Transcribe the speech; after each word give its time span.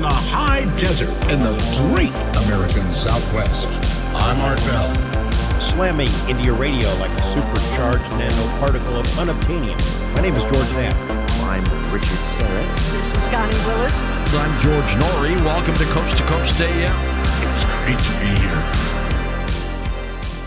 from 0.00 0.08
the 0.08 0.14
high 0.14 0.64
desert 0.80 1.10
in 1.28 1.40
the 1.40 1.52
great 1.92 2.14
American 2.44 2.88
Southwest. 3.06 3.66
I'm 4.14 4.40
Art 4.40 4.58
Bell. 4.60 5.60
Slamming 5.60 6.08
into 6.26 6.42
your 6.42 6.54
radio 6.54 6.88
like 6.96 7.10
a 7.20 7.24
supercharged 7.24 8.10
nanoparticle 8.12 8.98
of 8.98 9.06
unobtainium. 9.18 9.78
My 10.14 10.22
name 10.22 10.36
is 10.36 10.44
George 10.44 10.70
Knapp. 10.72 10.94
I'm 11.42 11.62
Richard 11.92 12.18
Syrett. 12.24 12.92
This 12.92 13.14
is 13.14 13.26
Connie 13.26 13.54
Willis. 13.66 14.04
I'm 14.04 14.62
George 14.62 14.90
Noory. 15.02 15.38
Welcome 15.44 15.74
to 15.74 15.84
Coast 15.86 16.16
to 16.16 16.24
Coast 16.24 16.58
AM. 16.60 16.96
It's 17.44 17.64
great 17.84 17.98
to 17.98 18.12
be 18.20 18.40
here. 18.40 18.99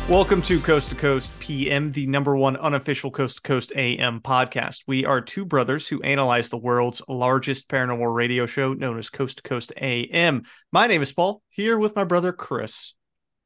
Welcome 0.09 0.41
to 0.43 0.59
Coast 0.59 0.89
to 0.89 0.95
Coast 0.95 1.31
PM, 1.39 1.93
the 1.93 2.05
number 2.07 2.35
one 2.35 2.57
unofficial 2.57 3.09
Coast 3.09 3.37
to 3.37 3.41
Coast 3.41 3.71
AM 3.73 4.19
podcast. 4.19 4.81
We 4.85 5.05
are 5.05 5.21
two 5.21 5.45
brothers 5.45 5.87
who 5.87 6.01
analyze 6.01 6.49
the 6.49 6.57
world's 6.57 7.01
largest 7.07 7.69
paranormal 7.69 8.13
radio 8.13 8.45
show 8.45 8.73
known 8.73 8.99
as 8.99 9.09
Coast 9.09 9.37
to 9.37 9.43
Coast 9.43 9.71
AM. 9.77 10.43
My 10.73 10.87
name 10.87 11.01
is 11.01 11.13
Paul, 11.13 11.41
here 11.47 11.77
with 11.77 11.95
my 11.95 12.03
brother 12.03 12.33
Chris. 12.33 12.95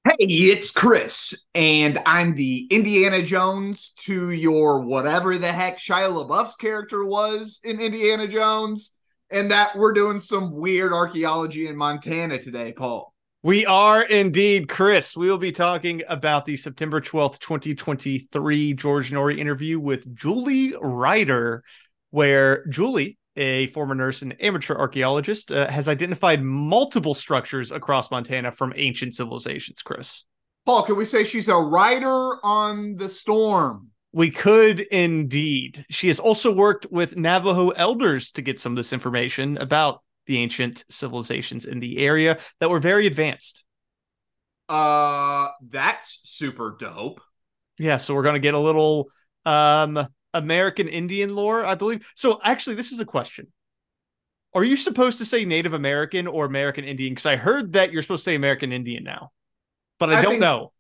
Hey, 0.04 0.16
it's 0.20 0.72
Chris, 0.72 1.46
and 1.54 2.00
I'm 2.08 2.34
the 2.34 2.68
Indiana 2.72 3.22
Jones 3.22 3.94
to 4.06 4.32
your 4.32 4.82
whatever 4.82 5.38
the 5.38 5.52
heck 5.52 5.78
Shia 5.78 6.10
LaBeouf's 6.10 6.56
character 6.56 7.06
was 7.06 7.62
in 7.64 7.80
Indiana 7.80 8.28
Jones, 8.28 8.94
and 9.30 9.52
that 9.52 9.76
we're 9.76 9.94
doing 9.94 10.18
some 10.18 10.56
weird 10.56 10.92
archaeology 10.92 11.68
in 11.68 11.76
Montana 11.76 12.40
today, 12.40 12.74
Paul. 12.74 13.14
We 13.48 13.66
are 13.66 14.04
indeed, 14.04 14.68
Chris. 14.68 15.16
We 15.16 15.32
will 15.32 15.38
be 15.38 15.54
talking 15.54 16.04
about 16.10 16.44
the 16.44 16.58
September 16.58 17.00
12th, 17.00 17.40
2023 17.40 18.74
George 18.74 19.10
Noory 19.10 19.38
interview 19.38 19.80
with 19.80 20.14
Julie 20.14 20.74
Ryder, 20.82 21.64
where 22.10 22.66
Julie, 22.68 23.18
a 23.38 23.68
former 23.68 23.96
nurse 23.96 24.22
and 24.22 24.36
amateur 24.44 24.76
archaeologist, 24.76 25.54
uh, 25.54 25.70
has 25.70 25.88
identified 25.88 26.44
multiple 26.44 27.14
structures 27.14 27.72
across 27.72 28.12
Montana 28.12 28.52
from 28.52 28.74
ancient 28.76 29.16
civilizations, 29.16 29.82
Chris. 29.82 30.26
Paul, 30.66 30.84
can 30.84 30.98
we 30.98 31.06
say 31.06 31.24
she's 31.24 31.48
a 31.48 31.56
rider 31.56 32.46
on 32.46 32.98
the 32.98 33.08
storm? 33.08 33.92
We 34.12 34.30
could 34.30 34.82
indeed. 34.82 35.86
She 35.90 36.10
has 36.10 36.20
also 36.20 36.52
worked 36.52 36.88
with 36.92 37.16
Navajo 37.16 37.70
elders 37.70 38.34
to 38.34 38.42
get 38.42 38.60
some 38.60 38.74
of 38.74 38.76
this 38.76 38.92
information 38.92 39.56
about 39.56 40.02
the 40.28 40.38
ancient 40.38 40.84
civilizations 40.90 41.66
in 41.66 41.80
the 41.80 41.98
area 42.00 42.38
that 42.60 42.70
were 42.70 42.80
very 42.80 43.08
advanced. 43.08 43.66
Uh, 44.70 45.48
that's 45.70 46.20
super 46.24 46.76
dope. 46.78 47.22
Yeah, 47.80 47.98
so 47.98 48.14
we're 48.14 48.24
going 48.24 48.34
to 48.36 48.40
get 48.40 48.54
a 48.54 48.60
little 48.60 49.08
um 49.46 50.08
American 50.34 50.88
Indian 50.90 51.36
lore, 51.36 51.66
I 51.66 51.76
believe. 51.76 52.08
So 52.16 52.40
actually 52.44 52.76
this 52.76 52.92
is 52.92 53.00
a 53.00 53.06
question. 53.06 53.48
Are 54.54 54.64
you 54.64 54.76
supposed 54.76 55.20
to 55.20 55.26
say 55.26 55.46
Native 55.46 55.74
American 55.74 56.28
or 56.28 56.46
American 56.46 56.84
Indian 56.84 57.16
cuz 57.16 57.26
I 57.26 57.38
heard 57.38 57.74
that 57.74 57.92
you're 57.94 58.02
supposed 58.02 58.24
to 58.26 58.32
say 58.32 58.36
American 58.36 58.72
Indian 58.74 59.04
now. 59.04 59.32
But 60.00 60.10
I, 60.10 60.20
I 60.20 60.22
don't 60.22 60.32
think- 60.32 60.42
know. 60.42 60.74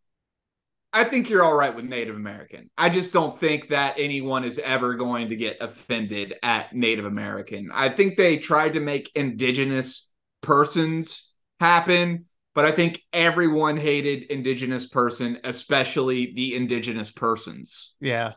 I 0.93 1.03
think 1.03 1.29
you're 1.29 1.43
all 1.43 1.55
right 1.55 1.75
with 1.75 1.85
Native 1.85 2.15
American. 2.15 2.69
I 2.77 2.89
just 2.89 3.13
don't 3.13 3.37
think 3.37 3.69
that 3.69 3.95
anyone 3.99 4.43
is 4.43 4.57
ever 4.59 4.95
going 4.95 5.29
to 5.29 5.35
get 5.35 5.61
offended 5.61 6.35
at 6.41 6.73
Native 6.73 7.05
American. 7.05 7.69
I 7.73 7.89
think 7.89 8.17
they 8.17 8.37
tried 8.37 8.73
to 8.73 8.79
make 8.79 9.11
indigenous 9.15 10.11
persons 10.41 11.33
happen, 11.59 12.25
but 12.55 12.65
I 12.65 12.71
think 12.71 13.01
everyone 13.11 13.77
hated 13.77 14.23
indigenous 14.23 14.87
person, 14.87 15.39
especially 15.43 16.33
the 16.33 16.55
indigenous 16.55 17.11
persons. 17.11 17.95
Yeah. 17.99 18.33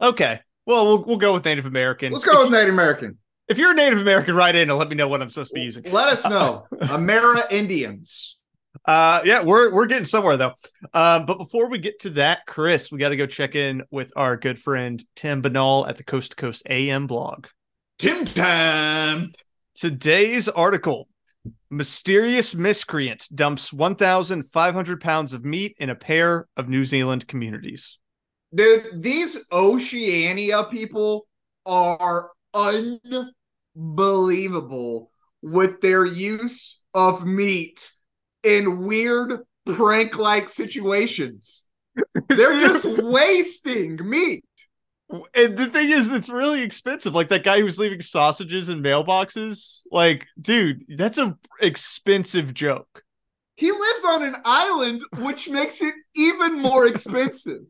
Okay. 0.00 0.40
Well, 0.66 0.86
we'll 0.86 1.04
we'll 1.04 1.16
go 1.16 1.34
with 1.34 1.44
Native 1.44 1.66
American. 1.66 2.12
Let's 2.12 2.24
go 2.24 2.42
with 2.42 2.52
Native 2.52 2.74
American. 2.74 3.18
If 3.48 3.56
you're 3.56 3.72
a 3.72 3.74
Native 3.74 4.00
American, 4.00 4.34
write 4.34 4.54
in 4.54 4.68
and 4.68 4.78
let 4.78 4.88
me 4.88 4.96
know 4.96 5.08
what 5.08 5.22
I'm 5.22 5.30
supposed 5.30 5.50
to 5.50 5.54
be 5.54 5.62
using. 5.62 5.84
Let 5.90 6.12
us 6.12 6.24
know. 6.24 6.66
Amera 6.74 7.50
Indians. 7.50 8.37
Uh, 8.84 9.20
yeah, 9.24 9.42
we're 9.42 9.72
we're 9.72 9.86
getting 9.86 10.04
somewhere 10.04 10.36
though. 10.36 10.54
Um, 10.94 11.26
but 11.26 11.38
before 11.38 11.68
we 11.68 11.78
get 11.78 12.00
to 12.00 12.10
that, 12.10 12.46
Chris, 12.46 12.90
we 12.90 12.98
got 12.98 13.10
to 13.10 13.16
go 13.16 13.26
check 13.26 13.54
in 13.54 13.82
with 13.90 14.12
our 14.16 14.36
good 14.36 14.60
friend 14.60 15.02
Tim 15.16 15.42
Binnall 15.42 15.88
at 15.88 15.96
the 15.96 16.04
Coast 16.04 16.32
to 16.32 16.36
Coast 16.36 16.62
AM 16.68 17.06
blog. 17.06 17.46
Tim 17.98 18.24
Tam. 18.24 19.32
Today's 19.74 20.48
article: 20.48 21.08
Mysterious 21.70 22.54
miscreant 22.54 23.26
dumps 23.34 23.72
1,500 23.72 25.00
pounds 25.00 25.32
of 25.32 25.44
meat 25.44 25.76
in 25.78 25.90
a 25.90 25.94
pair 25.94 26.48
of 26.56 26.68
New 26.68 26.84
Zealand 26.84 27.28
communities. 27.28 27.98
Dude, 28.54 29.02
these 29.02 29.44
Oceania 29.52 30.64
people 30.70 31.26
are 31.66 32.30
unbelievable 32.54 35.10
with 35.42 35.80
their 35.80 36.04
use 36.04 36.82
of 36.94 37.26
meat 37.26 37.92
in 38.42 38.86
weird 38.86 39.40
prank 39.66 40.18
like 40.18 40.48
situations. 40.48 41.66
They're 42.28 42.58
just 42.58 42.84
wasting 43.02 43.98
meat. 44.08 44.44
And 45.34 45.56
the 45.56 45.66
thing 45.66 45.90
is, 45.90 46.12
it's 46.12 46.28
really 46.28 46.62
expensive. 46.62 47.14
Like 47.14 47.28
that 47.28 47.42
guy 47.42 47.60
who's 47.60 47.78
leaving 47.78 48.02
sausages 48.02 48.68
in 48.68 48.82
mailboxes. 48.82 49.82
Like, 49.90 50.26
dude, 50.40 50.84
that's 50.96 51.18
an 51.18 51.36
expensive 51.60 52.52
joke. 52.52 53.02
He 53.56 53.72
lives 53.72 54.04
on 54.04 54.22
an 54.22 54.36
island, 54.44 55.02
which 55.18 55.48
makes 55.48 55.82
it 55.82 55.94
even 56.14 56.60
more 56.60 56.86
expensive. 56.94 57.62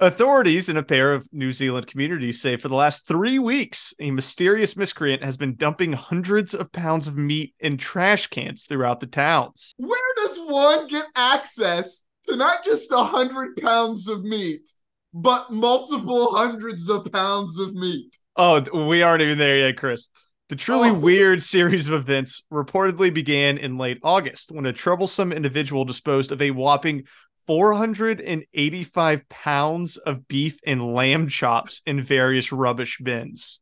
Authorities 0.00 0.68
in 0.68 0.76
a 0.76 0.82
pair 0.84 1.12
of 1.12 1.26
New 1.32 1.50
Zealand 1.50 1.88
communities 1.88 2.40
say 2.40 2.56
for 2.56 2.68
the 2.68 2.76
last 2.76 3.04
three 3.08 3.40
weeks, 3.40 3.92
a 3.98 4.12
mysterious 4.12 4.76
miscreant 4.76 5.24
has 5.24 5.36
been 5.36 5.56
dumping 5.56 5.92
hundreds 5.92 6.54
of 6.54 6.70
pounds 6.70 7.08
of 7.08 7.16
meat 7.16 7.52
in 7.58 7.76
trash 7.76 8.28
cans 8.28 8.66
throughout 8.66 9.00
the 9.00 9.08
towns. 9.08 9.74
Where 9.76 9.98
does 10.18 10.38
one 10.46 10.86
get 10.86 11.06
access 11.16 12.06
to 12.28 12.36
not 12.36 12.64
just 12.64 12.92
a 12.92 12.98
hundred 13.02 13.56
pounds 13.56 14.06
of 14.06 14.22
meat, 14.22 14.70
but 15.12 15.50
multiple 15.50 16.32
hundreds 16.36 16.88
of 16.88 17.10
pounds 17.10 17.58
of 17.58 17.74
meat? 17.74 18.16
Oh, 18.36 18.64
we 18.86 19.02
aren't 19.02 19.22
even 19.22 19.38
there 19.38 19.58
yet, 19.58 19.76
Chris. 19.78 20.10
The 20.48 20.54
truly 20.54 20.90
Oh. 20.90 20.94
weird 20.94 21.42
series 21.42 21.88
of 21.88 21.94
events 21.94 22.44
reportedly 22.52 23.12
began 23.12 23.58
in 23.58 23.76
late 23.78 23.98
August 24.04 24.52
when 24.52 24.64
a 24.64 24.72
troublesome 24.72 25.32
individual 25.32 25.84
disposed 25.84 26.30
of 26.30 26.40
a 26.40 26.52
whopping 26.52 27.02
485 27.48 29.28
pounds 29.30 29.96
of 29.96 30.28
beef 30.28 30.60
and 30.66 30.94
lamb 30.94 31.28
chops 31.28 31.82
in 31.86 32.02
various 32.02 32.52
rubbish 32.52 32.98
bins. 33.02 33.58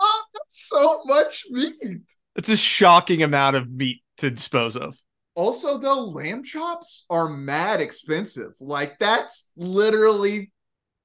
Oh, 0.00 0.22
that's 0.32 0.68
so 0.68 1.00
much 1.06 1.44
meat. 1.50 2.02
It's 2.36 2.50
a 2.50 2.56
shocking 2.56 3.22
amount 3.22 3.56
of 3.56 3.70
meat 3.70 4.02
to 4.18 4.30
dispose 4.30 4.76
of. 4.76 4.96
Also, 5.34 5.78
though, 5.78 6.04
lamb 6.04 6.44
chops 6.44 7.06
are 7.08 7.30
mad 7.30 7.80
expensive. 7.80 8.52
Like, 8.60 8.98
that's 8.98 9.50
literally 9.56 10.52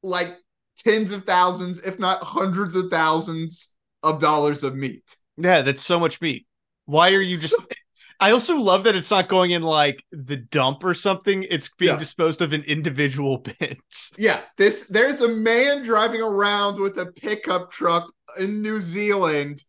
like 0.03 0.35
tens 0.83 1.11
of 1.11 1.23
thousands, 1.23 1.79
if 1.79 1.99
not 1.99 2.21
hundreds 2.21 2.75
of 2.75 2.89
thousands 2.89 3.73
of 4.03 4.19
dollars 4.19 4.63
of 4.63 4.75
meat. 4.75 5.15
Yeah, 5.37 5.61
that's 5.61 5.83
so 5.83 5.99
much 5.99 6.19
meat. 6.19 6.45
Why 6.85 7.13
are 7.13 7.21
you 7.21 7.37
just 7.37 7.55
I 8.19 8.31
also 8.31 8.57
love 8.57 8.83
that 8.85 8.95
it's 8.95 9.11
not 9.11 9.27
going 9.27 9.51
in 9.51 9.61
like 9.61 10.03
the 10.11 10.37
dump 10.37 10.83
or 10.83 10.93
something. 10.93 11.43
It's 11.49 11.69
being 11.77 11.93
Yeah. 11.93 11.99
disposed 11.99 12.41
of 12.41 12.53
in 12.53 12.63
individual 12.63 13.37
bins. 13.59 14.11
Yeah, 14.17 14.41
this 14.57 14.87
there's 14.87 15.21
a 15.21 15.27
man 15.27 15.83
driving 15.83 16.21
around 16.21 16.79
with 16.79 16.97
a 16.97 17.11
pickup 17.11 17.71
truck 17.71 18.11
in 18.39 18.61
New 18.61 18.79
Zealand 18.81 19.63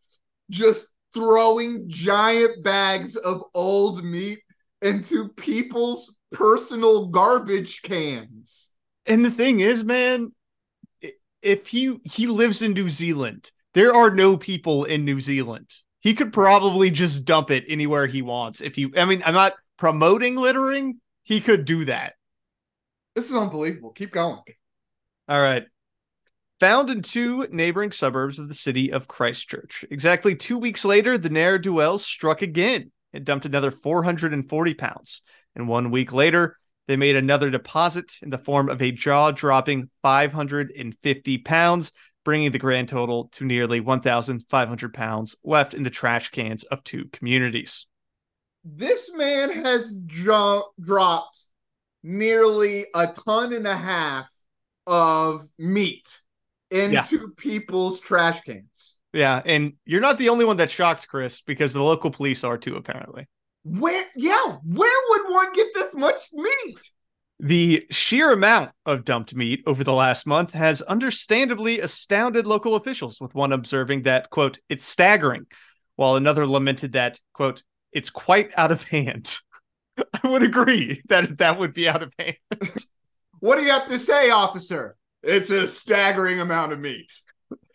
just 0.51 0.89
throwing 1.15 1.89
giant 1.89 2.62
bags 2.62 3.17
of 3.17 3.43
old 3.55 4.05
meat 4.05 4.39
into 4.83 5.29
people's 5.31 6.17
personal 6.33 7.06
garbage 7.06 7.83
cans. 7.83 8.73
And 9.06 9.25
the 9.25 9.31
thing 9.31 9.61
is, 9.61 9.83
man, 9.83 10.33
if 11.43 11.67
he 11.69 11.99
he 12.05 12.27
lives 12.27 12.62
in 12.62 12.73
New 12.73 12.91
Zealand, 12.91 13.51
there 13.75 13.95
are 13.95 14.15
no 14.15 14.37
people 14.37 14.85
in 14.85 15.05
New 15.05 15.21
Zealand. 15.21 15.71
He 16.06 16.15
could 16.15 16.33
probably 16.33 16.93
just 16.93 17.25
dump 17.25 17.50
it 17.50 17.65
anywhere 17.67 18.06
he 18.06 18.23
wants. 18.23 18.61
If 18.61 18.76
he, 18.76 18.93
I 18.97 19.06
mean, 19.06 19.23
I'm 19.26 19.35
not 19.35 19.55
promoting 19.76 20.37
littering. 20.37 21.00
He 21.25 21.41
could 21.41 21.64
do 21.64 21.85
that. 21.87 22.12
This 23.17 23.29
is 23.29 23.37
unbelievable. 23.37 23.91
Keep 23.91 24.12
going. 24.12 24.38
All 25.29 25.43
right. 25.43 25.64
Found 26.61 26.91
in 26.91 27.03
two 27.03 27.49
neighboring 27.50 27.91
suburbs 27.91 28.38
of 28.38 28.49
the 28.49 28.55
city 28.55 28.93
of 28.93 29.08
Christchurch. 29.08 29.85
Exactly 29.91 30.37
two 30.37 30.58
weeks 30.58 30.85
later, 30.85 31.19
the 31.19 31.29
ne'er 31.29 31.58
do 31.58 31.75
wells 31.75 32.06
struck 32.06 32.41
again 32.41 32.93
and 33.12 33.25
dumped 33.25 33.44
another 33.44 33.73
440 33.73 34.75
pounds. 34.75 35.23
And 35.56 35.67
one 35.67 35.91
week 35.91 36.12
later, 36.12 36.56
they 36.87 36.94
made 36.94 37.17
another 37.17 37.50
deposit 37.50 38.12
in 38.23 38.31
the 38.31 38.38
form 38.38 38.69
of 38.69 38.81
a 38.81 38.93
jaw 38.93 39.32
dropping 39.32 39.91
550 40.03 41.38
pounds, 41.38 41.91
bringing 42.26 42.50
the 42.50 42.58
grand 42.58 42.88
total 42.88 43.28
to 43.28 43.44
nearly 43.44 43.78
1,500 43.78 44.93
pounds 44.93 45.37
left 45.44 45.75
in 45.75 45.84
the 45.84 45.90
trash 45.90 46.31
cans 46.31 46.64
of 46.64 46.82
two 46.82 47.05
communities. 47.12 47.87
This 48.64 49.14
man 49.14 49.49
has 49.64 49.96
dro- 50.05 50.64
dropped 50.81 51.44
nearly 52.02 52.87
a 52.96 53.06
ton 53.06 53.52
and 53.52 53.64
a 53.64 53.76
half 53.76 54.28
of 54.88 55.46
meat 55.56 56.20
into 56.73 57.28
people's 57.37 58.00
trash 58.00 58.40
cans. 58.40 58.96
Yeah, 59.12 59.40
and 59.46 59.75
you're 59.84 60.00
not 60.00 60.19
the 60.19 60.31
only 60.31 60.44
one 60.44 60.56
that's 60.56 60.72
shocked, 60.72 61.06
Chris, 61.06 61.43
because 61.43 61.72
the 61.75 61.82
local 61.82 62.11
police 62.11 62.43
are 62.43 62.58
too, 62.58 62.75
apparently. 62.75 63.29
Where, 63.62 64.05
yeah, 64.17 64.56
where 64.64 65.02
would 65.11 65.32
one 65.32 65.52
get 65.52 65.69
this 65.75 65.94
much 65.94 66.22
meat? 66.32 66.90
The 67.38 67.87
sheer 67.91 68.33
amount 68.33 68.71
of 68.87 69.05
dumped 69.05 69.35
meat 69.35 69.62
over 69.67 69.85
the 69.85 69.93
last 69.93 70.27
month 70.27 70.53
has 70.53 70.81
understandably 70.83 71.81
astounded 71.81 72.47
local 72.47 72.77
officials, 72.77 73.21
with 73.21 73.35
one 73.35 73.53
observing 73.53 74.03
that, 74.03 74.31
quote, 74.31 74.59
it's 74.69 74.85
staggering, 74.85 75.47
while 75.97 76.17
another 76.17 76.47
lamented 76.47 76.93
that, 76.93 77.21
quote, 77.35 77.62
it's 77.93 78.11
quite 78.11 78.53
out 78.56 78.73
of 78.73 78.83
hand. 78.85 79.37
I 80.23 80.29
would 80.29 80.43
agree 80.43 81.03
that 81.09 81.38
that 81.38 81.59
would 81.59 81.75
be 81.75 81.88
out 81.88 82.03
of 82.03 82.12
hand. 82.19 82.37
What 83.41 83.56
do 83.56 83.65
you 83.65 83.71
have 83.71 83.89
to 83.89 83.99
say, 83.99 84.31
officer? 84.31 84.97
It's 85.23 85.50
a 85.50 85.67
staggering 85.67 86.41
amount 86.41 86.73
of 86.73 86.81
meat. 86.81 87.12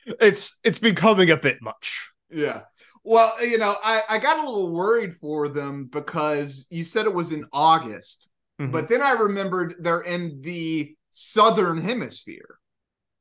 It's 0.06 0.57
it's 0.64 0.80
becoming 0.80 1.30
a 1.30 1.38
bit 1.38 1.62
much. 1.62 2.10
Yeah. 2.31 2.62
Well, 3.04 3.34
you 3.46 3.60
know, 3.60 3.75
I, 3.84 4.02
I 4.10 4.18
got 4.18 4.40
a 4.40 4.42
little 4.50 4.72
worried 4.72 5.16
for 5.16 5.50
them 5.50 5.86
because 5.86 6.66
you 6.72 6.84
said 6.84 7.06
it 7.06 7.14
was 7.14 7.31
in 7.31 7.46
August, 7.54 8.31
Mhm. 8.62 8.72
but 8.72 8.88
then 8.88 9.02
I 9.02 9.12
remembered 9.13 9.75
they're 9.80 10.02
in 10.02 10.42
the 10.42 10.96
southern 11.10 11.81
hemisphere. 11.81 12.60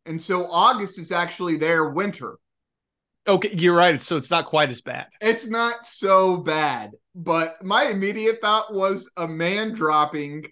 And 0.07 0.21
so 0.21 0.47
August 0.51 0.99
is 0.99 1.13
actually 1.13 1.57
their 1.57 1.91
winter. 1.91 2.37
Okay, 3.27 3.55
you're 3.55 3.77
right. 3.77 4.01
So 4.01 4.17
it's 4.17 4.31
not 4.31 4.47
quite 4.47 4.71
as 4.71 4.81
bad. 4.81 5.09
It's 5.21 5.47
not 5.47 5.87
so 5.87 6.39
bad, 6.39 6.93
but 7.15 7.63
my 7.63 7.85
immediate 7.85 8.41
thought 8.41 8.73
was 8.73 9.11
a 9.17 9.29
man 9.29 9.73
dropping 9.73 10.47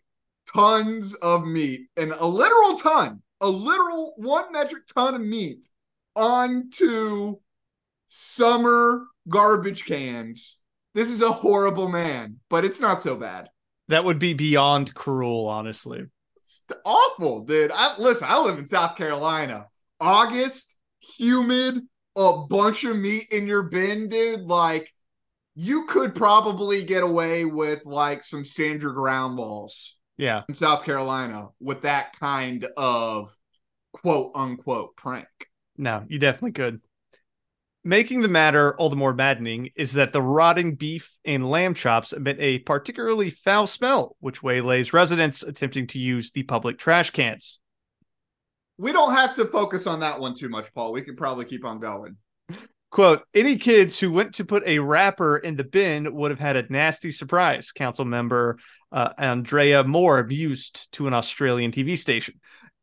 tons 0.55 1.15
of 1.15 1.47
meat 1.47 1.89
and 1.97 2.13
a 2.13 2.27
literal 2.27 2.77
ton, 2.77 3.23
a 3.41 3.49
literal 3.49 4.15
one 4.17 4.53
metric 4.53 4.87
ton 4.95 5.15
of 5.15 5.21
meat 5.23 5.67
onto 6.15 7.37
summer 8.09 9.07
garbage 9.29 9.85
cans. 9.85 10.61
This 10.95 11.11
is 11.11 11.23
a 11.23 11.33
horrible 11.33 11.89
man, 11.89 12.41
but 12.49 12.65
it's 12.65 12.81
not 12.81 13.01
so 13.01 13.17
bad. 13.17 13.49
That 13.89 14.05
would 14.05 14.19
be 14.19 14.35
beyond 14.35 14.95
cruel, 14.95 15.47
honestly. 15.49 16.05
It's 16.37 16.63
awful, 16.85 17.45
dude. 17.45 17.71
I 17.75 17.95
listen, 17.99 18.29
I 18.31 18.39
live 18.41 18.59
in 18.59 18.67
South 18.67 18.97
Carolina. 18.97 19.67
August, 20.01 20.77
humid, 21.01 21.81
a 22.17 22.45
bunch 22.49 22.85
of 22.85 22.97
meat 22.97 23.27
in 23.31 23.47
your 23.47 23.65
bin, 23.65 24.09
dude. 24.09 24.41
Like 24.43 24.93
you 25.55 25.87
could 25.87 26.15
probably 26.15 26.83
get 26.85 27.03
away 27.03 27.45
with 27.45 27.85
like 27.87 28.23
some 28.25 28.45
stand 28.45 28.83
your 28.83 28.93
ground 28.93 29.37
laws 29.37 29.97
Yeah. 30.17 30.43
in 30.49 30.55
South 30.55 30.85
Carolina 30.85 31.49
with 31.61 31.83
that 31.83 32.13
kind 32.19 32.67
of 32.77 33.35
quote 33.93 34.33
unquote 34.35 34.97
prank. 34.97 35.27
No, 35.77 36.05
you 36.09 36.19
definitely 36.19 36.53
could. 36.53 36.81
Making 37.89 38.21
the 38.21 38.29
matter 38.29 38.77
all 38.77 38.91
the 38.91 38.97
more 38.97 39.15
maddening 39.15 39.71
is 39.75 39.95
that 39.95 40.13
the 40.13 40.21
rotting 40.21 40.75
beef 40.75 41.17
and 41.25 41.49
lamb 41.49 41.73
chops 41.73 42.13
emit 42.13 42.37
a 42.39 42.59
particularly 42.59 43.31
foul 43.31 43.67
smell, 43.67 44.15
which 44.21 44.43
waylays 44.43 44.93
residents 44.93 45.43
attempting 45.43 45.87
to 45.87 45.99
use 45.99 46.31
the 46.31 46.43
public 46.43 46.77
trash 46.77 47.13
cans. 47.13 47.61
We 48.77 48.93
don't 48.93 49.15
have 49.15 49.35
to 49.37 49.47
focus 49.47 49.87
on 49.87 50.01
that 50.01 50.21
one 50.21 50.35
too 50.35 50.51
much, 50.51 50.69
Paul. 50.75 50.93
We 50.93 51.01
can 51.01 51.17
probably 51.17 51.47
keep 51.47 51.65
on 51.65 51.81
going. 51.81 52.19
Quote, 52.91 53.23
any 53.33 53.57
kids 53.57 53.99
who 53.99 54.13
went 54.13 54.35
to 54.35 54.45
put 54.45 54.67
a 54.67 54.81
wrapper 54.81 55.39
in 55.39 55.57
the 55.57 55.65
bin 55.65 56.15
would 56.15 56.31
have 56.31 56.41
had 56.41 56.57
a 56.57 56.71
nasty 56.71 57.11
surprise, 57.11 57.73
council 57.73 58.05
member 58.05 58.59
uh, 58.93 59.15
Andrea 59.17 59.83
Moore 59.83 60.25
mused 60.25 60.93
to 60.93 61.07
an 61.07 61.15
Australian 61.15 61.73
TV 61.73 61.97
station. 61.97 62.39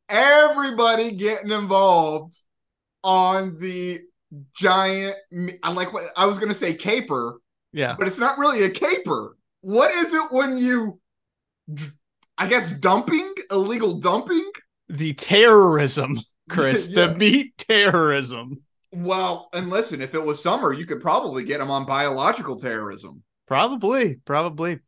everybody 0.10 1.12
getting 1.12 1.52
involved 1.52 2.36
on 3.04 3.56
the 3.60 4.00
giant 4.56 5.16
i 5.64 5.72
like 5.72 5.94
what 5.94 6.04
i 6.18 6.26
was 6.26 6.38
gonna 6.38 6.54
say 6.54 6.74
caper 6.74 7.40
Yeah. 7.74 7.96
but 7.98 8.08
it's 8.08 8.18
not 8.18 8.38
really 8.38 8.64
a 8.64 8.70
caper 8.70 9.38
what 9.62 9.92
is 9.94 10.14
it 10.14 10.32
when 10.32 10.58
you 10.58 11.00
i 12.38 12.48
guess 12.48 12.72
dumping 12.80 13.34
illegal 13.52 14.00
dumping 14.00 14.50
The 14.90 15.14
terrorism, 15.14 16.20
Chris, 16.50 16.90
Yeah. 16.94 17.08
the 17.08 17.16
meat 17.16 17.58
terrorism. 17.58 18.62
well 18.92 19.50
and 19.54 19.70
listen 19.70 20.02
if 20.02 20.16
it 20.16 20.24
was 20.24 20.42
summer 20.42 20.74
you 20.74 20.86
could 20.86 21.02
probably 21.02 21.44
get 21.44 21.60
them 21.60 21.72
on 21.72 21.86
biological 21.86 22.58
terrorism 22.58 23.24
Probably, 23.48 24.16
probably. 24.26 24.80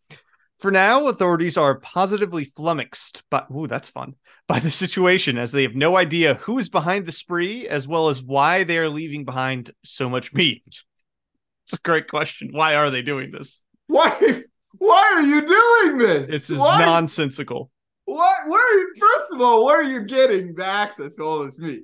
For 0.60 0.72
now, 0.72 1.08
authorities 1.08 1.56
are 1.56 1.80
positively 1.80 2.46
flummoxed, 2.46 3.24
but 3.30 3.48
ooh, 3.56 3.68
that's 3.68 3.90
fun 3.90 4.16
by 4.48 4.60
the 4.60 4.72
situation 4.72 5.38
as 5.38 5.52
they 5.52 5.64
have 5.64 5.76
no 5.76 5.98
idea 5.98 6.36
who 6.36 6.58
is 6.58 6.70
behind 6.70 7.06
the 7.06 7.12
spree, 7.12 7.68
as 7.68 7.88
well 7.88 8.10
as 8.10 8.24
why 8.24 8.64
they 8.64 8.80
are 8.80 8.90
leaving 8.90 9.24
behind 9.26 9.72
so 9.84 10.10
much 10.10 10.34
meat. 10.34 10.64
It's 10.66 11.74
a 11.74 11.78
great 11.84 12.08
question. 12.08 12.50
Why 12.54 12.76
are 12.76 12.90
they 12.90 13.02
doing 13.02 13.32
this? 13.32 13.62
why 13.88 14.44
why 14.80 15.12
are 15.16 15.22
you 15.22 15.42
doing 15.48 15.98
this 15.98 16.30
It's 16.30 16.48
just 16.50 16.60
why, 16.60 16.80
nonsensical. 16.84 17.72
what 18.06 18.36
where 18.48 18.62
are 18.62 18.80
you 18.80 18.94
first 19.00 19.34
of 19.34 19.42
all 19.42 19.66
where 19.66 19.80
are 19.80 19.84
you 19.84 20.04
getting 20.04 20.56
the 20.56 20.66
access 20.66 21.16
to 21.16 21.24
all 21.24 21.46
this 21.46 21.58
meat 21.58 21.84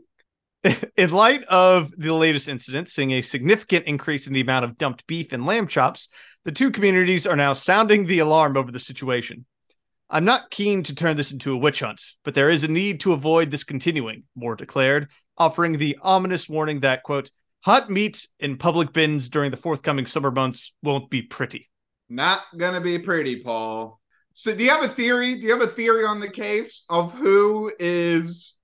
In 0.97 1.09
light 1.11 1.43
of 1.45 1.91
the 1.97 2.13
latest 2.13 2.47
incident, 2.47 2.87
seeing 2.87 3.11
a 3.11 3.21
significant 3.21 3.85
increase 3.85 4.27
in 4.27 4.33
the 4.33 4.41
amount 4.41 4.63
of 4.65 4.77
dumped 4.77 5.05
beef 5.07 5.33
and 5.33 5.45
lamb 5.45 5.67
chops, 5.67 6.07
the 6.45 6.51
two 6.51 6.71
communities 6.71 7.25
are 7.25 7.35
now 7.35 7.53
sounding 7.53 8.05
the 8.05 8.19
alarm 8.19 8.57
over 8.57 8.71
the 8.71 8.79
situation. 8.79 9.45
I'm 10.09 10.25
not 10.25 10.51
keen 10.51 10.83
to 10.83 10.95
turn 10.95 11.17
this 11.17 11.31
into 11.31 11.53
a 11.53 11.57
witch 11.57 11.79
hunt, 11.79 12.01
but 12.23 12.35
there 12.35 12.49
is 12.49 12.63
a 12.63 12.67
need 12.67 12.99
to 13.01 13.13
avoid 13.13 13.49
this 13.49 13.63
continuing, 13.63 14.23
Moore 14.35 14.55
declared, 14.55 15.07
offering 15.37 15.77
the 15.77 15.97
ominous 16.01 16.47
warning 16.47 16.81
that, 16.81 17.03
quote, 17.03 17.31
hot 17.61 17.89
meat 17.89 18.27
in 18.39 18.57
public 18.57 18.93
bins 18.93 19.29
during 19.29 19.49
the 19.49 19.57
forthcoming 19.57 20.05
summer 20.05 20.29
months 20.29 20.73
won't 20.83 21.09
be 21.09 21.21
pretty. 21.21 21.69
Not 22.09 22.41
gonna 22.57 22.81
be 22.81 22.99
pretty, 22.99 23.37
Paul. 23.37 23.99
So, 24.33 24.53
do 24.53 24.63
you 24.63 24.69
have 24.69 24.83
a 24.83 24.89
theory? 24.89 25.35
Do 25.35 25.47
you 25.47 25.53
have 25.53 25.61
a 25.61 25.67
theory 25.67 26.05
on 26.05 26.19
the 26.19 26.29
case 26.29 26.83
of 26.89 27.13
who 27.13 27.71
is 27.79 28.57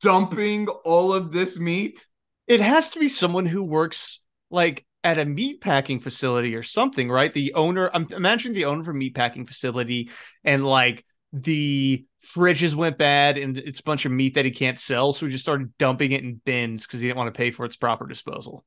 dumping 0.00 0.68
all 0.68 1.12
of 1.12 1.32
this 1.32 1.58
meat? 1.58 2.06
It 2.46 2.60
has 2.60 2.90
to 2.90 3.00
be 3.00 3.08
someone 3.08 3.46
who 3.46 3.64
works 3.64 4.20
like 4.50 4.86
at 5.02 5.18
a 5.18 5.24
meat 5.24 5.60
packing 5.60 6.00
facility 6.00 6.54
or 6.54 6.62
something, 6.62 7.10
right? 7.10 7.32
The 7.32 7.54
owner, 7.54 7.90
um, 7.94 8.06
I'm 8.10 8.16
imagining 8.16 8.54
the 8.54 8.66
owner 8.66 8.80
of 8.82 8.88
a 8.88 8.92
meat 8.94 9.14
packing 9.14 9.46
facility 9.46 10.10
and 10.44 10.66
like 10.66 11.04
the 11.32 12.04
fridges 12.22 12.74
went 12.74 12.98
bad 12.98 13.38
and 13.38 13.56
it's 13.56 13.80
a 13.80 13.84
bunch 13.84 14.04
of 14.04 14.12
meat 14.12 14.34
that 14.34 14.44
he 14.44 14.50
can't 14.50 14.78
sell. 14.78 15.12
So 15.12 15.26
he 15.26 15.32
just 15.32 15.44
started 15.44 15.76
dumping 15.78 16.12
it 16.12 16.22
in 16.22 16.34
bins 16.44 16.86
because 16.86 17.00
he 17.00 17.06
didn't 17.06 17.18
want 17.18 17.32
to 17.32 17.38
pay 17.38 17.50
for 17.50 17.64
its 17.64 17.76
proper 17.76 18.06
disposal. 18.06 18.64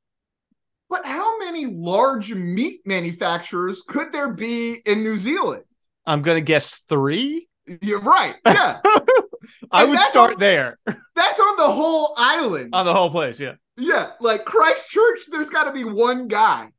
But 0.90 1.06
how 1.06 1.38
many 1.40 1.66
large 1.66 2.34
meat 2.34 2.82
manufacturers 2.86 3.82
could 3.88 4.12
there 4.12 4.34
be 4.34 4.78
in 4.86 5.04
New 5.04 5.18
Zealand? 5.18 5.64
I'm 6.06 6.22
going 6.22 6.38
to 6.38 6.42
guess 6.42 6.78
three. 6.90 7.48
You're 7.82 8.02
right. 8.02 8.36
Yeah. 8.46 8.80
I 9.72 9.82
And 9.84 9.92
would 9.92 10.00
start 10.00 10.32
all- 10.34 10.38
there 10.40 10.78
That's 10.86 11.40
on 11.40 11.58
the 11.58 11.72
whole 11.72 12.14
island. 12.18 12.70
on 12.74 12.86
the 12.86 12.94
whole 12.94 13.10
place. 13.10 13.40
Yeah. 13.40 13.54
Yeah. 13.78 14.12
Like 14.20 14.46
Christchurch, 14.46 15.22
there's 15.32 15.50
got 15.50 15.66
to 15.66 15.72
be 15.74 15.84
one 15.84 16.28
guy. 16.28 16.70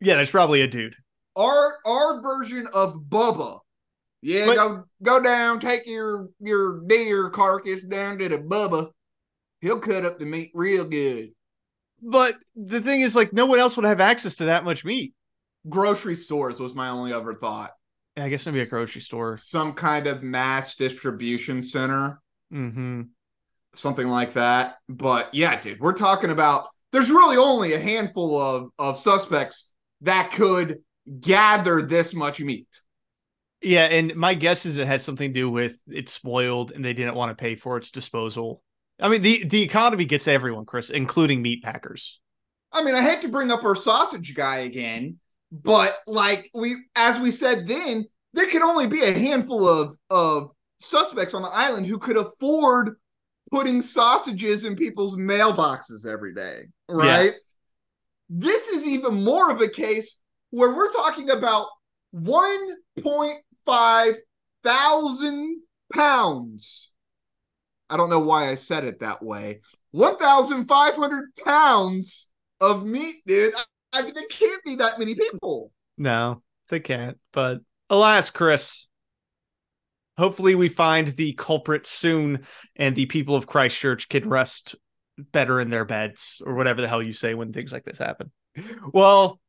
Yeah. 0.00 0.16
There's 0.16 0.30
probably 0.30 0.62
a 0.62 0.68
dude. 0.68 0.96
Our 1.36 1.78
our 1.86 2.22
version 2.22 2.66
of 2.72 2.94
Bubba. 3.08 3.60
Yeah, 4.22 4.46
But- 4.46 4.56
go 4.56 4.84
go 5.02 5.22
down, 5.22 5.60
take 5.60 5.86
your 5.86 6.28
your 6.40 6.80
deer 6.86 7.30
carcass 7.30 7.82
down 7.82 8.18
to 8.18 8.28
the 8.28 8.38
Bubba. 8.38 8.90
He'll 9.60 9.78
cut 9.80 10.04
up 10.04 10.18
the 10.18 10.24
meat 10.26 10.50
real 10.54 10.84
good. 10.84 11.30
But 12.02 12.34
the 12.54 12.80
thing 12.80 13.00
is, 13.00 13.16
like, 13.16 13.32
no 13.32 13.46
one 13.46 13.58
else 13.58 13.76
would 13.76 13.86
have 13.86 14.00
access 14.02 14.36
to 14.36 14.44
that 14.46 14.64
much 14.64 14.84
meat. 14.84 15.14
Grocery 15.68 16.14
stores 16.14 16.60
was 16.60 16.74
my 16.74 16.90
only 16.90 17.12
other 17.12 17.34
thought. 17.34 17.70
I 18.18 18.28
guess 18.28 18.44
maybe 18.46 18.60
a 18.60 18.66
grocery 18.66 19.00
store. 19.00 19.38
Some 19.38 19.72
kind 19.72 20.06
of 20.06 20.22
mass 20.22 20.76
distribution 20.76 21.62
center, 21.62 22.20
Mm-hmm. 22.52 23.02
Something 23.76 24.08
like 24.08 24.34
that. 24.34 24.76
But 24.88 25.32
yeah, 25.32 25.60
dude, 25.60 25.80
we're 25.80 25.92
talking 25.92 26.30
about 26.30 26.68
there's 26.92 27.10
really 27.10 27.36
only 27.36 27.72
a 27.72 27.80
handful 27.80 28.40
of 28.40 28.70
of 28.78 28.96
suspects 28.96 29.74
that 30.02 30.32
could 30.32 30.78
gather 31.20 31.82
this 31.82 32.14
much 32.14 32.40
meat. 32.40 32.68
Yeah, 33.62 33.84
and 33.84 34.14
my 34.14 34.34
guess 34.34 34.66
is 34.66 34.78
it 34.78 34.86
has 34.86 35.02
something 35.02 35.32
to 35.32 35.40
do 35.40 35.50
with 35.50 35.78
it's 35.88 36.12
spoiled 36.12 36.72
and 36.72 36.84
they 36.84 36.92
didn't 36.92 37.14
want 37.14 37.30
to 37.30 37.40
pay 37.40 37.54
for 37.54 37.76
its 37.76 37.90
disposal. 37.90 38.62
I 39.00 39.08
mean, 39.08 39.22
the 39.22 39.44
the 39.44 39.62
economy 39.62 40.04
gets 40.04 40.28
everyone, 40.28 40.66
Chris, 40.66 40.90
including 40.90 41.42
meat 41.42 41.62
packers. 41.62 42.20
I 42.72 42.82
mean, 42.82 42.94
I 42.94 43.02
hate 43.02 43.22
to 43.22 43.28
bring 43.28 43.50
up 43.50 43.64
our 43.64 43.74
sausage 43.74 44.34
guy 44.34 44.58
again, 44.58 45.18
but 45.50 45.96
like 46.06 46.50
we 46.54 46.76
as 46.94 47.18
we 47.18 47.30
said 47.30 47.66
then, 47.68 48.06
there 48.34 48.46
can 48.46 48.62
only 48.62 48.86
be 48.86 49.02
a 49.02 49.12
handful 49.12 49.66
of 49.66 49.96
of 50.10 50.50
suspects 50.78 51.34
on 51.34 51.42
the 51.42 51.48
island 51.48 51.86
who 51.86 51.98
could 51.98 52.16
afford 52.16 52.96
putting 53.50 53.82
sausages 53.82 54.64
in 54.64 54.76
people's 54.76 55.16
mailboxes 55.16 56.06
every 56.06 56.34
day, 56.34 56.66
right? 56.88 57.32
This 58.28 58.68
is 58.68 58.86
even 58.86 59.22
more 59.22 59.50
of 59.50 59.60
a 59.60 59.68
case 59.68 60.20
where 60.50 60.74
we're 60.74 60.92
talking 60.92 61.30
about 61.30 61.68
1.5 62.14 64.16
thousand 64.64 65.60
pounds. 65.92 66.90
I 67.88 67.96
don't 67.96 68.10
know 68.10 68.20
why 68.20 68.50
I 68.50 68.56
said 68.56 68.84
it 68.84 69.00
that 69.00 69.22
way. 69.22 69.60
1,500 69.92 71.34
pounds 71.44 72.30
of 72.60 72.84
meat, 72.84 73.16
dude. 73.26 73.54
I 73.92 74.02
mean, 74.02 74.12
there 74.12 74.24
can't 74.28 74.64
be 74.64 74.76
that 74.76 74.98
many 74.98 75.14
people. 75.14 75.70
No, 75.96 76.42
they 76.68 76.80
can't. 76.80 77.18
But 77.32 77.60
alas, 77.88 78.30
Chris, 78.30 78.85
hopefully 80.16 80.54
we 80.54 80.68
find 80.68 81.08
the 81.08 81.32
culprit 81.34 81.86
soon 81.86 82.46
and 82.76 82.94
the 82.94 83.06
people 83.06 83.36
of 83.36 83.46
Christchurch 83.46 84.08
can 84.08 84.28
rest 84.28 84.76
better 85.32 85.60
in 85.60 85.70
their 85.70 85.84
beds 85.84 86.42
or 86.44 86.54
whatever 86.54 86.80
the 86.80 86.88
hell 86.88 87.02
you 87.02 87.12
say 87.12 87.34
when 87.34 87.52
things 87.52 87.72
like 87.72 87.84
this 87.84 87.98
happen. 87.98 88.30
Well, 88.92 89.40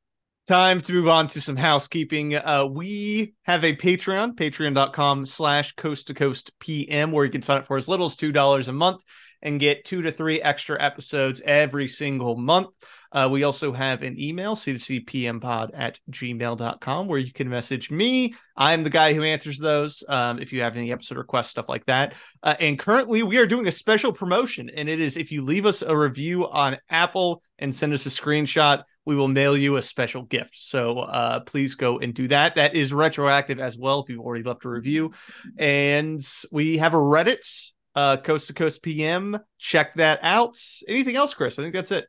time 0.48 0.82
to 0.82 0.94
move 0.94 1.08
on 1.08 1.28
to 1.28 1.42
some 1.42 1.58
housekeeping. 1.58 2.36
Uh, 2.36 2.66
we 2.66 3.36
have 3.44 3.64
a 3.64 3.76
Patreon, 3.76 4.36
patreon.com 4.36 5.26
slash 5.26 5.74
coast 5.76 6.08
to 6.08 6.14
coast 6.14 6.52
PM, 6.60 7.12
where 7.12 7.26
you 7.26 7.32
can 7.32 7.42
sign 7.42 7.58
up 7.58 7.68
for 7.68 7.78
as 7.78 7.88
little 7.88 8.06
as 8.06 8.16
$2 8.16 8.68
a 8.68 8.74
month 8.74 9.02
and 9.42 9.60
get 9.60 9.86
two 9.86 10.02
to 10.02 10.12
three 10.12 10.42
extra 10.42 10.82
episodes 10.82 11.42
every 11.46 11.88
single 11.88 12.36
month. 12.36 12.68
Uh, 13.12 13.30
we 13.32 13.44
also 13.44 13.72
have 13.72 14.04
an 14.04 14.20
email, 14.20 14.56
c2cpmpod 14.56 15.70
at 15.74 16.00
gmail.com, 16.12 17.08
where 17.08 17.20
you 17.20 17.32
can 17.32 17.50
message 17.50 17.90
me. 17.90 18.34
I'm 18.56 18.84
the 18.84 18.90
guy 18.90 19.14
who 19.14 19.24
answers 19.24 19.60
those 19.60 20.04
um, 20.10 20.40
if 20.40 20.52
you 20.52 20.62
have 20.62 20.76
any 20.76 20.92
episode 20.92 21.18
requests, 21.18 21.50
stuff 21.50 21.70
like 21.70 21.86
that. 21.86 22.16
Uh, 22.44 22.56
and 22.60 22.78
currently, 22.78 23.24
we 23.24 23.38
are 23.38 23.48
doing 23.48 23.68
a 23.68 23.72
special 23.72 24.12
promotion, 24.12 24.70
and 24.70 24.90
it 24.90 25.00
is 25.00 25.16
if 25.16 25.32
you 25.32 25.44
leave 25.44 25.66
us 25.66 25.82
a 25.82 25.98
review 25.98 26.50
on 26.50 26.78
Apple 26.90 27.42
and 27.60 27.74
send 27.74 27.94
us 27.94 28.06
a 28.06 28.10
screenshot, 28.10 28.84
we 29.08 29.16
will 29.16 29.30
mail 29.30 29.56
you 29.56 29.78
a 29.78 29.82
special 29.82 30.24
gift. 30.24 30.58
So 30.58 31.00
uh, 31.00 31.40
please 31.40 31.76
go 31.76 32.00
and 32.00 32.14
do 32.14 32.28
that. 32.28 32.56
That 32.56 32.76
is 32.76 32.92
retroactive 32.92 33.58
as 33.58 33.78
well 33.78 34.02
if 34.02 34.10
you've 34.10 34.20
already 34.20 34.44
left 34.44 34.66
a 34.66 34.70
review. 34.70 35.14
And 35.58 36.22
we 36.52 36.78
have 36.80 36.94
a 36.94 36.98
Reddit, 36.98 37.72
uh, 37.98 38.16
Coast 38.18 38.46
to 38.48 38.54
Coast 38.54 38.84
PM. 38.84 39.40
Check 39.58 39.96
that 39.96 40.20
out. 40.22 40.56
Anything 40.88 41.16
else, 41.16 41.34
Chris? 41.34 41.58
I 41.58 41.64
think 41.64 41.74
that's 41.74 41.92
it. 41.92 42.06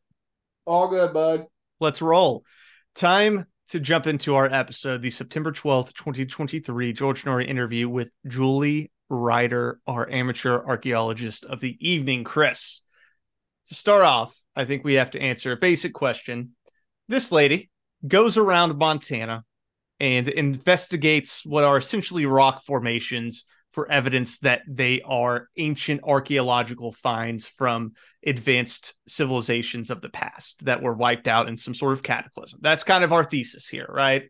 All 0.66 0.86
good, 0.88 1.14
bud. 1.14 1.46
Let's 1.80 2.02
roll. 2.02 2.44
Time 2.94 3.46
to 3.68 3.80
jump 3.80 4.06
into 4.06 4.34
our 4.34 4.52
episode, 4.52 5.00
the 5.00 5.10
September 5.10 5.50
12th, 5.50 5.94
2023 5.94 6.92
George 6.92 7.24
Noory 7.24 7.46
interview 7.46 7.88
with 7.88 8.10
Julie 8.26 8.92
Ryder, 9.08 9.80
our 9.86 10.06
amateur 10.10 10.62
archaeologist 10.62 11.46
of 11.46 11.60
the 11.60 11.78
evening. 11.80 12.22
Chris, 12.22 12.82
to 13.68 13.74
start 13.74 14.02
off, 14.02 14.38
I 14.54 14.66
think 14.66 14.84
we 14.84 14.94
have 14.94 15.12
to 15.12 15.22
answer 15.22 15.52
a 15.52 15.56
basic 15.56 15.94
question. 15.94 16.50
This 17.08 17.32
lady 17.32 17.70
goes 18.06 18.36
around 18.36 18.76
Montana 18.76 19.44
and 20.00 20.28
investigates 20.28 21.46
what 21.46 21.64
are 21.64 21.78
essentially 21.78 22.26
rock 22.26 22.62
formations 22.64 23.44
for 23.78 23.88
evidence 23.92 24.40
that 24.40 24.62
they 24.66 25.00
are 25.02 25.48
ancient 25.56 26.00
archaeological 26.02 26.90
finds 26.90 27.46
from 27.46 27.92
advanced 28.26 28.96
civilizations 29.06 29.88
of 29.88 30.00
the 30.00 30.08
past 30.08 30.64
that 30.64 30.82
were 30.82 30.94
wiped 30.94 31.28
out 31.28 31.46
in 31.46 31.56
some 31.56 31.74
sort 31.74 31.92
of 31.92 32.02
cataclysm. 32.02 32.58
That's 32.60 32.82
kind 32.82 33.04
of 33.04 33.12
our 33.12 33.22
thesis 33.22 33.68
here, 33.68 33.86
right? 33.88 34.24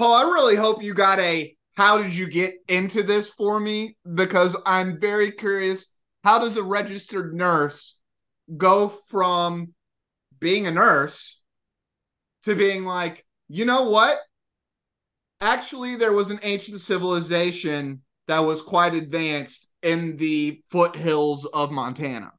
Paul, 0.00 0.14
I 0.14 0.22
really 0.22 0.56
hope 0.56 0.82
you 0.82 0.94
got 0.94 1.20
a 1.20 1.56
how 1.76 2.02
did 2.02 2.12
you 2.12 2.26
get 2.26 2.54
into 2.66 3.04
this 3.04 3.28
for 3.28 3.60
me? 3.60 3.96
Because 4.16 4.56
I'm 4.66 5.00
very 5.00 5.30
curious. 5.30 5.86
How 6.24 6.40
does 6.40 6.56
a 6.56 6.64
registered 6.64 7.32
nurse 7.32 8.00
go 8.56 8.88
from 8.88 9.74
being 10.40 10.66
a 10.66 10.72
nurse 10.72 11.40
to 12.42 12.56
being 12.56 12.84
like, 12.84 13.24
you 13.48 13.64
know 13.64 13.90
what? 13.90 14.18
Actually, 15.40 15.94
there 15.94 16.12
was 16.12 16.32
an 16.32 16.40
ancient 16.42 16.80
civilization 16.80 18.02
that 18.30 18.44
was 18.44 18.62
quite 18.62 18.94
advanced 18.94 19.70
in 19.82 20.16
the 20.16 20.62
foothills 20.68 21.46
of 21.46 21.72
Montana. 21.72 22.32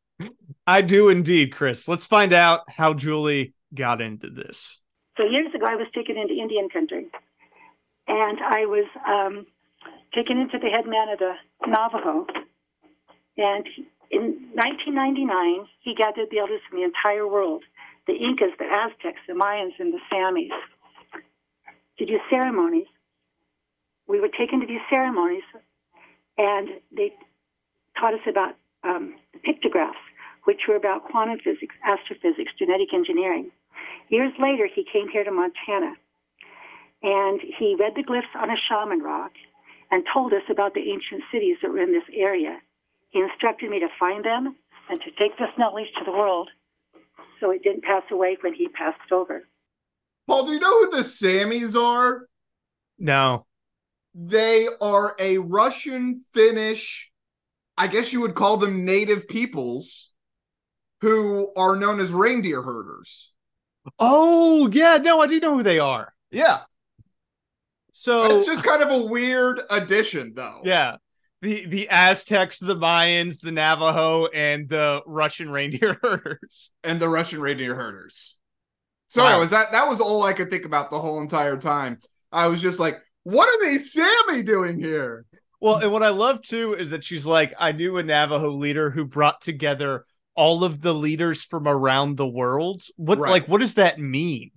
I 0.66 0.82
do 0.82 1.10
indeed, 1.10 1.54
Chris. 1.54 1.88
Let's 1.88 2.06
find 2.06 2.32
out 2.32 2.62
how 2.70 2.94
Julie 2.94 3.54
got 3.74 4.00
into 4.00 4.30
this. 4.30 4.80
So 5.18 5.26
years 5.26 5.54
ago, 5.54 5.66
I 5.68 5.76
was 5.76 5.88
taken 5.94 6.18
into 6.18 6.34
Indian 6.34 6.70
country, 6.70 7.08
and 8.08 8.38
I 8.40 8.66
was 8.66 8.86
um, 9.06 9.46
taken 10.16 10.38
into 10.38 10.60
the 10.60 10.70
head 10.70 10.86
man 10.86 11.10
of 11.10 11.20
the 11.20 11.34
Navajo. 11.68 12.26
And 13.38 13.68
in 14.12 14.48
1999, 14.54 15.68
he 15.82 15.94
gathered 15.94 16.30
the 16.32 16.40
elders 16.40 16.62
from 16.70 16.80
the 16.80 16.86
entire 16.86 17.28
world 17.28 17.64
the 18.08 18.14
Incas, 18.14 18.50
the 18.58 18.66
Aztecs, 18.66 19.20
the 19.28 19.34
Mayans, 19.34 19.78
and 19.78 19.94
the 19.94 20.00
Samis 20.12 20.50
to 22.00 22.06
do 22.06 22.18
ceremonies. 22.30 22.88
We 24.08 24.20
were 24.20 24.30
taken 24.30 24.60
to 24.62 24.66
these 24.66 24.82
ceremonies 24.90 25.44
and 26.42 26.70
they 26.92 27.14
taught 28.00 28.16
us 28.16 28.26
about 28.28 28.56
um, 28.84 29.16
pictographs, 29.44 30.00
which 30.46 30.62
were 30.68 30.76
about 30.76 31.04
quantum 31.04 31.38
physics, 31.38 31.76
astrophysics, 31.86 32.52
genetic 32.58 32.94
engineering. 32.94 33.52
Years 34.10 34.34
later, 34.40 34.68
he 34.74 34.84
came 34.92 35.08
here 35.08 35.24
to 35.24 35.32
Montana, 35.32 35.94
and 37.04 37.40
he 37.60 37.76
read 37.80 37.94
the 37.96 38.04
glyphs 38.04 38.36
on 38.36 38.50
a 38.50 38.58
shaman 38.68 39.02
rock 39.02 39.34
and 39.92 40.04
told 40.12 40.34
us 40.34 40.42
about 40.50 40.74
the 40.74 40.90
ancient 40.90 41.22
cities 41.32 41.58
that 41.62 41.70
were 41.70 41.82
in 41.82 41.94
this 41.94 42.10
area. 42.12 42.60
He 43.10 43.20
instructed 43.20 43.70
me 43.70 43.80
to 43.80 43.88
find 44.00 44.26
them 44.26 44.56
and 44.90 45.00
to 45.02 45.12
take 45.12 45.38
this 45.38 45.50
knowledge 45.60 45.90
to 46.00 46.06
the 46.06 46.12
world 46.12 46.50
so 47.40 47.52
it 47.52 47.62
didn't 47.62 47.84
pass 47.84 48.04
away 48.10 48.38
when 48.42 48.54
he 48.56 48.68
passed 48.68 49.12
over. 49.12 49.44
Paul, 50.26 50.46
do 50.46 50.54
you 50.54 50.60
know 50.60 50.86
who 50.86 50.92
the 50.92 51.04
Samis 51.04 51.76
are? 51.80 52.28
No. 52.98 53.46
They 54.14 54.68
are 54.82 55.16
a 55.20 55.38
Russian 55.38 56.22
Finnish, 56.34 57.12
I 57.78 57.88
guess 57.88 58.12
you 58.12 58.22
would 58.22 58.36
call 58.36 58.58
them 58.58 58.86
native 58.86 59.28
peoples, 59.28 60.12
who 61.02 61.52
are 61.56 61.76
known 61.76 62.00
as 62.00 62.12
reindeer 62.12 62.62
herders. 62.62 63.32
Oh, 63.98 64.70
yeah. 64.72 64.98
No, 64.98 65.22
I 65.22 65.28
do 65.28 65.40
know 65.40 65.58
who 65.58 65.64
they 65.64 65.80
are. 65.80 66.14
Yeah. 66.30 66.60
So 67.94 68.26
It's 68.26 68.46
just 68.46 68.64
kind 68.64 68.82
of 68.82 68.90
a 68.90 69.06
weird 69.06 69.62
addition, 69.70 70.34
though. 70.36 70.62
yeah. 70.64 70.98
The 71.42 71.66
the 71.66 71.90
Aztecs, 71.90 72.60
the 72.60 72.76
Mayans, 72.76 73.42
the 73.42 73.52
Navajo, 73.52 74.28
and 74.28 74.70
the 74.70 75.02
Russian 75.08 75.50
reindeer 75.50 75.98
herders. 76.04 76.70
And 76.84 77.00
the 77.02 77.10
Russian 77.10 77.42
reindeer 77.42 77.74
herders. 77.74 78.38
Sorry, 79.10 79.34
Wow. 79.34 79.40
was 79.40 79.50
that 79.50 79.72
that 79.72 79.90
was 79.90 80.00
all 80.00 80.22
I 80.22 80.34
could 80.34 80.52
think 80.52 80.66
about 80.66 80.92
the 80.92 81.02
whole 81.02 81.20
entire 81.20 81.58
time. 81.58 81.98
I 82.32 82.46
was 82.48 82.62
just 82.62 82.80
like, 82.80 83.02
what 83.24 83.48
are 83.48 83.70
they 83.70 83.84
Sammy 83.84 84.44
doing 84.44 84.80
here? 84.80 85.26
Well, 85.60 85.78
and 85.78 85.92
what 85.92 86.04
I 86.04 86.10
love 86.10 86.42
too 86.42 86.74
is 86.74 86.90
that 86.90 87.04
she's 87.04 87.26
like, 87.26 87.54
I 87.60 87.72
knew 87.72 87.98
a 87.98 88.04
Navajo 88.04 88.50
leader 88.50 88.90
who 88.90 89.06
brought 89.06 89.42
together 89.42 90.06
all 90.36 90.64
of 90.64 90.82
the 90.82 90.94
leaders 90.94 91.44
from 91.44 91.68
around 91.68 92.18
the 92.18 92.28
world. 92.28 92.82
What 92.96 93.20
Right. 93.20 93.30
like 93.30 93.48
what 93.48 93.62
does 93.62 93.76
that 93.76 94.00
mean? 94.00 94.52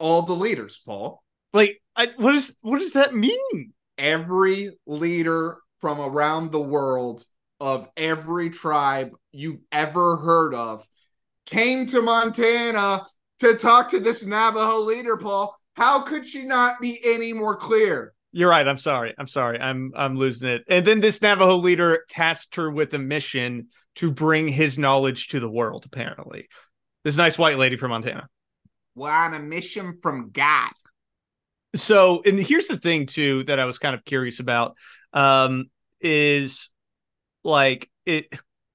All 0.00 0.22
the 0.22 0.32
leaders, 0.34 0.80
Paul. 0.84 1.22
Like 1.52 1.80
I, 1.94 2.08
what 2.16 2.34
is 2.34 2.56
what 2.62 2.80
does 2.80 2.94
that 2.94 3.14
mean? 3.14 3.72
every 3.96 4.70
leader 4.86 5.58
from 5.78 6.00
around 6.00 6.50
the 6.50 6.60
world 6.60 7.22
of 7.60 7.88
every 7.96 8.50
tribe 8.50 9.14
you've 9.30 9.60
ever 9.70 10.16
heard 10.16 10.52
of 10.52 10.84
came 11.46 11.86
to 11.86 12.02
Montana 12.02 13.04
to 13.38 13.54
talk 13.54 13.90
to 13.90 14.00
this 14.00 14.26
Navajo 14.26 14.80
leader, 14.80 15.16
Paul. 15.16 15.56
How 15.74 16.00
could 16.02 16.26
she 16.26 16.44
not 16.44 16.80
be 16.80 17.00
any 17.04 17.32
more 17.32 17.56
clear? 17.56 18.14
You're 18.32 18.50
right. 18.50 18.66
I'm 18.66 18.78
sorry. 18.78 19.14
I'm 19.16 19.28
sorry. 19.28 19.60
I'm 19.60 19.92
I'm 19.94 20.16
losing 20.16 20.48
it. 20.48 20.64
And 20.68 20.84
then 20.84 21.00
this 21.00 21.22
Navajo 21.22 21.56
leader 21.56 22.04
tasked 22.08 22.56
her 22.56 22.70
with 22.70 22.92
a 22.94 22.98
mission 22.98 23.68
to 23.96 24.10
bring 24.10 24.48
his 24.48 24.76
knowledge 24.76 25.28
to 25.28 25.40
the 25.40 25.50
world. 25.50 25.84
Apparently, 25.86 26.48
this 27.04 27.16
nice 27.16 27.38
white 27.38 27.58
lady 27.58 27.76
from 27.76 27.90
Montana. 27.90 28.28
We're 28.96 29.10
on 29.10 29.34
a 29.34 29.40
mission 29.40 29.98
from 30.02 30.30
God. 30.30 30.70
So, 31.76 32.22
and 32.24 32.38
here's 32.38 32.68
the 32.68 32.76
thing 32.76 33.06
too 33.06 33.44
that 33.44 33.60
I 33.60 33.64
was 33.66 33.78
kind 33.78 33.94
of 33.94 34.04
curious 34.04 34.40
about 34.40 34.76
um 35.12 35.66
is 36.00 36.70
like 37.44 37.88
it 38.04 38.26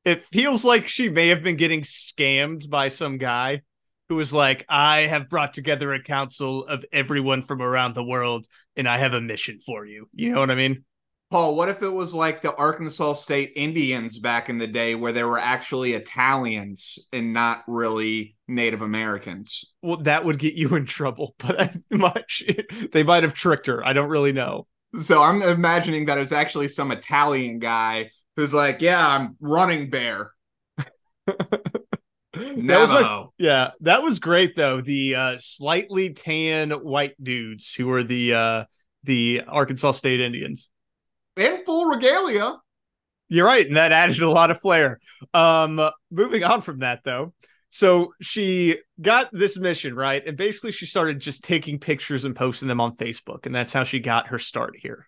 it 0.06 0.24
feels 0.24 0.64
like 0.64 0.88
she 0.88 1.10
may 1.10 1.28
have 1.28 1.44
been 1.44 1.58
getting 1.58 1.82
scammed 1.82 2.70
by 2.70 2.88
some 2.88 3.18
guy 3.18 3.62
who 4.10 4.16
was 4.16 4.34
like 4.34 4.66
I 4.68 5.02
have 5.02 5.30
brought 5.30 5.54
together 5.54 5.94
a 5.94 6.02
council 6.02 6.66
of 6.66 6.84
everyone 6.92 7.44
from 7.44 7.62
around 7.62 7.94
the 7.94 8.04
world 8.04 8.48
and 8.76 8.88
I 8.88 8.98
have 8.98 9.14
a 9.14 9.22
mission 9.22 9.60
for 9.60 9.86
you. 9.86 10.10
You 10.14 10.34
know 10.34 10.40
what 10.40 10.52
I 10.52 10.56
mean? 10.56 10.84
Paul, 11.32 11.56
what 11.56 11.70
if 11.70 11.84
it 11.84 11.94
was 11.94 12.12
like 12.12 12.42
the 12.42 12.56
Arkansas 12.56 13.14
State 13.14 13.54
Indians 13.56 14.18
back 14.18 14.50
in 14.50 14.58
the 14.58 14.66
day 14.66 14.96
where 14.96 15.12
they 15.12 15.24
were 15.24 15.38
actually 15.38 15.94
Italians 15.94 16.98
and 17.14 17.34
not 17.34 17.60
really 17.68 18.36
Native 18.48 18.82
Americans? 18.82 19.76
Well, 19.84 19.98
that 19.98 20.26
would 20.26 20.40
get 20.40 20.56
you 20.56 20.76
in 20.76 20.86
trouble, 20.86 21.36
but 21.38 21.78
much 21.92 22.44
they 22.92 23.04
might 23.04 23.22
have 23.22 23.36
tricked 23.36 23.68
her. 23.68 23.86
I 23.86 23.94
don't 23.94 24.10
really 24.10 24.34
know. 24.34 24.66
So 24.98 25.22
I'm 25.22 25.44
imagining 25.44 26.08
that 26.08 26.18
it's 26.18 26.32
actually 26.32 26.68
some 26.68 26.92
Italian 26.92 27.60
guy 27.60 28.10
who's 28.36 28.56
like, 28.56 28.82
"Yeah, 28.82 29.08
I'm 29.08 29.38
running 29.40 29.92
bear." 29.92 30.32
That 32.68 32.80
was 32.80 32.90
my- 32.90 33.26
yeah, 33.38 33.72
that 33.82 34.04
was 34.04 34.20
great 34.20 34.56
though. 34.56 34.82
The 34.82 35.16
uh 35.16 35.38
slightly 35.40 36.14
tan 36.14 36.72
white 36.72 37.16
dudes 37.22 37.74
who 37.74 37.88
were 37.88 38.04
the 38.04 38.34
uh 38.34 38.66
the 39.04 39.44
Arkansas 39.48 39.94
State 39.94 40.20
Indians. 40.20 40.70
in 41.38 41.64
full 41.66 41.86
regalia. 41.86 42.58
You're 43.30 43.46
right, 43.46 43.66
and 43.66 43.78
that 43.78 43.92
added 43.92 44.20
a 44.22 44.30
lot 44.30 44.50
of 44.52 44.60
flair. 44.60 45.00
Um, 45.36 45.80
moving 46.10 46.44
on 46.44 46.62
from 46.62 46.80
that 46.80 47.02
though, 47.04 47.34
so 47.70 48.12
she 48.22 48.78
got 49.00 49.30
this 49.32 49.58
mission 49.58 49.94
right, 49.96 50.26
and 50.26 50.36
basically 50.36 50.72
she 50.72 50.86
started 50.88 51.20
just 51.20 51.44
taking 51.44 51.78
pictures 51.80 52.26
and 52.26 52.36
posting 52.36 52.68
them 52.68 52.82
on 52.82 52.96
Facebook, 52.98 53.46
and 53.46 53.54
that's 53.54 53.72
how 53.72 53.84
she 53.84 54.00
got 54.00 54.28
her 54.28 54.40
start 54.40 54.76
here. 54.76 55.08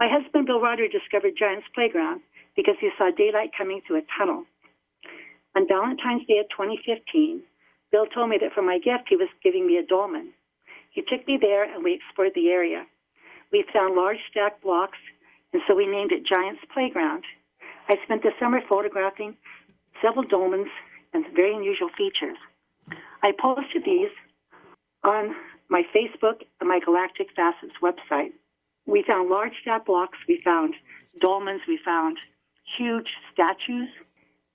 My 0.00 0.08
husband 0.10 0.46
Bill 0.46 0.60
Rodder 0.60 0.90
discovered 0.90 1.34
Giants 1.38 1.66
Playground 1.74 2.22
because 2.56 2.74
he 2.80 2.88
saw 2.98 3.10
daylight 3.16 3.50
coming 3.56 3.82
through 3.86 3.98
a 3.98 4.02
tunnel. 4.18 4.44
On 5.54 5.66
Valentine's 5.68 6.26
Day 6.26 6.38
of 6.38 6.48
2015, 6.50 7.42
Bill 7.90 8.06
told 8.06 8.30
me 8.30 8.38
that 8.40 8.54
for 8.54 8.62
my 8.62 8.78
gift 8.78 9.08
he 9.08 9.16
was 9.16 9.28
giving 9.42 9.66
me 9.66 9.76
a 9.76 9.86
dolmen. 9.86 10.32
He 10.90 11.02
took 11.02 11.26
me 11.26 11.38
there 11.40 11.64
and 11.64 11.84
we 11.84 11.94
explored 11.94 12.32
the 12.34 12.48
area. 12.48 12.86
We 13.52 13.64
found 13.72 13.94
large 13.94 14.16
stacked 14.30 14.62
blocks, 14.62 14.98
and 15.52 15.60
so 15.68 15.74
we 15.74 15.86
named 15.86 16.12
it 16.12 16.24
Giants 16.24 16.62
Playground. 16.72 17.24
I 17.88 17.96
spent 18.04 18.22
the 18.22 18.32
summer 18.40 18.60
photographing 18.66 19.36
several 20.00 20.24
dolmens 20.24 20.70
and 21.12 21.24
very 21.34 21.54
unusual 21.54 21.90
features. 21.96 22.38
I 23.22 23.32
posted 23.38 23.84
these 23.84 24.10
on 25.04 25.34
my 25.68 25.82
Facebook 25.94 26.42
and 26.60 26.68
my 26.68 26.80
Galactic 26.84 27.28
Facets 27.36 27.74
website. 27.82 28.32
We 28.86 29.04
found 29.06 29.28
large 29.28 29.52
stacked 29.60 29.86
blocks, 29.86 30.18
we 30.26 30.40
found 30.44 30.74
dolmens, 31.22 31.60
we 31.68 31.78
found 31.84 32.18
huge 32.76 33.08
statues, 33.32 33.88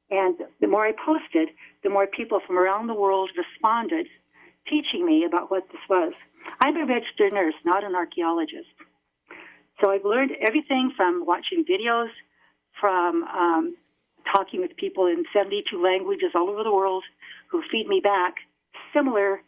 and 0.09 0.37
the 0.61 0.67
more 0.67 0.85
I 0.85 0.93
posted, 0.93 1.49
the 1.83 1.89
more 1.89 2.07
people 2.07 2.39
from 2.45 2.57
around 2.57 2.87
the 2.87 2.93
world 2.93 3.29
responded, 3.37 4.07
teaching 4.69 5.05
me 5.05 5.25
about 5.25 5.51
what 5.51 5.67
this 5.71 5.81
was. 5.89 6.13
I'm 6.61 6.77
a 6.77 6.85
registered 6.85 7.33
nurse, 7.33 7.55
not 7.65 7.83
an 7.83 7.95
archaeologist. 7.95 8.69
So 9.81 9.91
I've 9.91 10.05
learned 10.05 10.31
everything 10.45 10.91
from 10.95 11.25
watching 11.25 11.65
videos, 11.69 12.09
from 12.79 13.23
um, 13.23 13.75
talking 14.33 14.61
with 14.61 14.75
people 14.77 15.07
in 15.07 15.23
72 15.33 15.81
languages 15.81 16.31
all 16.35 16.49
over 16.49 16.63
the 16.63 16.73
world 16.73 17.03
who 17.49 17.61
feed 17.71 17.87
me 17.87 17.99
back 18.03 18.35
similar 18.93 19.41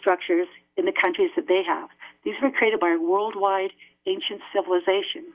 structures 0.00 0.48
in 0.76 0.84
the 0.84 0.92
countries 0.92 1.30
that 1.36 1.48
they 1.48 1.62
have. 1.66 1.88
These 2.24 2.34
were 2.42 2.50
created 2.50 2.80
by 2.80 2.94
a 2.94 3.00
worldwide 3.00 3.70
ancient 4.06 4.40
civilization. 4.52 5.32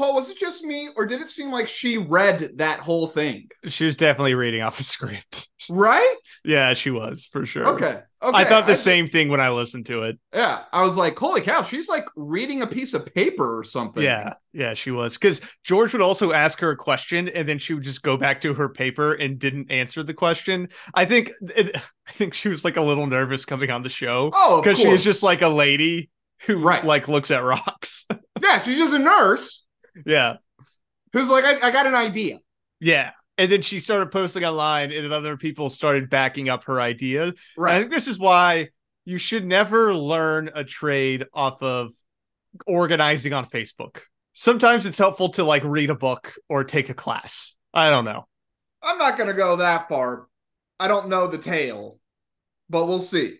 Paul, 0.00 0.14
was 0.14 0.30
it 0.30 0.38
just 0.38 0.64
me, 0.64 0.88
or 0.96 1.04
did 1.04 1.20
it 1.20 1.28
seem 1.28 1.50
like 1.52 1.68
she 1.68 1.98
read 1.98 2.52
that 2.56 2.80
whole 2.80 3.06
thing? 3.06 3.48
She 3.66 3.84
was 3.84 3.96
definitely 3.96 4.34
reading 4.34 4.62
off 4.62 4.80
a 4.80 4.82
script. 4.82 5.48
Right? 5.68 6.16
Yeah, 6.42 6.72
she 6.72 6.90
was 6.90 7.28
for 7.30 7.44
sure. 7.44 7.68
Okay. 7.68 8.00
Okay. 8.22 8.38
I 8.38 8.44
thought 8.44 8.64
the 8.66 8.72
I- 8.72 8.76
same 8.76 9.06
thing 9.06 9.28
when 9.28 9.42
I 9.42 9.50
listened 9.50 9.84
to 9.86 10.02
it. 10.04 10.18
Yeah. 10.32 10.62
I 10.72 10.82
was 10.82 10.96
like, 10.96 11.18
holy 11.18 11.42
cow, 11.42 11.62
she's 11.62 11.86
like 11.86 12.06
reading 12.16 12.62
a 12.62 12.66
piece 12.66 12.94
of 12.94 13.04
paper 13.14 13.58
or 13.58 13.62
something. 13.62 14.02
Yeah, 14.02 14.34
yeah, 14.54 14.72
she 14.72 14.90
was. 14.90 15.14
Because 15.18 15.42
George 15.62 15.92
would 15.92 16.00
also 16.00 16.32
ask 16.32 16.58
her 16.60 16.70
a 16.70 16.76
question, 16.76 17.28
and 17.28 17.46
then 17.46 17.58
she 17.58 17.74
would 17.74 17.82
just 17.84 18.02
go 18.02 18.16
back 18.16 18.40
to 18.40 18.54
her 18.54 18.70
paper 18.70 19.12
and 19.12 19.38
didn't 19.38 19.70
answer 19.70 20.02
the 20.02 20.14
question. 20.14 20.70
I 20.94 21.04
think, 21.04 21.30
it, 21.42 21.76
I 22.08 22.12
think 22.12 22.32
she 22.32 22.48
was 22.48 22.64
like 22.64 22.78
a 22.78 22.82
little 22.82 23.06
nervous 23.06 23.44
coming 23.44 23.70
on 23.70 23.82
the 23.82 23.90
show 23.90 24.30
Oh, 24.34 24.62
because 24.62 24.78
she 24.78 24.84
course. 24.86 25.00
is 25.00 25.04
just 25.04 25.22
like 25.22 25.42
a 25.42 25.48
lady 25.48 26.08
who 26.46 26.58
Right. 26.58 26.82
like 26.82 27.06
looks 27.06 27.30
at 27.30 27.44
rocks. 27.44 28.06
Yeah, 28.42 28.58
she's 28.62 28.78
just 28.78 28.94
a 28.94 28.98
nurse 28.98 29.66
yeah, 30.06 30.36
who's 31.12 31.28
like, 31.30 31.44
I, 31.44 31.68
I 31.68 31.70
got 31.70 31.86
an 31.86 31.94
idea. 31.94 32.38
yeah. 32.80 33.12
And 33.38 33.50
then 33.50 33.62
she 33.62 33.80
started 33.80 34.10
posting 34.10 34.44
online, 34.44 34.92
and 34.92 35.10
other 35.10 35.38
people 35.38 35.70
started 35.70 36.10
backing 36.10 36.50
up 36.50 36.64
her 36.64 36.78
idea. 36.78 37.32
Right. 37.56 37.76
I 37.76 37.78
think 37.78 37.90
this 37.90 38.06
is 38.06 38.18
why 38.18 38.68
you 39.06 39.16
should 39.16 39.46
never 39.46 39.94
learn 39.94 40.50
a 40.54 40.62
trade 40.62 41.24
off 41.32 41.62
of 41.62 41.90
organizing 42.66 43.32
on 43.32 43.46
Facebook. 43.46 44.00
Sometimes 44.34 44.84
it's 44.84 44.98
helpful 44.98 45.30
to 45.30 45.44
like 45.44 45.64
read 45.64 45.88
a 45.88 45.94
book 45.94 46.34
or 46.50 46.64
take 46.64 46.90
a 46.90 46.94
class. 46.94 47.56
I 47.72 47.88
don't 47.88 48.04
know. 48.04 48.26
I'm 48.82 48.98
not 48.98 49.16
going 49.16 49.30
to 49.30 49.34
go 49.34 49.56
that 49.56 49.88
far. 49.88 50.26
I 50.78 50.86
don't 50.86 51.08
know 51.08 51.26
the 51.26 51.38
tale, 51.38 51.98
but 52.68 52.86
we'll 52.86 52.98
see. 53.00 53.38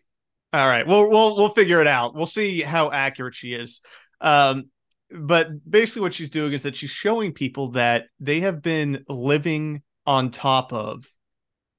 All 0.54 0.66
right. 0.66 0.86
We'll 0.86 1.10
we'll 1.10 1.36
we'll 1.36 1.50
figure 1.50 1.80
it 1.82 1.86
out. 1.86 2.14
We'll 2.14 2.24
see 2.24 2.62
how 2.62 2.90
accurate 2.90 3.34
she 3.34 3.52
is. 3.52 3.82
Um 4.22 4.70
but 5.12 5.48
basically 5.68 6.02
what 6.02 6.14
she's 6.14 6.30
doing 6.30 6.52
is 6.52 6.62
that 6.62 6.76
she's 6.76 6.90
showing 6.90 7.32
people 7.32 7.68
that 7.72 8.06
they 8.18 8.40
have 8.40 8.62
been 8.62 9.04
living 9.08 9.82
on 10.06 10.30
top 10.30 10.72
of 10.72 11.06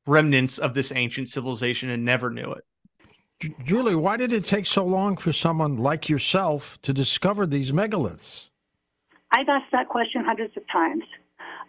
remnants 0.05 0.58
of 0.58 0.73
this 0.73 0.91
ancient 0.93 1.29
civilization 1.29 1.89
and 1.89 2.03
never 2.03 2.29
knew 2.29 2.51
it. 2.51 2.63
Julie, 3.63 3.95
why 3.95 4.17
did 4.17 4.34
it 4.34 4.45
take 4.45 4.67
so 4.67 4.86
long 4.86 5.17
for 5.17 5.32
someone 5.32 5.77
like 5.77 6.10
yourself 6.10 6.77
to 6.84 6.93
discover 6.93 7.47
these 7.47 7.71
megaliths? 7.71 8.47
I've 9.32 9.49
asked 9.49 9.71
that 9.71 9.89
question 9.89 10.23
hundreds 10.23 10.55
of 10.58 10.63
times. 10.71 11.03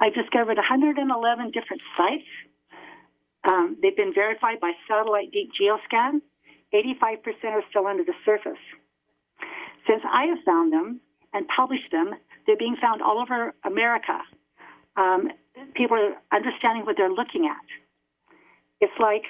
I've 0.00 0.14
discovered 0.14 0.56
111 0.56 1.50
different 1.52 1.82
sites. 1.96 2.28
Um, 3.44 3.76
they've 3.80 3.96
been 3.96 4.12
verified 4.12 4.60
by 4.60 4.72
satellite 4.88 5.30
deep 5.32 5.50
geoscan. 5.58 6.20
85% 6.74 7.44
are 7.44 7.62
still 7.70 7.86
under 7.86 8.04
the 8.04 8.14
surface. 8.24 8.60
Since 9.86 10.02
I 10.10 10.24
have 10.24 10.38
found 10.44 10.72
them 10.72 11.00
and 11.32 11.46
publish 11.48 11.80
them, 11.90 12.14
they're 12.46 12.56
being 12.56 12.76
found 12.80 13.02
all 13.02 13.18
over 13.20 13.54
America. 13.64 14.18
Um, 14.96 15.28
people 15.74 15.96
are 15.96 16.14
understanding 16.36 16.84
what 16.84 16.96
they're 16.96 17.12
looking 17.12 17.46
at. 17.46 17.66
It's 18.80 18.98
like 18.98 19.22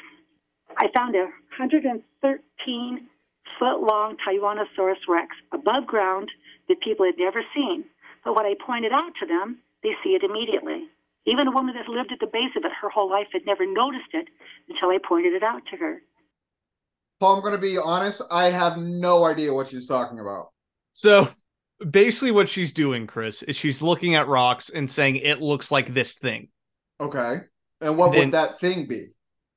I 0.79 0.89
found 0.95 1.15
a 1.15 1.29
113 1.59 3.09
foot 3.59 3.81
long 3.81 4.17
Tyrannosaurus 4.27 5.07
rex 5.09 5.37
above 5.53 5.87
ground 5.87 6.31
that 6.69 6.81
people 6.81 7.05
had 7.05 7.19
never 7.19 7.43
seen. 7.55 7.85
But 8.25 8.37
when 8.37 8.47
I 8.47 8.55
pointed 8.65 8.93
out 8.93 9.13
to 9.21 9.27
them, 9.27 9.59
they 9.83 9.91
see 10.03 10.11
it 10.11 10.23
immediately. 10.23 10.89
Even 11.27 11.47
a 11.47 11.53
woman 11.53 11.75
that 11.75 11.89
lived 11.89 12.13
at 12.13 12.19
the 12.19 12.27
base 12.27 12.51
of 12.57 12.65
it 12.65 12.73
her 12.81 12.89
whole 12.89 13.11
life 13.11 13.29
had 13.33 13.47
never 13.47 13.67
noticed 13.67 14.13
it 14.13 14.29
until 14.69 14.89
I 14.89 14.99
pointed 15.07 15.35
it 15.35 15.43
out 15.43 15.63
to 15.71 15.77
her. 15.77 16.03
Paul, 17.21 17.37
I'm 17.37 17.43
going 17.43 17.55
to 17.55 17.61
be 17.61 17.79
honest. 17.79 18.23
I 18.31 18.51
have 18.51 18.79
no 18.79 19.25
idea 19.25 19.55
what 19.55 19.69
she's 19.69 19.87
talking 19.87 20.19
about. 20.19 20.51
So 20.95 21.29
basically 21.91 22.31
what 22.31 22.49
she's 22.49 22.73
doing, 22.73 23.07
Chris, 23.07 23.43
is 23.43 23.57
she's 23.57 23.83
looking 23.83 24.15
at 24.15 24.29
rocks 24.29 24.69
and 24.71 24.91
saying 24.91 25.17
it 25.17 25.41
looks 25.41 25.71
like 25.71 25.93
this 25.93 26.15
thing. 26.17 26.49
Okay. 27.01 27.39
And 27.81 27.97
what 27.97 28.13
Then- 28.13 28.27
would 28.27 28.35
that 28.35 28.61
thing 28.61 28.87
be? 28.87 29.09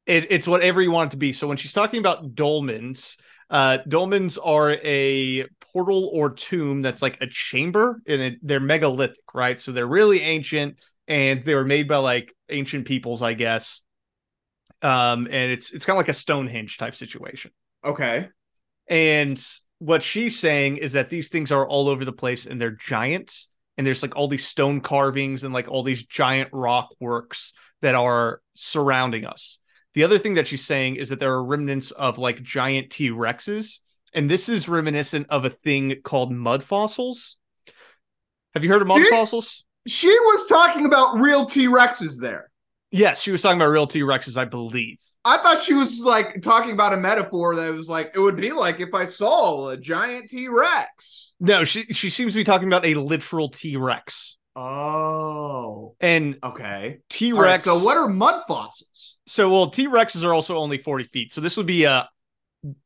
it, 0.06 0.32
it's 0.32 0.48
whatever 0.48 0.82
you 0.82 0.92
want 0.92 1.10
it 1.10 1.12
to 1.12 1.18
be. 1.18 1.34
So 1.34 1.48
when 1.48 1.58
she's 1.58 1.74
talking 1.74 2.00
about 2.00 2.36
dolmens, 2.36 3.18
uh, 3.50 3.80
dolmens 3.88 4.38
are 4.44 4.72
a 4.84 5.46
portal 5.74 6.10
or 6.14 6.32
tomb 6.32 6.82
that's 6.82 7.02
like 7.02 7.20
a 7.22 7.28
chamber, 7.28 8.02
and 8.08 8.22
it, 8.22 8.40
they're 8.42 8.60
megalithic, 8.60 9.18
right? 9.34 9.60
So 9.60 9.72
they're 9.72 9.88
really 9.88 10.22
ancient, 10.22 10.80
and 11.08 11.44
they 11.44 11.56
were 11.56 11.66
made 11.66 11.88
by 11.88 11.98
like 11.98 12.34
ancient 12.50 12.86
peoples, 12.86 13.22
I 13.22 13.34
guess. 13.34 13.82
Um, 14.82 15.28
and 15.30 15.52
it's 15.52 15.72
it's 15.72 15.86
kind 15.86 15.96
of 15.96 16.00
like 16.00 16.10
a 16.10 16.14
Stonehenge 16.14 16.78
type 16.78 16.96
situation. 16.96 17.52
Okay. 17.84 18.30
And 18.88 19.44
what 19.80 20.04
she's 20.04 20.40
saying 20.40 20.78
is 20.78 20.94
that 20.94 21.10
these 21.10 21.30
things 21.30 21.52
are 21.52 21.68
all 21.68 21.90
over 21.90 22.06
the 22.06 22.14
place 22.14 22.46
and 22.46 22.60
they're 22.60 22.72
giants. 22.72 23.50
And 23.78 23.86
there's 23.86 24.02
like 24.02 24.16
all 24.16 24.30
these 24.30 24.48
stone 24.48 24.80
carvings 24.80 25.44
and 25.44 25.54
like 25.54 25.68
all 25.68 25.84
these 25.84 26.06
giant 26.06 26.50
rock 26.54 26.94
works 27.02 27.52
that 27.82 27.94
are 27.94 28.42
surrounding 28.54 29.26
us. 29.26 29.60
The 29.96 30.06
other 30.06 30.18
thing 30.18 30.36
that 30.36 30.48
she's 30.48 30.66
saying 30.66 30.96
is 30.96 31.10
that 31.10 31.20
there 31.20 31.34
are 31.34 31.44
remnants 31.44 31.92
of 31.92 32.18
like 32.18 32.42
giant 32.42 32.90
T 32.90 33.10
Rexes. 33.10 33.80
And 34.14 34.30
this 34.32 34.48
is 34.48 34.70
reminiscent 34.70 35.28
of 35.30 35.44
a 35.44 35.50
thing 35.50 35.96
called 36.04 36.32
mud 36.32 36.64
fossils. 36.64 37.36
Have 38.54 38.64
you 38.64 38.70
heard 38.72 38.82
of 38.82 38.88
mud 38.88 39.02
She- 39.02 39.10
fossils? 39.10 39.66
She 39.88 40.08
was 40.08 40.46
talking 40.48 40.86
about 40.86 41.20
real 41.20 41.46
T 41.46 41.68
Rexes 41.68 42.20
there. 42.20 42.50
Yes, 42.92 43.22
she 43.22 43.32
was 43.32 43.42
talking 43.42 43.60
about 43.60 43.72
real 43.72 43.88
T 43.88 44.02
Rexes, 44.02 44.38
I 44.38 44.46
believe. 44.46 45.00
I 45.26 45.38
thought 45.38 45.64
she 45.64 45.74
was 45.74 46.02
like 46.02 46.42
talking 46.44 46.72
about 46.72 46.94
a 46.94 46.98
metaphor 46.98 47.56
that 47.56 47.74
was 47.74 47.90
like, 47.90 48.12
it 48.14 48.20
would 48.20 48.36
be 48.38 48.52
like 48.52 48.80
if 48.80 48.94
I 48.94 49.06
saw 49.06 49.70
a 49.70 49.78
giant 49.78 50.30
T 50.30 50.48
Rex. 50.48 51.34
No, 51.40 51.64
she 51.64 51.86
she 51.86 52.10
seems 52.12 52.34
to 52.34 52.40
be 52.40 52.44
talking 52.44 52.68
about 52.68 52.86
a 52.86 52.94
literal 52.94 53.50
T 53.50 53.76
Rex. 53.76 54.38
Oh. 54.56 55.96
And 56.00 56.38
Okay. 56.44 57.00
T 57.10 57.34
All 57.34 57.40
right, 57.42 57.52
Rex. 57.54 57.64
so 57.64 57.80
what 57.84 57.98
are 57.98 58.08
mud 58.08 58.44
fossils? 58.48 59.18
So 59.26 59.50
well, 59.50 59.70
T 59.70 59.88
Rexes 59.88 60.24
are 60.24 60.34
also 60.34 60.56
only 60.58 60.78
40 60.78 61.06
feet. 61.06 61.34
So 61.34 61.42
this 61.42 61.58
would 61.58 61.66
be 61.66 61.86
uh 61.88 62.04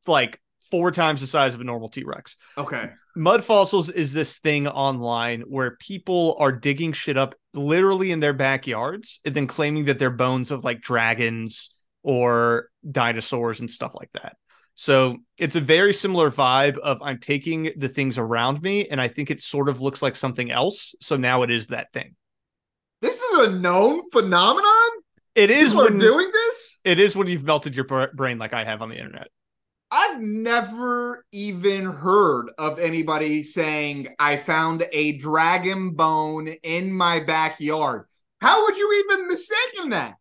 like 0.07 0.39
four 0.71 0.91
times 0.91 1.21
the 1.21 1.27
size 1.27 1.53
of 1.53 1.61
a 1.61 1.65
normal 1.65 1.89
T 1.89 2.03
Rex. 2.03 2.37
Okay. 2.57 2.89
Mud 3.15 3.43
fossils 3.43 3.89
is 3.89 4.13
this 4.13 4.37
thing 4.37 4.67
online 4.67 5.41
where 5.41 5.75
people 5.77 6.37
are 6.39 6.53
digging 6.53 6.93
shit 6.93 7.17
up 7.17 7.35
literally 7.53 8.11
in 8.11 8.19
their 8.21 8.33
backyards 8.33 9.19
and 9.25 9.35
then 9.35 9.45
claiming 9.47 9.85
that 9.85 9.99
they're 9.99 10.09
bones 10.09 10.51
of 10.51 10.63
like 10.63 10.79
dragons 10.81 11.71
or 12.03 12.69
dinosaurs 12.89 13.59
and 13.59 13.69
stuff 13.69 13.93
like 13.95 14.11
that. 14.13 14.35
So 14.75 15.17
it's 15.37 15.57
a 15.57 15.61
very 15.61 15.91
similar 15.91 16.31
vibe 16.31 16.77
of 16.77 17.01
I'm 17.01 17.19
taking 17.19 17.71
the 17.75 17.89
things 17.89 18.17
around 18.17 18.61
me 18.61 18.85
and 18.87 19.01
I 19.01 19.09
think 19.09 19.29
it 19.29 19.43
sort 19.43 19.67
of 19.67 19.81
looks 19.81 20.01
like 20.01 20.15
something 20.15 20.51
else. 20.51 20.95
So 21.01 21.17
now 21.17 21.43
it 21.43 21.51
is 21.51 21.67
that 21.67 21.91
thing. 21.91 22.15
This 23.01 23.21
is 23.21 23.47
a 23.47 23.51
known 23.51 24.09
phenomenon? 24.11 24.89
It 25.35 25.51
is 25.51 25.69
People 25.69 25.83
when 25.83 25.99
doing 25.99 26.29
this? 26.31 26.79
it 26.85 26.99
is 26.99 27.15
when 27.15 27.27
you've 27.27 27.43
melted 27.43 27.75
your 27.75 27.85
brain 28.13 28.37
like 28.37 28.53
I 28.53 28.63
have 28.63 28.81
on 28.81 28.89
the 28.89 28.97
internet. 28.97 29.27
I've 29.91 30.21
never 30.21 31.25
even 31.31 31.85
heard 31.85 32.51
of 32.57 32.77
anybody 32.79 33.43
saying 33.43 34.15
I 34.19 34.37
found 34.37 34.85
a 34.93 35.17
dragon 35.17 35.91
bone 35.91 36.47
in 36.63 36.93
my 36.93 37.19
backyard. 37.21 38.05
How 38.39 38.63
would 38.63 38.77
you 38.77 39.03
even 39.05 39.27
mistaken 39.27 39.89
that? 39.89 40.15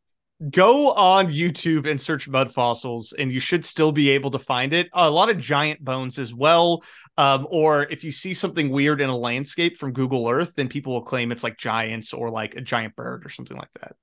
Go 0.51 0.93
on 0.93 1.33
YouTube 1.33 1.89
and 1.89 2.01
search 2.01 2.29
mud 2.29 2.53
fossils, 2.53 3.13
and 3.13 3.33
you 3.33 3.41
should 3.41 3.65
still 3.65 3.91
be 3.91 4.11
able 4.11 4.31
to 4.31 4.39
find 4.39 4.73
it. 4.73 4.89
A 4.93 5.11
lot 5.11 5.31
of 5.31 5.39
giant 5.39 5.85
bones 5.85 6.17
as 6.17 6.33
well. 6.33 6.85
Um, 7.17 7.49
or 7.51 7.83
if 7.91 8.05
you 8.05 8.13
see 8.13 8.35
something 8.35 8.71
weird 8.71 9.01
in 9.01 9.11
a 9.11 9.17
landscape 9.17 9.79
from 9.79 9.93
Google 9.93 10.29
Earth, 10.29 10.55
then 10.55 10.69
people 10.69 10.93
will 10.93 11.03
claim 11.03 11.33
it's 11.33 11.43
like 11.43 11.59
giants 11.59 12.13
or 12.13 12.31
like 12.31 12.55
a 12.55 12.61
giant 12.61 12.95
bird 12.95 13.27
or 13.27 13.31
something 13.31 13.57
like 13.57 13.73
that. 13.81 13.97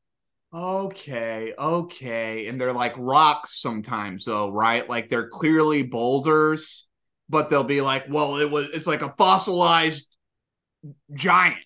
Okay, 0.54 1.54
okay. 1.58 2.48
And 2.48 2.60
they're 2.60 2.74
like 2.74 2.96
rocks 2.98 3.62
sometimes 3.62 4.26
though, 4.26 4.50
right? 4.50 4.90
Like 4.90 5.10
they're 5.10 5.28
clearly 5.28 5.84
boulders, 5.84 6.88
but 7.30 7.50
they'll 7.50 7.64
be 7.64 7.82
like, 7.82 8.06
well, 8.10 8.38
it 8.38 8.50
was 8.50 8.70
it's 8.74 8.88
like 8.88 9.02
a 9.02 9.14
fossilized 9.18 10.08
giant. 11.14 11.58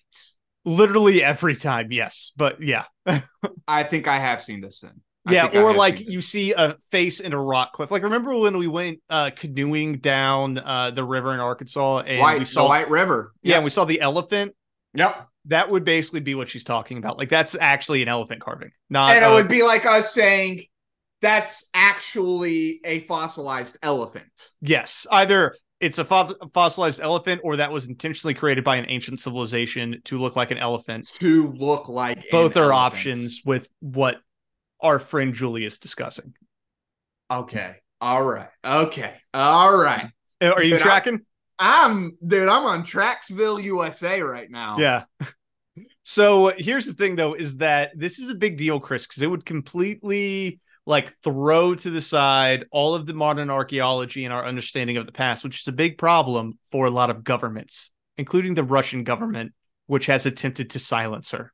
Literally 0.64 1.22
every 1.22 1.56
time, 1.56 1.90
yes. 1.90 2.32
But 2.36 2.62
yeah. 2.62 2.84
I 3.68 3.82
think 3.82 4.08
I 4.08 4.18
have 4.18 4.42
seen 4.42 4.60
this 4.60 4.80
then. 4.80 5.00
I 5.26 5.34
yeah, 5.34 5.62
or 5.62 5.74
like 5.74 6.00
you 6.00 6.22
see 6.22 6.52
a 6.52 6.76
face 6.90 7.20
in 7.20 7.34
a 7.34 7.42
rock 7.42 7.72
cliff. 7.72 7.90
Like 7.90 8.02
remember 8.02 8.34
when 8.36 8.56
we 8.56 8.66
went 8.66 9.00
uh 9.10 9.30
canoeing 9.36 9.98
down 9.98 10.56
uh 10.58 10.92
the 10.92 11.04
river 11.04 11.34
in 11.34 11.40
Arkansas 11.40 11.98
and 12.00 12.20
White, 12.20 12.38
we 12.38 12.44
saw 12.46 12.62
the 12.62 12.68
White 12.70 12.90
River. 12.90 13.32
yeah, 13.42 13.56
and 13.56 13.64
we 13.64 13.70
saw 13.70 13.84
the 13.84 14.00
elephant. 14.00 14.54
Yep. 14.94 15.28
That 15.46 15.70
would 15.70 15.84
basically 15.84 16.20
be 16.20 16.34
what 16.34 16.48
she's 16.48 16.64
talking 16.64 16.96
about. 16.96 17.18
Like 17.18 17.28
that's 17.28 17.54
actually 17.54 18.02
an 18.02 18.08
elephant 18.08 18.40
carving. 18.40 18.70
Not 18.88 19.10
And 19.10 19.24
it 19.24 19.28
uh, 19.28 19.34
would 19.34 19.48
be 19.48 19.62
like 19.62 19.84
us 19.84 20.12
saying 20.12 20.64
that's 21.20 21.68
actually 21.74 22.80
a 22.84 23.00
fossilized 23.00 23.76
elephant. 23.82 24.48
yes, 24.62 25.06
either 25.10 25.54
it's 25.80 25.98
a 25.98 26.04
fo- 26.04 26.34
fossilized 26.52 27.00
elephant 27.00 27.40
or 27.44 27.56
that 27.56 27.72
was 27.72 27.86
intentionally 27.88 28.34
created 28.34 28.62
by 28.64 28.76
an 28.76 28.84
ancient 28.88 29.18
civilization 29.20 30.00
to 30.04 30.18
look 30.18 30.36
like 30.36 30.50
an 30.50 30.58
elephant. 30.58 31.08
To 31.20 31.52
look 31.52 31.88
like 31.88 32.30
Both 32.30 32.56
are 32.56 32.72
elephant. 32.72 32.74
options 32.78 33.42
with 33.44 33.68
what 33.80 34.20
our 34.80 34.98
friend 34.98 35.34
Julie 35.34 35.64
is 35.64 35.78
discussing. 35.78 36.34
Okay. 37.30 37.76
All 38.00 38.24
right. 38.24 38.48
Okay. 38.64 39.14
All 39.34 39.76
right. 39.76 40.06
Uh, 40.40 40.52
Are 40.54 40.62
you 40.62 40.72
Dude, 40.74 40.80
I- 40.80 40.84
tracking? 40.84 41.20
I'm 41.62 42.16
dude, 42.26 42.48
I'm 42.48 42.64
on 42.64 42.82
Tracksville, 42.84 43.62
USA 43.62 44.22
right 44.22 44.50
now. 44.50 44.76
Yeah. 44.78 45.04
So 46.02 46.48
here's 46.56 46.86
the 46.86 46.92
thing, 46.94 47.14
though, 47.14 47.34
is 47.34 47.58
that 47.58 47.92
this 47.96 48.18
is 48.18 48.30
a 48.30 48.34
big 48.34 48.58
deal, 48.58 48.80
Chris, 48.80 49.06
because 49.06 49.22
it 49.22 49.28
would 49.30 49.44
completely 49.46 50.58
like 50.90 51.16
throw 51.22 51.74
to 51.74 51.88
the 51.88 52.02
side 52.02 52.66
all 52.72 52.94
of 52.94 53.06
the 53.06 53.14
modern 53.14 53.48
archaeology 53.48 54.24
and 54.24 54.34
our 54.34 54.44
understanding 54.44 54.96
of 54.96 55.06
the 55.06 55.12
past, 55.12 55.44
which 55.44 55.60
is 55.60 55.68
a 55.68 55.72
big 55.72 55.96
problem 55.96 56.58
for 56.70 56.84
a 56.84 56.90
lot 56.90 57.08
of 57.08 57.24
governments, 57.24 57.92
including 58.18 58.54
the 58.54 58.64
Russian 58.64 59.04
government, 59.04 59.54
which 59.86 60.06
has 60.06 60.26
attempted 60.26 60.68
to 60.70 60.78
silence 60.78 61.30
her. 61.30 61.52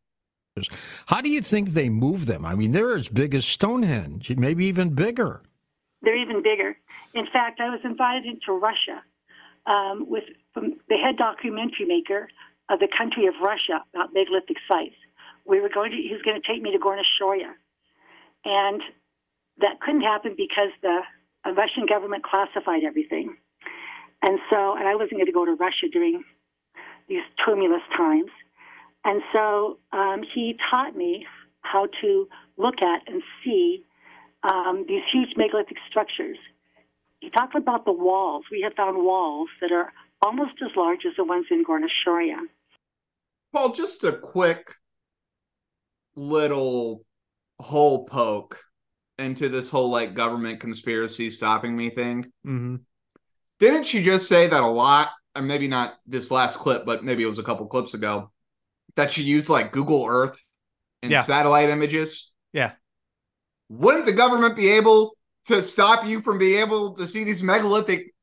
How 1.04 1.20
do 1.20 1.28
you 1.28 1.42
think 1.42 1.70
they 1.70 1.90
move 1.90 2.24
them? 2.24 2.46
I 2.46 2.54
mean, 2.54 2.72
they're 2.72 2.96
as 2.96 3.08
big 3.08 3.34
as 3.34 3.44
Stonehenge, 3.44 4.34
maybe 4.36 4.64
even 4.64 4.94
bigger. 4.94 5.42
They're 6.00 6.16
even 6.16 6.42
bigger. 6.42 6.74
In 7.12 7.26
fact, 7.26 7.60
I 7.60 7.68
was 7.68 7.80
invited 7.84 8.24
into 8.24 8.58
Russia 8.58 9.02
um, 9.66 10.06
with 10.08 10.24
from 10.54 10.80
the 10.88 10.96
head 10.96 11.18
documentary 11.18 11.84
maker 11.84 12.28
of 12.70 12.80
the 12.80 12.88
country 12.96 13.26
of 13.26 13.34
Russia 13.42 13.84
about 13.92 14.14
megalithic 14.14 14.56
sites. 14.66 14.96
We 15.44 15.60
were 15.60 15.68
going 15.68 15.90
to. 15.90 15.96
He 15.98 16.12
was 16.12 16.22
going 16.22 16.40
to 16.40 16.46
take 16.46 16.62
me 16.62 16.72
to 16.72 16.78
Gorna 16.78 17.02
and 18.46 18.80
that 19.60 19.80
couldn't 19.80 20.02
happen 20.02 20.34
because 20.36 20.70
the 20.82 21.00
uh, 21.44 21.52
Russian 21.52 21.86
government 21.86 22.24
classified 22.24 22.84
everything. 22.84 23.36
And 24.22 24.38
so, 24.50 24.76
and 24.76 24.88
I 24.88 24.94
wasn't 24.94 25.12
going 25.12 25.26
to 25.26 25.32
go 25.32 25.44
to 25.44 25.54
Russia 25.54 25.88
during 25.92 26.24
these 27.08 27.22
tumultuous 27.44 27.82
times. 27.96 28.30
And 29.04 29.22
so 29.32 29.78
um, 29.92 30.22
he 30.34 30.56
taught 30.70 30.96
me 30.96 31.26
how 31.60 31.86
to 32.00 32.28
look 32.56 32.82
at 32.82 33.02
and 33.06 33.22
see 33.44 33.84
um, 34.42 34.84
these 34.88 35.02
huge 35.12 35.30
megalithic 35.36 35.76
structures. 35.88 36.38
He 37.20 37.30
talked 37.30 37.54
about 37.54 37.84
the 37.84 37.92
walls. 37.92 38.44
We 38.50 38.62
have 38.62 38.74
found 38.74 38.98
walls 38.98 39.48
that 39.60 39.72
are 39.72 39.92
almost 40.22 40.54
as 40.62 40.70
large 40.76 41.00
as 41.06 41.14
the 41.16 41.24
ones 41.24 41.46
in 41.50 41.64
Gorna 41.64 41.88
Shoria. 42.04 42.38
Paul, 43.52 43.72
just 43.72 44.04
a 44.04 44.12
quick 44.12 44.70
little 46.14 47.04
hole 47.58 48.04
poke 48.04 48.65
into 49.18 49.48
this 49.48 49.68
whole 49.68 49.88
like 49.88 50.14
government 50.14 50.60
conspiracy 50.60 51.30
stopping 51.30 51.76
me 51.76 51.90
thing. 51.90 52.24
Mm-hmm. 52.46 52.76
Didn't 53.58 53.84
she 53.84 54.02
just 54.02 54.28
say 54.28 54.46
that 54.46 54.62
a 54.62 54.66
lot? 54.66 55.08
And 55.34 55.48
maybe 55.48 55.68
not 55.68 55.94
this 56.06 56.30
last 56.30 56.58
clip, 56.58 56.84
but 56.86 57.04
maybe 57.04 57.22
it 57.22 57.26
was 57.26 57.38
a 57.38 57.42
couple 57.42 57.66
clips 57.66 57.94
ago, 57.94 58.30
that 58.96 59.10
she 59.10 59.22
used 59.22 59.48
like 59.48 59.72
Google 59.72 60.06
Earth 60.08 60.42
and 61.02 61.12
Yeah. 61.12 61.22
satellite 61.22 61.70
images. 61.70 62.32
Yeah. 62.52 62.72
Wouldn't 63.68 64.06
the 64.06 64.12
government 64.12 64.56
be 64.56 64.68
able 64.70 65.16
to 65.46 65.62
stop 65.62 66.06
you 66.06 66.20
from 66.20 66.38
being 66.38 66.60
able 66.60 66.94
to 66.94 67.06
see 67.06 67.24
these 67.24 67.42
megalithic 67.42 68.14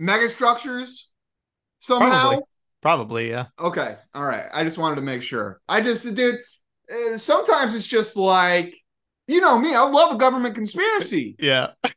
megastructures 0.00 1.08
somehow? 1.80 2.10
Probably. 2.10 2.44
Probably, 2.82 3.30
yeah. 3.30 3.46
Okay. 3.58 3.96
All 4.14 4.24
right. 4.24 4.46
I 4.52 4.62
just 4.64 4.78
wanted 4.78 4.96
to 4.96 5.02
make 5.02 5.22
sure. 5.22 5.60
I 5.68 5.80
just, 5.80 6.14
dude, 6.14 6.40
uh, 6.92 7.16
sometimes 7.16 7.74
it's 7.74 7.86
just 7.86 8.16
like, 8.16 8.76
you 9.26 9.40
know 9.40 9.58
me, 9.58 9.74
I 9.74 9.82
love 9.82 10.14
a 10.14 10.18
government 10.18 10.54
conspiracy, 10.60 11.36
Yeah. 11.38 11.68
but 11.82 11.92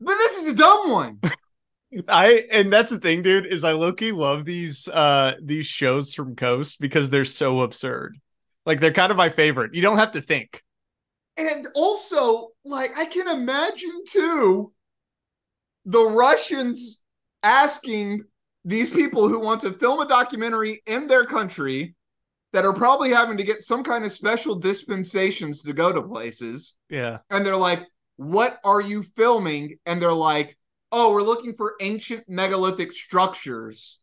this 0.00 0.42
is 0.42 0.48
a 0.48 0.54
dumb 0.56 0.90
one. 0.90 1.20
I 2.08 2.44
and 2.52 2.72
that's 2.72 2.90
the 2.90 3.00
thing, 3.00 3.22
dude, 3.22 3.46
is 3.46 3.64
I 3.64 3.72
low-key 3.72 4.12
love 4.12 4.44
these 4.44 4.86
uh 4.86 5.34
these 5.42 5.66
shows 5.66 6.14
from 6.14 6.36
Coast 6.36 6.80
because 6.80 7.10
they're 7.10 7.24
so 7.24 7.62
absurd. 7.62 8.16
Like 8.64 8.78
they're 8.78 8.92
kind 8.92 9.10
of 9.10 9.16
my 9.16 9.28
favorite. 9.28 9.74
You 9.74 9.82
don't 9.82 9.98
have 9.98 10.12
to 10.12 10.20
think. 10.20 10.62
And 11.36 11.66
also, 11.74 12.50
like, 12.64 12.96
I 12.98 13.06
can 13.06 13.26
imagine 13.28 14.02
too 14.06 14.72
the 15.84 16.04
Russians 16.06 17.00
asking 17.42 18.20
these 18.64 18.90
people 18.90 19.28
who 19.28 19.40
want 19.40 19.62
to 19.62 19.72
film 19.72 20.00
a 20.00 20.06
documentary 20.06 20.82
in 20.86 21.06
their 21.06 21.24
country 21.24 21.94
that 22.52 22.64
are 22.64 22.72
probably 22.72 23.10
having 23.10 23.36
to 23.36 23.44
get 23.44 23.60
some 23.60 23.82
kind 23.82 24.04
of 24.04 24.12
special 24.12 24.54
dispensations 24.56 25.62
to 25.62 25.72
go 25.72 25.92
to 25.92 26.02
places. 26.02 26.74
Yeah. 26.88 27.18
and 27.30 27.46
they're 27.46 27.56
like, 27.56 27.86
"What 28.16 28.58
are 28.64 28.80
you 28.80 29.02
filming?" 29.02 29.78
And 29.86 30.00
they're 30.02 30.12
like, 30.12 30.58
"Oh, 30.90 31.12
we're 31.12 31.22
looking 31.22 31.54
for 31.54 31.74
ancient 31.80 32.28
megalithic 32.28 32.92
structures 32.92 34.00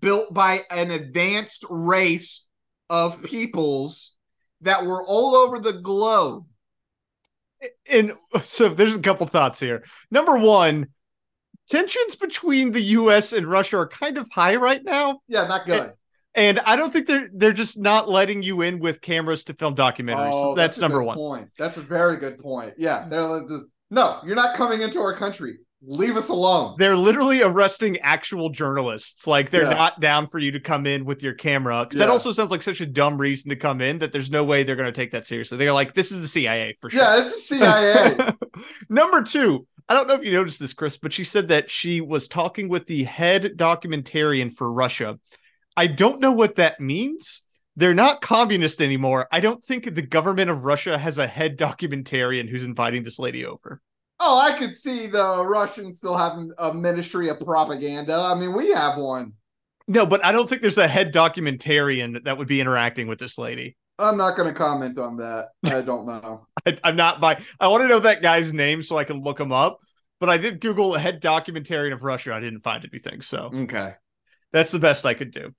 built 0.00 0.34
by 0.34 0.62
an 0.70 0.90
advanced 0.90 1.64
race 1.70 2.48
of 2.90 3.22
peoples 3.22 4.16
that 4.60 4.84
were 4.84 5.04
all 5.06 5.34
over 5.34 5.58
the 5.58 5.72
globe." 5.72 6.44
And 7.90 8.12
so 8.42 8.68
there's 8.68 8.94
a 8.94 9.00
couple 9.00 9.26
thoughts 9.26 9.58
here. 9.58 9.84
Number 10.10 10.36
one, 10.36 10.88
tensions 11.68 12.14
between 12.14 12.72
the 12.72 12.80
US 12.80 13.32
and 13.32 13.46
Russia 13.46 13.78
are 13.78 13.88
kind 13.88 14.16
of 14.18 14.28
high 14.30 14.56
right 14.56 14.84
now. 14.84 15.20
Yeah, 15.28 15.46
not 15.46 15.66
good. 15.66 15.92
And 16.38 16.60
I 16.60 16.76
don't 16.76 16.92
think 16.92 17.08
they're 17.08 17.28
they're 17.34 17.52
just 17.52 17.78
not 17.78 18.08
letting 18.08 18.42
you 18.44 18.62
in 18.62 18.78
with 18.78 19.00
cameras 19.00 19.42
to 19.44 19.54
film 19.54 19.74
documentaries. 19.74 20.30
Oh, 20.32 20.54
that's, 20.54 20.78
a 20.78 20.80
number 20.80 21.02
one. 21.02 21.16
Point. 21.16 21.48
That's 21.58 21.78
a 21.78 21.82
very 21.82 22.16
good 22.16 22.38
point. 22.38 22.74
Yeah, 22.78 23.08
they're 23.08 23.24
like, 23.24 23.44
no, 23.90 24.20
you're 24.24 24.36
not 24.36 24.54
coming 24.56 24.80
into 24.82 25.00
our 25.00 25.16
country. 25.16 25.58
Leave 25.82 26.16
us 26.16 26.28
alone. 26.28 26.74
They're 26.78 26.96
literally 26.96 27.42
arresting 27.42 27.98
actual 27.98 28.50
journalists. 28.50 29.26
Like 29.26 29.50
they're 29.50 29.62
Yeah. 29.62 29.70
not 29.74 30.00
down 30.00 30.28
for 30.28 30.38
you 30.38 30.52
to 30.52 30.60
come 30.60 30.86
in 30.86 31.04
with 31.04 31.22
your 31.22 31.34
camera. 31.34 31.84
Because 31.84 31.98
that 31.98 32.08
also 32.08 32.32
sounds 32.32 32.50
like 32.50 32.62
such 32.62 32.80
a 32.80 32.86
dumb 32.86 33.18
reason 33.18 33.50
to 33.50 33.56
come 33.56 33.80
in 33.80 33.98
that 33.98 34.12
there's 34.12 34.30
no 34.30 34.44
way 34.44 34.62
they're 34.62 34.76
going 34.76 34.92
to 34.92 34.92
take 34.92 35.12
that 35.12 35.26
seriously. 35.26 35.58
They're 35.58 35.72
like, 35.72 35.94
this 35.94 36.10
is 36.12 36.20
the 36.20 36.28
CIA 36.28 36.76
for 36.80 36.90
sure. 36.90 37.00
Yeah, 37.00 37.20
it's 37.22 37.48
the 37.48 37.56
CIA. 37.56 38.16
Number 38.88 39.22
two, 39.22 39.66
I 39.88 39.94
don't 39.94 40.08
know 40.08 40.14
if 40.14 40.24
you 40.24 40.32
noticed 40.32 40.58
this, 40.60 40.72
Chris, 40.74 40.96
but 40.96 41.12
she 41.12 41.24
said 41.24 41.48
that 41.48 41.70
she 41.70 42.00
was 42.00 42.28
talking 42.28 42.68
with 42.68 42.86
the 42.86 43.04
head 43.04 43.52
documentarian 43.56 44.52
for 44.52 44.72
Russia. 44.72 45.18
I 45.78 45.86
don't 45.86 46.20
know 46.20 46.32
what 46.32 46.56
that 46.56 46.80
means. 46.80 47.42
They're 47.76 47.94
not 47.94 48.20
communist 48.20 48.80
anymore. 48.82 49.28
I 49.30 49.38
don't 49.38 49.62
think 49.64 49.84
the 49.94 50.02
government 50.02 50.50
of 50.50 50.64
Russia 50.64 50.98
has 50.98 51.16
a 51.18 51.28
head 51.28 51.56
documentarian 51.56 52.48
who's 52.48 52.64
inviting 52.64 53.04
this 53.04 53.18
lady 53.20 53.46
over. 53.46 53.80
oh, 54.20 54.36
I 54.38 54.58
could 54.58 54.74
see 54.74 55.06
the 55.06 55.44
Russians 55.46 55.98
still 55.98 56.16
having 56.16 56.50
a 56.58 56.74
ministry 56.74 57.28
of 57.28 57.38
propaganda. 57.38 58.14
I 58.16 58.34
mean, 58.34 58.52
we 58.52 58.72
have 58.72 58.98
one. 58.98 59.34
No, 59.86 60.04
but 60.04 60.24
I 60.24 60.32
don't 60.32 60.48
think 60.50 60.60
there's 60.60 60.76
a 60.76 60.88
head 60.88 61.14
documentarian 61.14 62.24
that 62.24 62.36
would 62.36 62.48
be 62.48 62.60
interacting 62.60 63.06
with 63.06 63.20
this 63.20 63.38
lady. 63.38 63.76
I'm 64.00 64.16
not 64.16 64.36
going 64.36 64.52
to 64.52 64.58
comment 64.58 64.98
on 64.98 65.16
that. 65.18 65.50
I 65.66 65.80
don't 65.90 66.06
know. 66.06 66.46
I, 66.66 66.76
I'm 66.82 66.96
not 66.96 67.20
by. 67.20 67.40
I 67.60 67.68
want 67.68 67.82
to 67.82 67.88
know 67.88 68.00
that 68.00 68.20
guy's 68.22 68.52
name 68.52 68.82
so 68.82 68.98
I 68.98 69.04
can 69.04 69.22
look 69.22 69.38
him 69.38 69.52
up. 69.52 69.78
But 70.20 70.28
I 70.28 70.36
did 70.36 70.60
Google 70.60 70.96
a 70.96 70.98
head 70.98 71.22
documentarian 71.22 71.92
of 71.92 72.02
Russia. 72.02 72.34
I 72.34 72.40
didn't 72.40 72.60
find 72.60 72.84
anything, 72.92 73.22
so 73.22 73.52
Okay. 73.54 73.94
that's 74.52 74.72
the 74.72 74.80
best 74.80 75.06
I 75.06 75.14
could 75.14 75.30
do. 75.30 75.54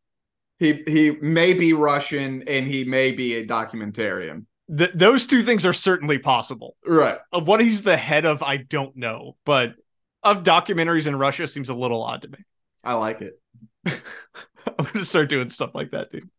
He 0.59 0.83
he 0.87 1.11
may 1.21 1.53
be 1.53 1.73
Russian 1.73 2.43
and 2.47 2.67
he 2.67 2.83
may 2.83 3.11
be 3.11 3.35
a 3.35 3.45
documentarian. 3.45 4.45
Th- 4.75 4.91
those 4.93 5.25
two 5.25 5.41
things 5.41 5.65
are 5.65 5.73
certainly 5.73 6.19
possible. 6.19 6.75
Right. 6.85 7.17
Of 7.31 7.47
what 7.47 7.61
he's 7.61 7.81
the 7.83 7.97
head 7.97 8.25
of, 8.25 8.43
I 8.43 8.57
don't 8.57 8.95
know, 8.95 9.37
but 9.45 9.75
of 10.21 10.43
documentaries 10.43 11.07
in 11.07 11.15
Russia 11.15 11.47
seems 11.47 11.69
a 11.69 11.73
little 11.73 12.03
odd 12.03 12.23
to 12.23 12.27
me. 12.27 12.39
I 12.83 12.93
like 12.93 13.21
it. 13.21 13.39
I'm 13.85 14.85
gonna 14.85 15.05
start 15.05 15.29
doing 15.29 15.49
stuff 15.49 15.73
like 15.73 15.91
that, 15.91 16.11
dude. 16.11 16.29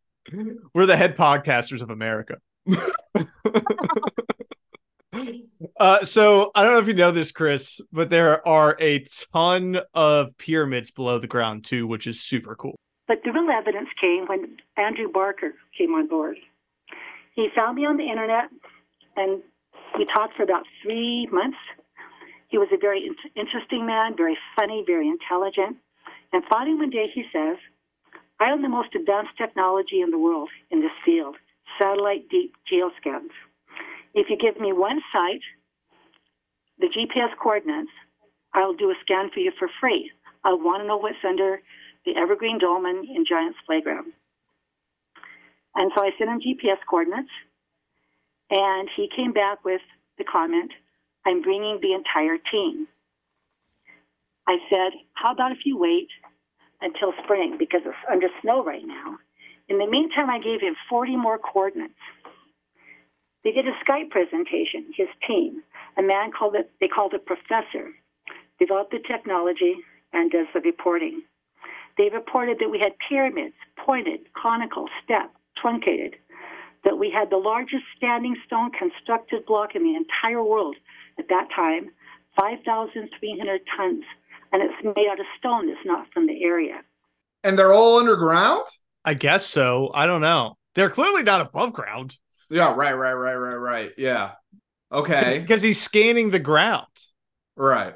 We're 0.75 0.87
the 0.87 0.97
head 0.97 1.17
podcasters 1.17 1.81
of 1.81 1.91
America. 1.91 2.37
uh, 5.79 6.05
so 6.05 6.51
I 6.55 6.63
don't 6.63 6.75
know 6.75 6.79
if 6.79 6.89
you 6.89 6.95
know 6.95 7.11
this, 7.11 7.33
Chris, 7.33 7.81
but 7.91 8.11
there 8.11 8.47
are 8.47 8.77
a 8.79 9.05
ton 9.33 9.81
of 9.95 10.37
pyramids 10.37 10.91
below 10.91 11.19
the 11.19 11.27
ground 11.27 11.65
too, 11.65 11.87
which 11.87 12.07
is 12.07 12.23
super 12.23 12.55
cool. 12.55 12.79
But 13.11 13.25
the 13.25 13.33
real 13.33 13.51
evidence 13.51 13.89
came 14.01 14.27
when 14.27 14.59
Andrew 14.77 15.11
Barker 15.11 15.55
came 15.77 15.95
on 15.95 16.07
board. 16.07 16.37
He 17.35 17.49
found 17.57 17.75
me 17.75 17.85
on 17.85 17.97
the 17.97 18.07
internet, 18.07 18.45
and 19.17 19.43
we 19.99 20.07
talked 20.15 20.37
for 20.37 20.45
about 20.45 20.63
three 20.81 21.27
months. 21.33 21.59
He 22.51 22.57
was 22.57 22.69
a 22.73 22.79
very 22.79 23.03
in- 23.05 23.31
interesting 23.35 23.85
man, 23.85 24.15
very 24.17 24.39
funny, 24.55 24.85
very 24.87 25.09
intelligent. 25.09 25.79
And 26.33 26.45
finally, 26.49 26.77
one 26.77 26.91
day, 26.91 27.07
he 27.13 27.25
says, 27.33 27.57
I 28.39 28.53
own 28.53 28.63
the 28.63 28.69
most 28.69 28.95
advanced 28.95 29.37
technology 29.37 30.03
in 30.03 30.13
the 30.13 30.19
world 30.19 30.51
in 30.71 30.81
this 30.81 30.95
field 31.05 31.35
satellite 31.83 32.29
deep 32.29 32.55
geoscans. 32.71 33.35
If 34.15 34.31
you 34.31 34.37
give 34.39 34.61
me 34.61 34.73
one 34.73 35.01
site, 35.13 35.43
the 36.79 36.87
GPS 36.87 37.35
coordinates, 37.43 37.91
I'll 38.55 38.75
do 38.75 38.91
a 38.91 38.95
scan 39.03 39.31
for 39.35 39.41
you 39.41 39.51
for 39.59 39.69
free. 39.81 40.13
I 40.45 40.53
want 40.53 40.85
to 40.85 40.87
know 40.87 40.97
what's 40.97 41.25
under 41.27 41.61
the 42.05 42.17
Evergreen 42.17 42.59
Dolmen 42.59 43.05
in 43.05 43.25
Giants 43.29 43.59
Playground. 43.67 44.13
And 45.75 45.93
so 45.95 46.03
I 46.03 46.11
sent 46.19 46.31
him 46.31 46.41
GPS 46.41 46.79
coordinates, 46.89 47.31
and 48.51 48.89
he 48.97 49.09
came 49.15 49.33
back 49.33 49.65
with 49.65 49.81
the 50.19 50.25
comment, 50.25 50.73
I'm 51.25 51.43
bringing 51.43 51.79
the 51.81 51.95
entire 51.95 52.39
team. 52.51 52.89
I 54.47 54.59
said, 54.73 54.93
How 55.15 55.33
about 55.33 55.53
if 55.53 55.59
you 55.65 55.79
wait 55.79 56.09
until 56.81 57.13
spring 57.25 57.57
because 57.59 57.83
it's 57.85 57.97
under 58.11 58.29
snow 58.43 58.65
right 58.65 58.85
now? 58.85 59.19
In 59.69 59.79
the 59.79 59.87
meantime, 59.87 60.29
I 60.29 60.41
gave 60.41 60.61
him 60.61 60.75
40 60.89 61.17
more 61.17 61.39
coordinates. 61.39 61.95
They 63.45 63.53
did 63.53 63.67
a 63.67 63.73
Skype 63.85 64.11
presentation, 64.11 64.93
his 64.97 65.09
team. 65.27 65.63
A 65.97 66.03
man 66.03 66.31
called 66.37 66.57
it, 66.57 66.71
they 66.81 66.89
called 66.89 67.15
it 67.15 67.25
Professor, 67.25 67.93
developed 68.59 68.91
the 68.91 68.99
technology 69.09 69.77
and 70.13 70.31
does 70.31 70.47
the 70.53 70.61
reporting. 70.61 71.23
They 71.99 72.09
reported 72.09 72.59
that 72.61 72.71
we 72.71 72.79
had 72.79 72.93
pyramids, 73.09 73.55
pointed, 73.77 74.21
conical, 74.41 74.89
step, 75.05 75.31
truncated, 75.61 76.17
that 76.85 76.99
we 76.99 77.11
had 77.11 77.31
the 77.31 77.37
largest 77.37 77.85
standing 77.97 78.37
stone 78.47 78.71
constructed 78.73 79.45
block 79.47 79.75
in 79.75 79.83
the 79.83 79.95
entire 79.97 80.43
world 80.43 80.77
at 81.19 81.29
that 81.29 81.49
time, 81.55 81.91
5,300 82.39 83.61
tons, 83.77 84.05
and 84.53 84.63
it's 84.63 84.97
made 84.97 85.09
out 85.11 85.21
of 85.21 85.27
stone 85.39 85.67
that's 85.67 85.85
not 85.85 86.07
from 86.13 86.27
the 86.27 86.43
area. 86.43 86.81
And 87.45 87.59
they're 87.59 87.73
all 87.73 87.99
underground? 87.99 88.67
I 89.05 89.15
guess 89.15 89.47
so. 89.47 89.91
I 89.95 90.07
don't 90.07 90.21
know. 90.21 90.57
They're 90.75 90.91
clearly 90.91 91.23
not 91.23 91.41
above 91.41 91.73
ground. 91.73 92.19
Yeah, 92.49 92.75
right, 92.75 92.93
right, 92.93 93.13
right, 93.13 93.35
right, 93.35 93.55
right. 93.55 93.93
Yeah. 93.97 94.33
Okay. 94.93 95.39
Because 95.41 95.63
he's 95.63 95.81
scanning 95.81 96.31
the 96.31 96.39
ground. 96.39 96.87
Right. 97.57 97.95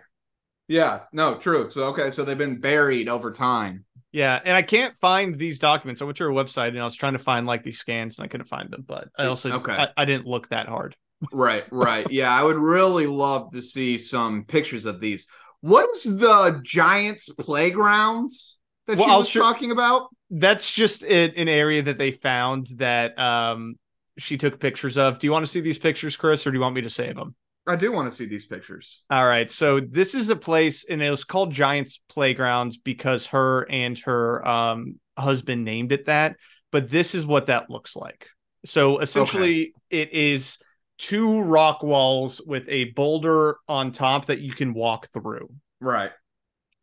Yeah, 0.68 1.00
no, 1.12 1.35
true. 1.37 1.68
So 1.70 1.85
okay, 1.88 2.11
so 2.11 2.24
they've 2.24 2.38
been 2.38 2.61
buried 2.61 3.09
over 3.09 3.31
time. 3.33 3.85
Yeah, 4.12 4.40
and 4.44 4.57
I 4.57 4.62
can't 4.62 4.94
find 4.96 5.37
these 5.37 5.59
documents. 5.59 6.00
I 6.00 6.05
went 6.05 6.16
to 6.18 6.24
her 6.24 6.31
website 6.31 6.68
and 6.68 6.81
I 6.81 6.85
was 6.85 6.94
trying 6.94 7.14
to 7.14 7.18
find 7.18 7.46
like 7.46 7.64
these 7.64 7.79
scans 7.79 8.18
and 8.18 8.24
I 8.24 8.29
couldn't 8.29 8.46
find 8.46 8.70
them. 8.70 8.85
But 8.87 9.09
I 9.18 9.27
also 9.27 9.50
Okay. 9.53 9.72
I, 9.72 9.88
I 9.96 10.05
didn't 10.05 10.27
look 10.27 10.48
that 10.50 10.68
hard. 10.68 10.96
Right, 11.33 11.64
right. 11.72 12.09
Yeah, 12.11 12.33
I 12.33 12.42
would 12.44 12.57
really 12.57 13.07
love 13.07 13.50
to 13.53 13.62
see 13.62 13.98
some 13.98 14.44
pictures 14.44 14.87
of 14.87 15.00
these. 15.00 15.27
What 15.62 15.90
is 15.96 16.18
the 16.18 16.61
Giants 16.62 17.29
playgrounds 17.38 18.59
that 18.87 18.98
Well, 18.98 19.07
she 19.09 19.16
was 19.16 19.29
show- 19.29 19.40
talking 19.40 19.70
about? 19.70 20.09
That's 20.31 20.72
just 20.72 21.03
an, 21.03 21.33
an 21.37 21.48
area 21.48 21.83
that 21.83 21.98
they 21.98 22.11
found 22.11 22.68
that 22.77 23.18
um 23.18 23.77
she 24.16 24.37
took 24.38 24.61
pictures 24.61 24.96
of. 24.96 25.18
Do 25.18 25.27
you 25.27 25.33
want 25.33 25.44
to 25.44 25.50
see 25.50 25.61
these 25.61 25.79
pictures, 25.79 26.16
Chris, 26.16 26.46
or 26.46 26.50
do 26.53 26.57
you 26.57 26.61
want 26.62 26.74
me 26.77 26.83
to 26.83 26.90
save 26.90 27.16
them? 27.16 27.35
I 27.66 27.77
do 27.77 27.92
want 27.92 28.11
to 28.11 28.14
see 28.14 28.27
these 28.27 28.44
pictures. 28.44 29.03
All 29.11 29.27
right. 29.27 29.50
So 29.50 29.81
this 29.81 30.14
is 30.14 30.29
a 30.29 30.37
place, 30.37 30.85
and 30.85 31.03
it 31.03 31.11
was 31.11 31.24
called 31.24 31.53
Giants 31.53 32.00
Playgrounds 32.09 32.77
because 32.77 33.27
her 33.27 33.66
and 33.70 33.98
her 34.00 34.46
um, 34.46 35.00
husband 35.18 35.64
named 35.64 35.92
it 35.92 36.07
that. 36.07 36.37
But 36.72 36.90
this 36.90 37.14
is 37.14 37.27
what 37.27 37.46
that 37.46 37.70
looks 37.70 37.96
like. 37.96 38.29
So 38.66 38.98
essentially, 38.98 39.74
it 39.90 40.12
is 40.12 40.59
two 40.98 41.42
rock 41.42 41.83
walls 41.83 42.40
with 42.44 42.68
a 42.68 42.85
boulder 42.92 43.57
on 43.68 43.92
top 43.92 44.27
that 44.27 44.40
you 44.40 44.53
can 44.53 44.74
walk 44.74 45.09
through. 45.12 45.48
Right. 45.81 46.11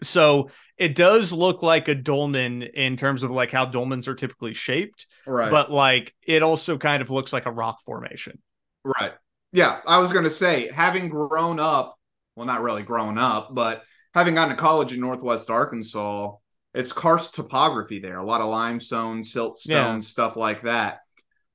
So 0.04 0.50
it 0.78 0.96
does 0.96 1.32
look 1.32 1.62
like 1.62 1.88
a 1.88 1.96
dolmen 1.96 2.64
in 2.64 2.98
terms 2.98 3.24
of 3.24 3.30
like 3.32 3.52
how 3.52 3.68
dolmens 3.68 4.08
are 4.08 4.16
typically 4.16 4.54
shaped, 4.54 5.06
Right. 5.28 5.52
but 5.52 5.72
like 5.72 6.16
it 6.26 6.42
also 6.42 6.78
kind 6.78 7.02
of 7.02 7.10
looks 7.12 7.32
like 7.32 7.46
a 7.46 7.52
rock 7.52 7.82
formation. 7.86 8.40
Right. 8.84 9.14
Yeah, 9.52 9.80
I 9.86 10.00
was 10.00 10.12
going 10.12 10.24
to 10.24 10.30
say, 10.32 10.70
having 10.72 11.10
grown 11.10 11.60
up, 11.60 11.98
well, 12.36 12.46
not 12.46 12.62
really 12.62 12.84
grown 12.84 13.18
up, 13.18 13.54
but 13.54 13.84
having 14.14 14.36
gone 14.36 14.50
to 14.50 14.56
college 14.56 14.94
in 14.94 15.00
Northwest 15.02 15.50
Arkansas, 15.50 16.32
it's 16.74 16.94
karst 16.94 17.36
topography 17.36 18.00
there, 18.00 18.18
a 18.20 18.26
lot 18.26 18.42
of 18.42 18.48
limestone, 18.50 19.22
siltstone, 19.22 19.68
Yeah. 19.68 20.00
stuff 20.00 20.38
like 20.38 20.62
that. 20.62 21.00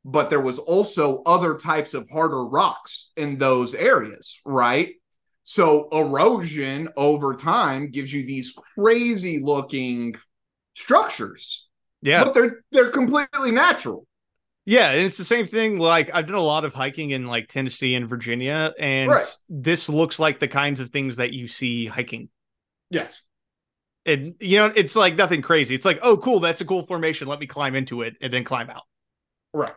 But 0.05 0.31
there 0.31 0.41
was 0.41 0.59
also 0.59 1.23
other 1.25 1.57
types 1.57 1.95
of 1.95 2.09
harder 2.11 2.45
rocks 2.45 3.13
in 3.17 3.39
those 3.39 3.75
areas, 3.75 4.39
right? 4.45 4.95
So 5.43 5.89
erosion 5.91 6.91
over 6.97 7.35
time 7.35 7.91
gives 7.91 8.13
you 8.13 8.27
these 8.27 8.53
crazy 8.75 9.41
looking 9.43 10.17
structures, 10.75 11.69
Yeah. 12.03 12.25
but 12.25 12.35
they're 12.35 12.61
they're 12.73 12.91
completely 12.91 13.53
natural. 13.53 14.07
Yeah, 14.69 14.91
and 14.91 15.03
it's 15.07 15.17
the 15.17 15.25
same 15.25 15.47
thing. 15.47 15.79
Like 15.79 16.11
I've 16.13 16.27
done 16.27 16.35
a 16.35 16.41
lot 16.43 16.65
of 16.65 16.75
hiking 16.75 17.11
in 17.11 17.27
like 17.27 17.49
Tennessee 17.49 17.95
and 17.95 18.09
Virginia, 18.09 18.75
and 18.79 19.11
Right. 19.11 19.39
this 19.49 19.89
looks 19.89 20.19
like 20.19 20.41
the 20.41 20.49
kinds 20.49 20.81
of 20.81 20.91
things 20.91 21.17
that 21.17 21.33
you 21.33 21.47
see 21.47 21.87
hiking. 21.87 22.29
Yes. 22.91 23.23
And 24.05 24.35
you 24.41 24.59
know, 24.59 24.73
it's 24.75 24.97
like 24.97 25.15
nothing 25.15 25.41
crazy. 25.41 25.75
It's 25.75 25.85
like, 25.85 26.01
oh, 26.03 26.17
cool, 26.17 26.41
that's 26.41 26.61
a 26.61 26.65
cool 26.65 26.85
formation. 26.85 27.29
Let 27.29 27.39
me 27.41 27.47
climb 27.47 27.75
into 27.77 28.03
it 28.03 28.17
and 28.21 28.33
then 28.33 28.43
climb 28.45 28.69
out. 28.69 28.83
Right. 29.55 29.75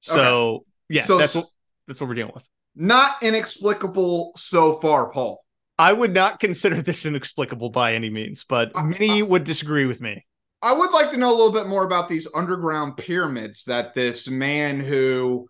So 0.00 0.64
yeah, 0.88 1.04
So- 1.04 1.18
that's 1.18 1.34
what 1.34 1.46
that's 1.86 2.00
what 2.00 2.08
we're 2.08 2.14
dealing 2.14 2.32
with. 2.34 2.48
Not 2.74 3.22
inexplicable 3.22 4.32
so 4.36 4.80
far, 4.80 5.10
Paul. 5.10 5.44
I 5.78 5.92
would 5.92 6.14
not 6.14 6.40
consider 6.40 6.80
this 6.82 7.04
inexplicable 7.04 7.70
by 7.70 7.94
any 7.94 8.08
means, 8.10 8.44
but 8.48 8.72
I- 8.74 8.84
many 8.84 9.20
uh 9.22 9.26
would 9.26 9.44
disagree 9.44 9.84
with 9.86 10.00
me. 10.00 10.24
I 10.62 10.72
would 10.74 10.90
like 10.90 11.10
to 11.12 11.16
know 11.16 11.30
a 11.30 11.36
little 11.36 11.52
bit 11.52 11.66
more 11.66 11.84
about 11.84 12.08
these 12.08 12.28
underground 12.34 12.96
pyramids 12.96 13.64
that 13.64 13.94
this 13.94 14.28
man 14.28 14.80
who 14.80 15.48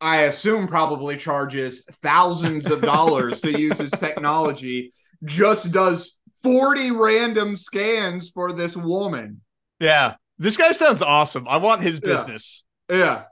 I 0.00 0.22
assume 0.22 0.66
probably 0.66 1.16
charges 1.16 1.84
thousands 1.84 2.66
of 2.70 2.82
dollars 2.82 3.40
to 3.42 3.58
use 3.58 3.78
his 3.78 3.90
technology 3.98 4.92
just 5.24 5.72
does 5.72 6.18
40 6.42 6.92
random 6.92 7.56
scans 7.56 8.30
for 8.30 8.52
this 8.52 8.76
woman. 8.76 9.40
Yeah, 9.80 10.14
this 10.38 10.56
guy 10.56 10.72
sounds 10.72 11.02
awesome. 11.02 11.46
I 11.48 11.56
want 11.58 11.82
his 11.82 12.00
Yeah. 12.02 12.14
business. 12.14 12.64
Yeah. 12.90 13.24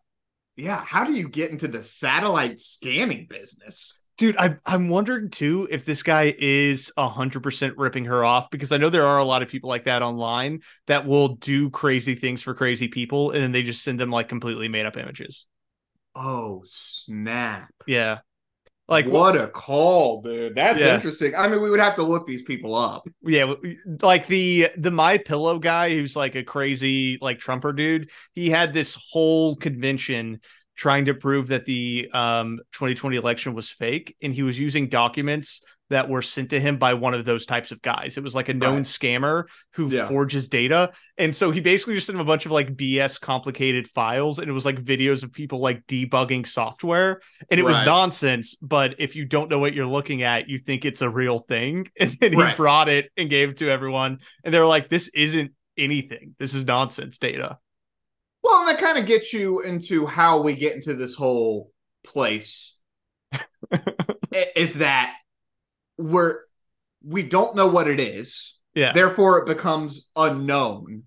Yeah. 0.56 0.82
How 0.84 1.04
do 1.04 1.12
you 1.12 1.28
get 1.28 1.50
into 1.50 1.68
the 1.68 1.82
satellite 1.82 2.58
scanning 2.58 3.26
business? 3.28 4.05
Dude, 4.18 4.36
I, 4.38 4.56
I'm 4.64 4.88
wondering 4.88 5.28
too 5.28 5.68
if 5.70 5.84
this 5.84 6.02
guy 6.02 6.34
is 6.38 6.90
100% 6.96 7.74
ripping 7.76 8.06
her 8.06 8.24
off 8.24 8.50
because 8.50 8.72
I 8.72 8.78
know 8.78 8.88
there 8.88 9.06
are 9.06 9.18
a 9.18 9.24
lot 9.24 9.42
of 9.42 9.48
people 9.48 9.68
like 9.68 9.84
that 9.84 10.00
online 10.02 10.60
that 10.86 11.06
will 11.06 11.36
do 11.36 11.68
crazy 11.68 12.14
things 12.14 12.40
for 12.40 12.54
crazy 12.54 12.88
people 12.88 13.32
and 13.32 13.42
then 13.42 13.52
they 13.52 13.62
just 13.62 13.82
send 13.82 14.00
them 14.00 14.10
like 14.10 14.28
completely 14.28 14.68
made 14.68 14.86
up 14.86 14.96
images. 14.96 15.46
Oh, 16.14 16.62
snap. 16.66 17.70
Yeah. 17.86 18.18
Like, 18.88 19.06
what 19.06 19.36
a 19.36 19.48
call, 19.48 20.22
dude. 20.22 20.54
That's 20.54 20.80
Yeah. 20.80 20.94
interesting. 20.94 21.34
I 21.34 21.48
mean, 21.48 21.60
we 21.60 21.70
would 21.70 21.80
have 21.80 21.96
to 21.96 22.04
look 22.04 22.26
these 22.26 22.42
people 22.42 22.74
up. 22.76 23.04
yeah, 23.22 23.52
like 24.00 24.26
the 24.28 24.68
the 24.76 24.92
My 24.92 25.18
Pillow 25.18 25.58
guy 25.58 25.90
who's 25.90 26.14
like 26.14 26.36
a 26.36 26.44
crazy 26.44 27.18
like 27.20 27.38
Trumper 27.40 27.72
dude. 27.72 28.10
He 28.34 28.48
had 28.48 28.72
this 28.72 28.96
whole 29.10 29.56
convention 29.56 30.40
trying 30.76 31.06
to 31.06 31.14
prove 31.14 31.48
that 31.48 31.64
the 31.64 32.08
um 32.12 32.60
2020 32.72 33.16
election 33.16 33.54
was 33.54 33.68
fake 33.70 34.14
and 34.22 34.32
he 34.34 34.42
was 34.42 34.58
using 34.58 34.88
documents 34.88 35.62
that 35.88 36.08
were 36.08 36.20
sent 36.20 36.50
to 36.50 36.58
him 36.58 36.78
by 36.78 36.94
one 36.94 37.14
of 37.14 37.24
those 37.24 37.46
types 37.46 37.70
of 37.70 37.80
guys. 37.80 38.16
It 38.16 38.24
was 38.24 38.34
like 38.34 38.48
a 38.48 38.54
known 38.54 38.78
Right. 38.78 38.84
scammer 38.84 39.44
who 39.74 39.88
Yeah. 39.88 40.08
forges 40.08 40.48
data. 40.48 40.90
And 41.16 41.34
so 41.34 41.52
he 41.52 41.60
basically 41.60 41.94
just 41.94 42.06
sent 42.08 42.16
him 42.16 42.20
a 42.20 42.24
bunch 42.24 42.44
of 42.44 42.50
like 42.50 42.74
BS 42.76 43.18
complicated 43.20 43.86
files 43.86 44.40
and 44.40 44.48
it 44.48 44.52
was 44.52 44.64
like 44.64 44.82
videos 44.82 45.22
of 45.22 45.32
people 45.32 45.60
like 45.60 45.86
debugging 45.86 46.44
software 46.44 47.20
and 47.50 47.60
it 47.60 47.62
was 47.62 47.80
nonsense, 47.82 48.56
but 48.56 48.96
if 48.98 49.14
you 49.14 49.24
don't 49.26 49.48
know 49.48 49.60
what 49.60 49.74
you're 49.74 49.86
looking 49.86 50.22
at, 50.22 50.48
you 50.48 50.58
think 50.58 50.84
it's 50.84 51.02
a 51.02 51.08
real 51.10 51.38
thing. 51.38 51.86
And 52.00 52.10
then 52.20 52.32
he 52.32 52.38
Right. 52.38 52.56
brought 52.56 52.88
it 52.88 53.10
and 53.16 53.30
gave 53.30 53.50
it 53.50 53.58
to 53.58 53.70
everyone 53.70 54.18
and 54.42 54.52
they 54.52 54.58
were 54.58 54.66
like 54.66 54.88
this 54.88 55.08
isn't 55.14 55.52
anything. 55.78 56.34
This 56.40 56.52
is 56.52 56.64
nonsense 56.64 57.18
data. 57.18 57.58
Well, 58.46 58.60
and 58.60 58.68
that 58.68 58.80
kind 58.80 58.96
of 58.96 59.06
gets 59.06 59.32
you 59.32 59.60
into 59.62 60.06
how 60.06 60.40
we 60.40 60.54
get 60.54 60.76
into 60.76 60.94
this 60.94 61.16
whole 61.16 61.72
place. 62.04 62.78
Is 64.54 64.74
that 64.74 65.16
we're 65.98 66.42
we 67.04 67.24
don't 67.24 67.56
know 67.56 67.66
what 67.66 67.88
it 67.88 67.98
is, 67.98 68.60
Yeah. 68.74 68.92
therefore 68.92 69.40
it 69.40 69.46
becomes 69.46 70.08
unknown. 70.14 71.04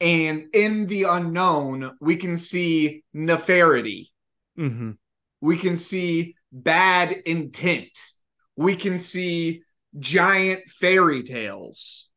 And 0.00 0.46
in 0.52 0.88
the 0.88 1.04
unknown, 1.04 1.96
we 2.00 2.16
can 2.16 2.36
see 2.36 3.04
nefarity. 3.14 4.12
Mm-hmm. 4.58 4.92
We 5.40 5.56
can 5.56 5.76
see 5.76 6.34
bad 6.50 7.12
intent. 7.12 7.96
We 8.56 8.74
can 8.74 8.98
see 8.98 9.62
giant 9.98 10.68
fairy 10.68 11.22
tales 11.22 12.08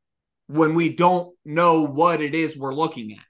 when 0.48 0.74
we 0.74 0.96
don't 0.96 1.36
know 1.46 1.86
what 1.86 2.20
it 2.22 2.34
is 2.34 2.58
we're 2.58 2.74
looking 2.74 3.12
at. 3.12 3.29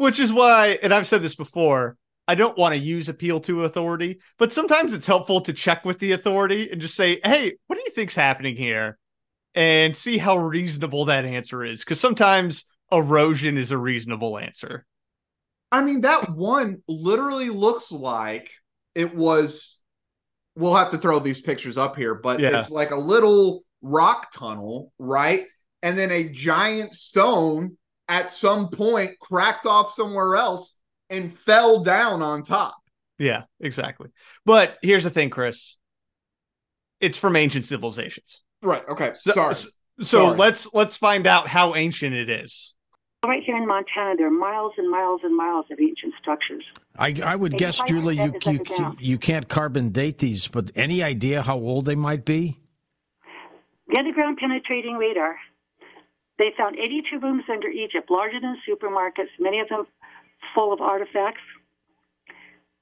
Which 0.00 0.18
is 0.18 0.32
why, 0.32 0.78
and 0.82 0.94
I've 0.94 1.06
said 1.06 1.20
this 1.20 1.34
before, 1.34 1.98
I 2.26 2.34
don't 2.34 2.56
want 2.56 2.72
to 2.72 2.80
use 2.80 3.10
appeal 3.10 3.38
to 3.40 3.64
authority, 3.64 4.22
but 4.38 4.50
sometimes 4.50 4.94
it's 4.94 5.06
helpful 5.06 5.42
to 5.42 5.52
check 5.52 5.84
with 5.84 5.98
the 5.98 6.12
authority 6.12 6.70
and 6.72 6.80
just 6.80 6.94
say, 6.94 7.20
hey, 7.22 7.58
what 7.66 7.76
do 7.76 7.82
you 7.84 7.90
think's 7.90 8.14
happening 8.14 8.56
here? 8.56 8.96
And 9.54 9.94
see 9.94 10.16
how 10.16 10.38
reasonable 10.38 11.04
that 11.04 11.26
answer 11.26 11.62
is. 11.62 11.80
Because 11.84 12.00
sometimes 12.00 12.64
erosion 12.90 13.58
is 13.58 13.72
a 13.72 13.76
reasonable 13.76 14.38
answer. 14.38 14.86
I 15.70 15.82
mean, 15.82 16.00
that 16.00 16.30
one 16.30 16.78
literally 16.88 17.50
looks 17.50 17.92
like 17.92 18.50
it 18.94 19.14
was. 19.14 19.82
We'll 20.56 20.76
have 20.76 20.92
to 20.92 20.98
throw 20.98 21.18
these 21.18 21.42
pictures 21.42 21.76
up 21.76 21.96
here, 21.96 22.14
but 22.14 22.40
Yeah. 22.40 22.58
it's 22.58 22.70
like 22.70 22.90
a 22.90 22.96
little 22.96 23.64
rock 23.82 24.32
tunnel, 24.32 24.94
right? 24.98 25.44
And 25.82 25.98
then 25.98 26.10
a 26.10 26.30
giant 26.30 26.94
stone 26.94 27.76
at 28.10 28.30
some 28.30 28.68
point 28.68 29.18
cracked 29.20 29.64
off 29.64 29.94
somewhere 29.94 30.34
else 30.34 30.76
and 31.08 31.32
fell 31.32 31.82
down 31.82 32.20
on 32.20 32.42
top. 32.42 32.76
Yeah, 33.18 33.44
exactly. 33.60 34.10
But 34.44 34.78
here's 34.82 35.04
the 35.04 35.10
thing, 35.10 35.30
Chris. 35.30 35.78
It's 37.00 37.16
from 37.16 37.36
ancient 37.36 37.64
civilizations. 37.64 38.42
Right. 38.62 38.86
Okay. 38.88 39.12
So, 39.14 39.32
Sorry. 39.32 39.54
So 39.54 39.68
Sorry. 40.00 40.36
let's 40.36 40.74
let's 40.74 40.96
find 40.96 41.26
out 41.26 41.46
how 41.46 41.74
ancient 41.74 42.14
it 42.14 42.28
is. 42.28 42.74
Right 43.24 43.42
here 43.44 43.56
in 43.56 43.66
Montana, 43.66 44.16
there 44.16 44.26
are 44.26 44.30
miles 44.30 44.72
and 44.78 44.90
miles 44.90 45.20
and 45.22 45.36
miles 45.36 45.66
of 45.70 45.78
ancient 45.78 46.14
structures. 46.20 46.64
I, 46.98 47.14
I 47.22 47.36
would 47.36 47.52
Maybe 47.52 47.64
guess, 47.64 47.78
five 47.78 47.88
Julie, 47.88 48.16
you, 48.16 48.32
percent 48.32 48.68
you, 48.70 48.96
you 48.98 49.18
can't 49.18 49.46
carbon 49.46 49.90
date 49.90 50.18
these, 50.18 50.48
but 50.48 50.72
any 50.74 51.02
idea 51.02 51.42
how 51.42 51.58
old 51.58 51.84
they 51.84 51.94
might 51.94 52.24
be? 52.24 52.58
The 53.88 53.98
underground 53.98 54.38
penetrating 54.38 54.96
radar. 54.96 55.36
They 56.40 56.52
found 56.56 56.78
82 56.78 57.18
rooms 57.20 57.44
under 57.52 57.68
Egypt, 57.68 58.10
larger 58.10 58.40
than 58.40 58.56
supermarkets, 58.66 59.28
many 59.38 59.60
of 59.60 59.68
them 59.68 59.86
full 60.54 60.72
of 60.72 60.80
artifacts. 60.80 61.42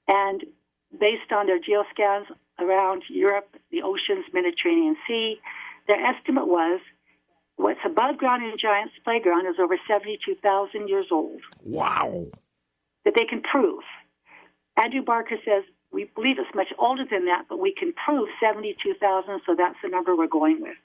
And 0.07 0.44
based 0.92 1.33
on 1.33 1.47
their 1.47 1.59
geoscans 1.59 2.27
around 2.61 3.03
Europe, 3.11 3.49
the 3.73 3.83
oceans, 3.83 4.27
Mediterranean 4.33 4.97
Sea, 5.09 5.40
their 5.88 5.99
estimate 6.07 6.47
was 6.47 6.81
what's 7.57 7.81
above 7.85 8.16
ground 8.16 8.44
in 8.44 8.57
Giant's 8.61 8.94
Playground 9.03 9.49
is 9.49 9.57
over 9.61 9.77
72,000 9.88 10.87
years 10.87 11.07
old 11.11 11.40
Wow. 11.64 12.27
that 13.05 13.16
they 13.16 13.25
can 13.25 13.42
prove. 13.42 13.83
Andrew 14.81 15.03
Barker 15.03 15.37
says 15.44 15.64
we 15.90 16.05
believe 16.14 16.38
it's 16.38 16.55
much 16.55 16.73
older 16.79 17.05
than 17.11 17.25
that, 17.25 17.47
but 17.49 17.59
we 17.59 17.75
can 17.75 17.92
prove 18.07 18.29
72,000, 18.40 19.40
so 19.44 19.57
that's 19.57 19.79
the 19.83 19.88
number 19.88 20.14
we're 20.14 20.29
going 20.29 20.61
with. 20.61 20.77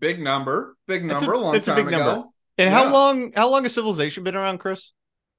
Big 0.00 0.20
number. 0.20 0.76
Big 0.88 1.04
number. 1.04 1.32
A, 1.32 1.38
long 1.38 1.52
that's 1.52 1.68
a 1.68 1.74
big 1.74 1.86
ago. 1.88 1.98
number. 1.98 2.28
And 2.58 2.70
Yeah. 2.70 2.78
how 2.78 2.92
long 2.92 3.32
how 3.34 3.50
long 3.50 3.62
has 3.62 3.74
civilization 3.74 4.24
been 4.24 4.34
around, 4.36 4.58
Chris? 4.58 4.92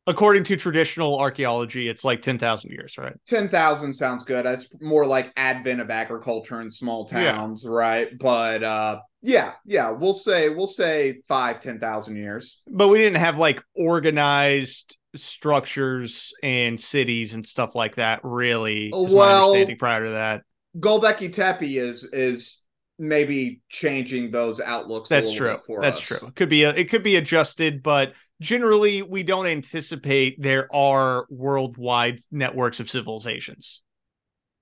According 0.08 0.46
to 0.46 0.58
traditional 0.58 1.20
archaeology, 1.20 1.88
it's 1.88 2.04
like 2.04 2.24
10,000 2.24 2.72
years, 2.72 2.98
right? 2.98 3.14
10,000 3.28 3.94
sounds 3.94 4.24
good. 4.24 4.46
That's 4.48 4.68
more 4.82 5.06
like 5.06 5.32
advent 5.38 5.80
of 5.80 5.92
agriculture 5.92 6.60
in 6.60 6.72
small 6.72 7.08
Yeah. 7.12 7.34
towns, 7.34 7.66
right? 7.68 8.10
But 8.18 8.64
uh 8.64 9.00
yeah, 9.24 9.52
yeah, 9.66 9.92
we'll 9.92 10.14
say 10.14 10.50
we'll 10.50 10.66
say 10.66 11.22
five, 11.28 11.60
ten 11.60 11.80
thousand 11.80 12.16
years. 12.16 12.62
But 12.68 12.88
we 12.88 12.98
didn't 12.98 13.20
have 13.20 13.38
like 13.38 13.62
organized 13.76 14.98
structures 15.16 16.34
and 16.42 16.80
cities 16.80 17.34
and 17.34 17.46
stuff 17.46 17.76
like 17.76 17.96
that, 17.96 18.22
really. 18.24 18.92
Well- 18.94 19.54
prior 19.78 20.06
to 20.06 20.12
that. 20.12 20.42
Gobekli 20.80 21.32
Tepe 21.34 21.78
is 21.78 22.04
is 22.06 22.61
maybe 23.02 23.62
changing 23.68 24.32
those 24.32 24.60
outlooks. 24.60 25.10
a 25.10 25.16
That's 25.16 25.32
little 25.40 25.60
true. 25.60 25.82
That's 25.82 25.98
us. 25.98 26.20
true. 26.20 26.28
It 26.28 26.36
could 26.36 26.50
be 26.50 26.64
a, 26.64 26.70
it 26.70 26.90
could 26.90 27.04
be 27.04 27.16
adjusted, 27.16 27.82
but 27.82 28.14
generally 28.40 29.02
we 29.02 29.24
don't 29.24 29.48
anticipate 29.48 30.42
there 30.42 30.74
are 30.74 31.26
worldwide 31.30 32.20
networks 32.32 32.80
of 32.80 32.90
civilizations 32.90 33.82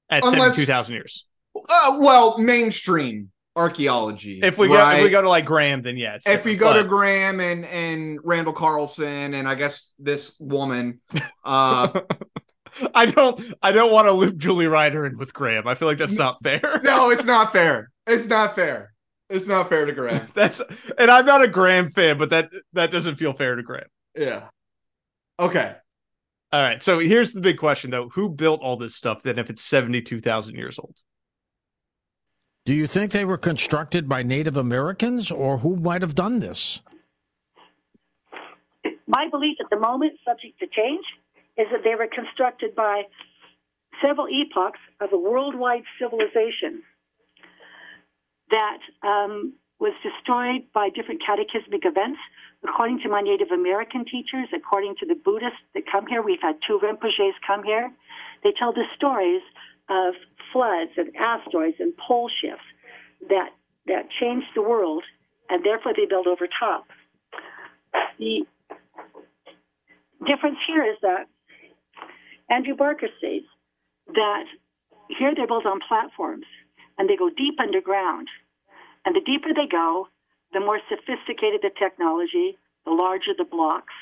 at 0.09 0.23
Unless- 0.23 0.55
72,000 0.55 0.95
years. 0.95 1.25
Uh, 1.55 1.97
well, 1.99 2.37
mainstream 2.37 3.29
archaeology. 3.55 4.39
If 4.41 4.57
we 4.57 4.69
go 4.69 4.89
if 4.91 5.03
we 5.03 5.09
go 5.09 5.21
to 5.21 5.27
like 5.27 5.45
Graham, 5.45 5.81
then 5.81 5.97
yeah. 5.97 6.15
It's 6.15 6.27
if 6.27 6.45
we 6.45 6.55
go 6.55 6.73
to 6.73 6.87
Graham 6.87 7.41
and 7.41 7.65
and 7.65 8.19
Randall 8.23 8.53
Carlson 8.53 9.33
and 9.33 9.47
I 9.47 9.55
guess 9.55 9.93
this 9.99 10.37
woman, 10.39 11.01
uh, 11.43 11.99
I 12.93 13.05
don't 13.05 13.41
I 13.61 13.71
don't 13.71 13.91
want 13.91 14.07
to 14.07 14.11
loop 14.11 14.37
Julie 14.37 14.67
Ryder 14.67 15.05
in 15.05 15.17
with 15.17 15.33
Graham. 15.33 15.67
I 15.67 15.75
feel 15.75 15.87
like 15.87 15.97
that's 15.97 16.17
not 16.17 16.41
fair. 16.43 16.61
no, 16.83 17.09
it's 17.09 17.25
not 17.25 17.51
fair. 17.51 17.91
It's 18.07 18.25
not 18.25 18.55
fair. 18.55 18.93
It's 19.29 19.47
not 19.47 19.69
fair 19.69 19.85
to 19.85 19.91
Graham. 19.91 20.27
That's 20.33 20.59
and 20.97 21.11
I'm 21.11 21.25
not 21.25 21.43
a 21.43 21.47
Graham 21.47 21.91
fan, 21.91 22.17
but 22.17 22.31
that 22.31 22.49
that 22.73 22.89
doesn't 22.89 23.17
feel 23.17 23.33
fair 23.33 23.55
to 23.55 23.61
Graham. 23.61 23.87
Yeah. 24.17 24.45
Okay. 25.39 25.75
All 26.51 26.61
right. 26.61 26.81
So 26.81 26.97
here's 26.97 27.33
the 27.33 27.41
big 27.41 27.57
question 27.57 27.91
though. 27.91 28.09
Who 28.09 28.29
built 28.29 28.61
all 28.61 28.75
this 28.75 28.95
stuff 28.95 29.21
then 29.21 29.37
if 29.37 29.51
it's 29.51 29.61
72,000 29.61 30.55
years 30.55 30.79
old? 30.79 30.95
Do 32.65 32.73
you 32.73 32.87
think 32.87 33.11
they 33.11 33.25
were 33.25 33.37
constructed 33.37 34.09
by 34.09 34.21
Native 34.21 34.57
Americans, 34.57 35.31
or 35.31 35.59
who 35.59 35.75
might 35.75 36.01
have 36.01 36.13
done 36.13 36.39
this? 36.39 36.81
My 39.07 39.27
belief 39.31 39.57
at 39.59 39.69
the 39.71 39.79
moment, 39.79 40.13
subject 40.23 40.59
to 40.59 40.67
change, 40.67 41.03
is 41.59 41.67
that 41.71 41.83
they 41.83 41.95
were 41.95 42.07
constructed 42.07 42.73
by 42.73 43.03
several 44.01 44.27
epochs 44.31 44.79
of 45.01 45.11
a 45.11 45.17
worldwide 45.17 45.83
civilization 45.99 46.83
that 48.49 48.79
um, 49.03 49.53
was 49.79 49.93
destroyed 50.01 50.63
by 50.73 50.89
different 50.89 51.21
cataclysmic 51.25 51.83
events. 51.83 52.19
According 52.63 52.99
to 53.03 53.09
my 53.09 53.21
Native 53.21 53.51
American 53.51 54.05
teachers, 54.05 54.47
according 54.55 54.95
to 54.99 55.05
the 55.05 55.15
Buddhists 55.15 55.59
that 55.73 55.83
come 55.91 56.07
here, 56.07 56.21
we've 56.21 56.41
had 56.41 56.55
two 56.65 56.79
Rinpoches 56.79 57.35
come 57.45 57.63
here. 57.63 57.91
They 58.43 58.53
tell 58.57 58.71
the 58.71 58.87
stories 58.95 59.41
of 59.89 60.15
floods 60.51 60.91
and 60.97 61.11
asteroids 61.15 61.77
and 61.79 61.93
pole 61.97 62.29
shifts 62.41 62.65
that 63.29 63.51
that 63.87 64.07
changed 64.19 64.47
the 64.55 64.61
world, 64.61 65.03
and 65.49 65.63
therefore 65.65 65.93
they 65.95 66.05
build 66.05 66.27
over 66.27 66.47
top. 66.47 66.85
The 68.19 68.45
difference 70.27 70.59
here 70.67 70.83
is 70.83 70.97
that 71.01 71.25
Andrew 72.49 72.75
Barker 72.75 73.07
states 73.17 73.47
that 74.13 74.45
here 75.07 75.33
they're 75.35 75.47
built 75.47 75.65
on 75.65 75.79
platforms 75.87 76.45
and 76.97 77.09
they 77.09 77.15
go 77.15 77.29
deep 77.29 77.59
underground. 77.59 78.27
And 79.05 79.15
the 79.15 79.21
deeper 79.21 79.49
they 79.55 79.67
go, 79.69 80.07
the 80.53 80.59
more 80.59 80.79
sophisticated 80.89 81.61
the 81.61 81.71
technology, 81.77 82.57
the 82.85 82.91
larger 82.91 83.31
the 83.37 83.45
blocks. 83.45 83.93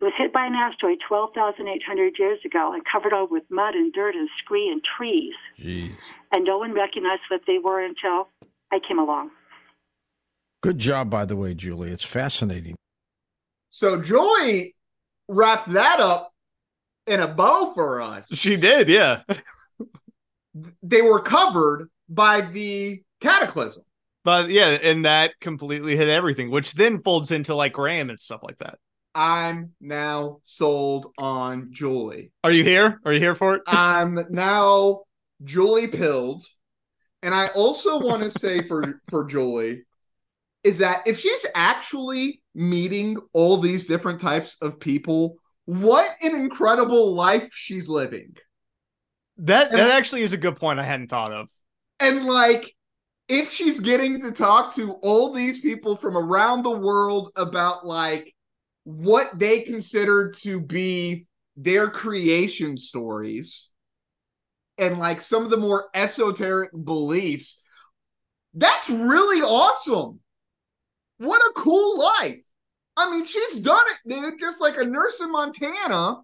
It 0.00 0.04
was 0.04 0.12
hit 0.16 0.32
by 0.32 0.46
an 0.46 0.54
asteroid 0.54 0.98
12,800 1.08 2.18
years 2.18 2.38
ago 2.44 2.72
and 2.72 2.82
covered 2.90 3.12
over 3.12 3.32
with 3.32 3.44
mud 3.50 3.74
and 3.74 3.92
dirt 3.92 4.14
and 4.14 4.28
scree 4.38 4.68
and 4.68 4.80
trees. 4.96 5.34
Jeez. 5.58 5.92
And 6.32 6.44
no 6.44 6.58
one 6.58 6.72
recognized 6.72 7.22
what 7.30 7.40
they 7.46 7.58
were 7.58 7.84
until 7.84 8.28
I 8.70 8.78
came 8.86 8.98
along. 8.98 9.30
Good 10.62 10.78
job, 10.78 11.10
by 11.10 11.24
the 11.24 11.36
way, 11.36 11.54
Julie. 11.54 11.90
It's 11.90 12.04
fascinating. 12.04 12.76
So 13.70 14.00
Joy 14.00 14.72
wrapped 15.28 15.68
that 15.70 16.00
up 16.00 16.32
in 17.08 17.20
a 17.20 17.28
bow 17.28 17.72
for 17.74 18.00
us. 18.00 18.34
She 18.34 18.56
did, 18.56 18.88
yeah. 18.88 19.22
They 20.82 21.02
were 21.02 21.20
covered 21.20 21.88
by 22.08 22.40
the 22.40 23.00
cataclysm. 23.20 23.82
But 24.24 24.50
yeah, 24.50 24.78
and 24.82 25.04
that 25.04 25.32
completely 25.40 25.96
hit 25.96 26.08
everything, 26.08 26.50
which 26.50 26.74
then 26.74 27.02
folds 27.02 27.30
into 27.30 27.54
like 27.54 27.78
RAM 27.78 28.10
and 28.10 28.20
stuff 28.20 28.40
like 28.42 28.58
that. 28.58 28.78
I'm 29.14 29.72
now 29.80 30.38
sold 30.42 31.12
on 31.18 31.68
Julie. 31.70 32.30
Are 32.44 32.52
you 32.52 32.62
here? 32.62 33.00
Are 33.04 33.12
you 33.12 33.20
here 33.20 33.34
for 33.34 33.54
it? 33.54 33.62
I'm 33.66 34.26
now 34.30 35.02
Julie 35.44 35.88
pilled. 35.88 36.44
And 37.22 37.34
I 37.34 37.48
also 37.48 37.98
want 37.98 38.22
to 38.22 38.30
say 38.30 38.62
for 38.62 39.00
for 39.08 39.24
Julie 39.24 39.84
is 40.62 40.78
that 40.78 41.02
if 41.06 41.18
she's 41.18 41.46
actually 41.54 42.42
meeting 42.54 43.16
all 43.32 43.56
these 43.56 43.86
different 43.86 44.20
types 44.20 44.56
of 44.60 44.78
people, 44.78 45.36
what 45.68 46.08
an 46.22 46.34
incredible 46.34 47.14
life 47.14 47.52
she's 47.52 47.90
living. 47.90 48.34
That 49.36 49.68
And- 49.68 49.78
that 49.80 49.90
actually 49.90 50.22
is 50.22 50.32
a 50.32 50.38
good 50.38 50.56
point 50.56 50.80
I 50.80 50.82
hadn't 50.82 51.08
thought 51.08 51.30
of. 51.30 51.50
And 52.00 52.24
like 52.24 52.74
if 53.28 53.52
she's 53.52 53.78
getting 53.78 54.22
to 54.22 54.32
talk 54.32 54.74
to 54.76 54.92
all 55.02 55.30
these 55.30 55.60
people 55.60 55.94
from 55.94 56.16
around 56.16 56.62
the 56.62 56.70
world 56.70 57.32
about 57.36 57.84
like 57.84 58.34
what 58.84 59.38
they 59.38 59.60
consider 59.60 60.30
to 60.38 60.58
be 60.58 61.26
their 61.54 61.90
creation 61.90 62.78
stories 62.78 63.68
and 64.78 64.98
like 64.98 65.20
some 65.20 65.44
of 65.44 65.50
the 65.50 65.58
more 65.58 65.90
esoteric 65.92 66.70
beliefs, 66.72 67.62
that's 68.54 68.88
really 68.88 69.42
awesome. 69.42 70.20
What 71.18 71.42
a 71.42 71.52
cool 71.54 71.98
life. 71.98 72.40
I 72.98 73.10
mean, 73.10 73.24
she's 73.24 73.60
done 73.60 73.84
it, 73.86 74.08
dude. 74.10 74.40
Just 74.40 74.60
like 74.60 74.76
a 74.76 74.84
nurse 74.84 75.20
in 75.20 75.30
Montana, 75.32 76.16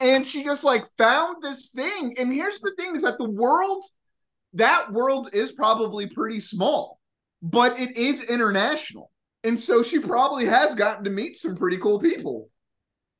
and 0.00 0.26
she 0.26 0.42
just 0.42 0.64
like 0.64 0.84
found 0.96 1.42
this 1.42 1.70
thing. 1.72 2.14
And 2.18 2.32
here's 2.32 2.60
the 2.60 2.72
thing: 2.78 2.96
is 2.96 3.02
that 3.02 3.18
the 3.18 3.30
world, 3.30 3.84
that 4.54 4.92
world 4.92 5.28
is 5.34 5.52
probably 5.52 6.06
pretty 6.08 6.40
small, 6.40 6.98
but 7.42 7.78
it 7.78 7.96
is 7.98 8.30
international, 8.30 9.10
and 9.44 9.60
so 9.60 9.82
she 9.82 9.98
probably 10.00 10.46
has 10.46 10.74
gotten 10.74 11.04
to 11.04 11.10
meet 11.10 11.36
some 11.36 11.54
pretty 11.56 11.76
cool 11.76 12.00
people. 12.00 12.48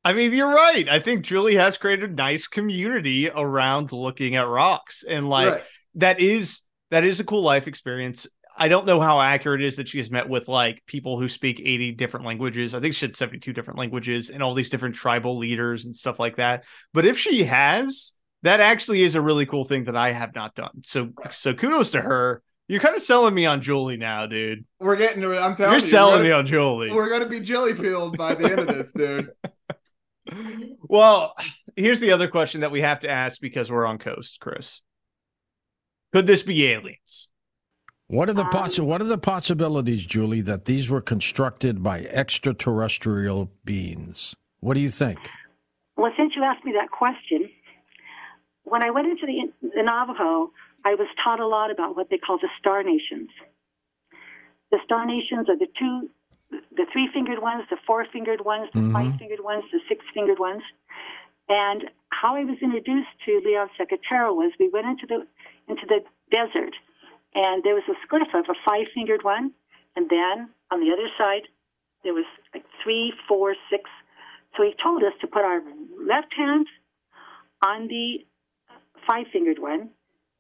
I 0.05 0.15
mean, 0.15 0.33
you're 0.33 0.55
right. 0.55 0.89
I 0.89 0.99
think 1.01 1.25
Julie 1.25 1.57
has 1.57 1.77
created 1.77 2.11
a 2.11 2.15
nice 2.15 2.49
community 2.49 3.29
around 3.29 3.93
looking 3.93 4.37
at 4.37 4.49
rocks, 4.49 5.05
and 5.07 5.29
like 5.29 5.53
Right. 5.53 5.65
that 5.97 6.21
is 6.21 6.63
that 6.91 7.05
is 7.05 7.21
a 7.21 7.25
cool 7.25 7.43
life 7.43 7.69
experience. 7.69 8.27
I 8.61 8.69
don't 8.69 8.85
know 8.85 9.01
how 9.01 9.23
accurate 9.23 9.63
it 9.63 9.67
is 9.67 9.77
that 9.77 9.89
she 9.89 9.97
has 9.97 10.11
met 10.11 10.29
with 10.29 10.47
like 10.47 10.85
people 10.85 11.19
who 11.19 11.29
speak 11.29 11.61
80 11.61 11.93
different 11.93 12.27
languages. 12.27 12.75
I 12.75 12.81
think 12.81 12.95
she 12.95 13.07
had 13.07 13.17
72 13.17 13.55
different 13.55 13.79
languages 13.79 14.29
and 14.29 14.43
all 14.43 14.53
these 14.53 14.69
different 14.69 14.95
tribal 14.95 15.39
leaders 15.39 15.87
and 15.87 15.97
stuff 15.97 16.21
like 16.21 16.37
that. 16.37 16.65
But 16.93 17.07
if 17.07 17.19
she 17.19 17.45
has, 17.45 18.13
that 18.43 18.61
actually 18.61 19.01
is 19.01 19.15
a 19.15 19.21
really 19.23 19.47
cool 19.47 19.65
thing 19.65 19.85
that 19.85 19.97
I 19.97 20.13
have 20.13 20.35
not 20.35 20.55
done. 20.55 20.83
So 20.85 21.09
so 21.31 21.55
kudos 21.55 21.93
to 21.93 22.03
her. 22.03 22.43
You're 22.69 22.81
kind 22.81 22.95
of 22.95 23.03
selling 23.03 23.35
me 23.35 23.47
on 23.47 23.63
Julie 23.63 23.97
now, 23.97 24.27
dude. 24.27 24.65
We're 24.79 24.95
getting 24.95 25.23
to 25.23 25.33
it. 25.33 25.39
I'm 25.41 25.57
telling 25.57 25.73
You're 25.73 25.81
you, 25.81 25.87
selling 25.87 26.19
we're 26.19 26.23
me 26.25 26.29
gonna, 26.29 26.39
on 26.41 26.47
Julie. 26.47 26.93
we're 26.93 27.09
gonna 27.09 27.27
be 27.27 27.41
Julie 27.41 27.75
pilled 27.75 28.19
by 28.19 28.35
the 28.35 28.45
end 28.45 28.59
of 28.61 28.67
this, 28.69 28.93
dude. 28.93 29.31
Well, 30.83 31.35
here's 31.77 31.99
the 31.99 32.13
other 32.13 32.29
question 32.29 32.61
that 32.61 32.71
we 32.71 32.83
have 32.83 33.01
to 33.01 33.09
ask 33.09 33.41
because 33.41 33.71
we're 33.71 33.87
on 33.87 33.99
coast, 33.99 34.39
Chris. 34.41 34.81
Could 36.13 36.27
this 36.27 36.43
be 36.43 36.67
aliens? 36.67 37.31
What 38.11 38.29
are 38.29 38.33
the 38.33 38.43
Um, 38.45 38.51
possi- 38.51 38.85
What 38.85 39.01
are 39.01 39.05
the 39.07 39.19
possibilities, 39.19 40.05
Julie, 40.05 40.41
that 40.41 40.65
these 40.65 40.91
were 40.91 41.01
constructed 41.01 41.81
by 41.81 42.01
extraterrestrial 42.11 43.53
beings? 43.65 44.35
What 44.59 44.75
do 44.75 44.81
you 44.81 44.91
think? 44.91 45.31
Well, 45.97 46.13
since 46.17 46.35
you 46.35 46.43
asked 46.43 46.65
me 46.65 46.73
that 46.73 46.91
question, 46.91 47.49
when 48.65 48.83
I 48.83 48.91
went 48.91 49.07
into 49.07 49.27
the, 49.27 49.53
the 49.63 49.83
Navajo, 49.85 50.51
I 50.85 50.95
was 50.97 51.07
taught 51.23 51.39
a 51.39 51.47
lot 51.47 51.71
about 51.71 51.95
what 51.95 52.11
they 52.11 52.19
call 52.19 52.39
the 52.39 52.49
star 52.59 52.83
nations. 52.83 53.31
The 54.73 54.81
star 54.85 55.07
nations 55.07 55.49
are 55.49 55.57
the 55.57 55.69
two, 55.79 56.11
the 56.51 56.87
three-fingered 56.93 57.39
ones, 57.41 57.63
the 57.71 57.77
four-fingered 57.87 58.41
ones, 58.45 58.71
the 58.75 58.81
Mhm. 58.81 58.93
five-fingered 58.93 59.41
ones, 59.45 59.63
the 59.71 59.81
six-fingered 59.89 60.41
ones. 60.41 60.63
And 61.49 61.89
how 62.11 62.35
I 62.35 62.43
was 62.45 62.59
introduced 62.61 63.11
to 63.27 63.41
Leon 63.45 63.71
Secatero 63.79 64.35
was 64.35 64.51
we 64.59 64.69
went 64.69 64.87
into 64.89 65.07
the 65.07 65.27
into 65.69 65.87
the 65.87 66.03
desert, 66.33 66.75
and 67.35 67.63
there 67.63 67.75
was 67.75 67.85
a 67.89 67.95
glyph 68.13 68.39
of 68.39 68.47
a 68.49 68.55
five-fingered 68.69 69.23
one, 69.23 69.53
and 69.97 70.09
then 70.11 70.51
on 70.71 70.81
the 70.81 70.93
other 70.93 71.09
side 71.19 71.49
there 72.03 72.15
was 72.15 72.25
like 72.55 72.65
three, 72.83 73.13
four, 73.29 73.55
six. 73.71 73.91
So 74.57 74.63
he 74.65 74.75
told 74.83 75.03
us 75.03 75.13
to 75.21 75.27
put 75.27 75.43
our 75.43 75.61
left 76.05 76.35
hand 76.37 76.67
on 77.63 77.89
the 77.89 78.25
five 79.07 79.27
fingered 79.33 79.59
one 79.59 79.91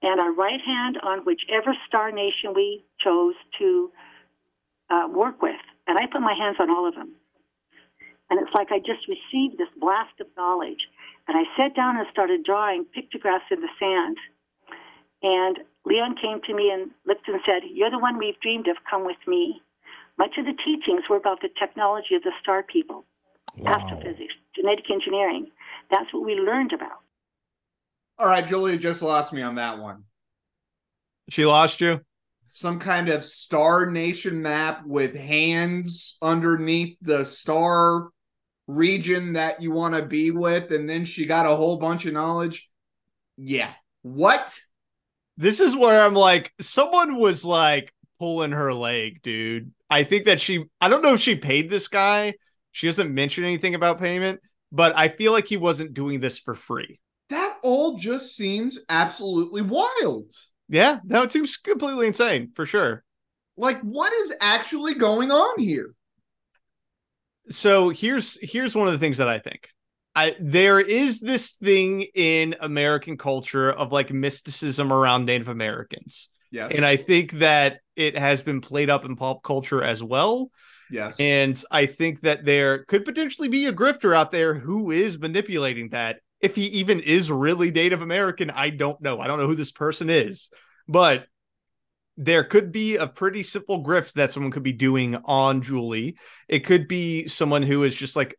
and 0.03 0.20
our 0.20 0.32
right 0.32 0.61
hand 0.64 0.99
on 1.03 1.20
whichever 1.20 1.76
star 1.86 2.11
nation 2.11 2.55
we 2.55 2.84
chose 3.01 3.34
to 3.59 3.91
uh, 4.88 5.09
work 5.12 5.43
with. 5.43 5.61
And 5.86 5.99
I 5.99 6.07
put 6.07 6.20
my 6.20 6.34
hands 6.34 6.57
on 6.61 6.70
all 6.70 6.88
of 6.88 6.95
them. 6.95 7.12
And 8.30 8.41
it's 8.41 8.55
like 8.55 8.68
I 8.70 8.78
just 8.78 9.09
received 9.09 9.59
this 9.59 9.68
blast 9.78 10.20
of 10.20 10.28
knowledge. 10.36 10.88
And 11.28 11.36
I 11.36 11.43
sat 11.57 11.74
down 11.74 11.97
and 11.97 12.07
started 12.12 12.45
drawing 12.45 12.84
pictographs 12.84 13.45
in 13.51 13.61
the 13.61 13.68
sand. 13.78 14.16
And 15.22 15.59
Leon 15.85 16.16
came 16.20 16.41
to 16.47 16.55
me 16.55 16.70
and 16.72 16.91
looked 17.07 17.28
and 17.28 17.41
said, 17.47 17.62
You're 17.72 17.91
the 17.91 17.99
one 17.99 18.18
we've 18.18 18.39
dreamed 18.41 18.68
of. 18.68 18.76
Come 18.89 19.05
with 19.05 19.16
me. 19.26 19.62
Much 20.18 20.37
of 20.39 20.45
the 20.45 20.53
teachings 20.64 21.05
were 21.09 21.16
about 21.16 21.41
the 21.41 21.49
technology 21.59 22.14
of 22.14 22.22
the 22.22 22.33
star 22.43 22.62
people 22.62 23.05
astrophysics, 23.66 24.35
genetic 24.55 24.91
engineering. 24.91 25.47
That's 25.91 26.12
what 26.12 26.24
we 26.24 26.35
learned 26.35 26.72
about. 26.72 27.01
All 28.18 28.26
right, 28.26 28.47
Julia 28.47 28.76
just 28.76 29.03
lost 29.03 29.33
me 29.33 29.43
on 29.43 29.57
that 29.57 29.78
one. 29.78 30.05
She 31.31 31.47
lost 31.47 31.81
you? 31.81 32.01
Some 32.51 32.78
kind 32.78 33.09
of 33.09 33.24
star 33.24 33.87
nation 33.87 34.43
map 34.43 34.85
with 34.85 35.16
hands 35.16 36.18
underneath 36.20 36.97
the 37.01 37.24
star 37.24 38.11
region 38.66 39.35
that 39.35 39.62
you 39.62 39.70
want 39.70 39.95
to 39.95 40.03
be 40.03 40.31
with, 40.31 40.70
and 40.72 40.89
then 40.89 41.05
she 41.05 41.26
got 41.26 41.47
a 41.47 41.57
whole 41.57 41.78
bunch 41.78 42.07
of 42.07 42.12
knowledge. 42.12 42.68
Yeah. 43.37 43.72
What? 44.03 44.59
This 45.41 45.59
is 45.59 45.74
where 45.74 46.05
I'm 46.05 46.12
like, 46.12 46.53
someone 46.61 47.16
was 47.16 47.47
like 47.47 47.95
pulling 48.18 48.53
her 48.53 48.74
leg, 48.74 49.22
dude. 49.22 49.72
I 49.88 50.05
think 50.05 50.26
that 50.26 50.38
she, 50.38 50.64
I 50.82 50.91
don't 50.91 51.01
know 51.01 51.14
if 51.14 51.20
she 51.20 51.34
paid 51.34 51.70
this 51.70 51.88
guy. 51.88 52.34
She 52.72 52.88
doesn't 52.88 53.14
mention 53.14 53.45
anything 53.45 53.74
about 53.74 53.99
payment, 53.99 54.41
but 54.70 54.95
I 54.95 55.09
feel 55.09 55.32
like 55.32 55.47
he 55.47 55.57
wasn't 55.57 55.95
doing 55.95 56.20
this 56.20 56.38
for 56.38 56.55
free. 56.55 57.01
That 57.30 57.57
all 57.62 57.97
just 57.97 58.36
seems 58.36 58.80
absolutely 58.91 59.62
wild. 59.62 60.30
Yeah, 60.68 60.99
no, 61.05 61.22
it 61.22 61.32
seems 61.32 61.57
completely 61.57 62.07
insane 62.07 62.53
for 62.55 62.66
sure. 62.66 63.03
Like, 63.57 63.80
what 63.80 64.12
is 64.12 64.34
actually 64.43 64.93
going 64.93 65.30
on 65.30 65.59
here? 65.59 65.95
So 67.49 67.88
here's 67.88 68.36
here's 68.43 68.76
one 68.76 68.88
of 68.88 68.93
the 68.93 68.99
things 68.99 69.16
that 69.16 69.28
I 69.28 69.38
think. 69.38 69.70
I 70.15 70.35
there 70.41 70.81
is 70.81 71.21
this 71.21 71.53
thing 71.53 72.03
in 72.15 72.57
American 72.61 73.17
culture 73.17 73.71
of 73.71 73.93
like 73.93 74.13
mysticism 74.13 74.93
around 74.93 75.25
Native 75.25 75.49
Americans. 75.49 76.29
Yes. 76.51 76.73
And 76.75 76.85
I 76.85 76.97
think 76.97 77.33
that 77.33 77.81
it 77.95 78.17
has 78.17 78.43
been 78.43 78.61
played 78.61 78.91
up 78.91 79.05
in 79.05 79.15
pop 79.17 79.43
culture 79.43 79.83
as 79.83 80.03
well. 80.03 80.51
yes. 80.91 81.21
And 81.21 81.63
I 81.71 81.87
think 81.87 82.23
that 82.23 82.45
there 82.45 82.85
could 82.85 83.05
potentially 83.05 83.49
be 83.49 83.67
a 83.67 83.73
grifter 83.73 84.15
out 84.15 84.33
there 84.33 84.55
who 84.55 84.91
is 84.91 85.19
manipulating 85.19 85.91
that. 85.91 86.19
If 86.41 86.57
he 86.57 86.65
even 86.67 87.01
is 87.01 87.31
really 87.31 87.71
Native 87.71 88.03
American, 88.03 88.51
I 88.51 88.71
don't 88.71 89.01
know. 89.01 89.21
I 89.21 89.27
don't 89.27 89.39
know 89.39 89.47
who 89.47 89.55
this 89.55 89.73
person 89.73 90.09
is, 90.09 90.51
but 90.89 91.27
there 92.17 92.45
could 92.45 92.73
be 92.73 92.97
a 92.97 93.07
pretty 93.07 93.43
simple 93.43 93.85
grift 93.85 94.15
that 94.15 94.33
someone 94.33 94.51
could 94.51 94.63
be 94.63 94.73
doing 94.73 95.17
on 95.25 95.63
Julie. 95.63 96.17
It 96.49 96.61
could 96.61 96.89
be 96.89 97.27
someone 97.29 97.63
who 97.63 97.85
is 97.85 97.95
just 97.95 98.17
like 98.17 98.35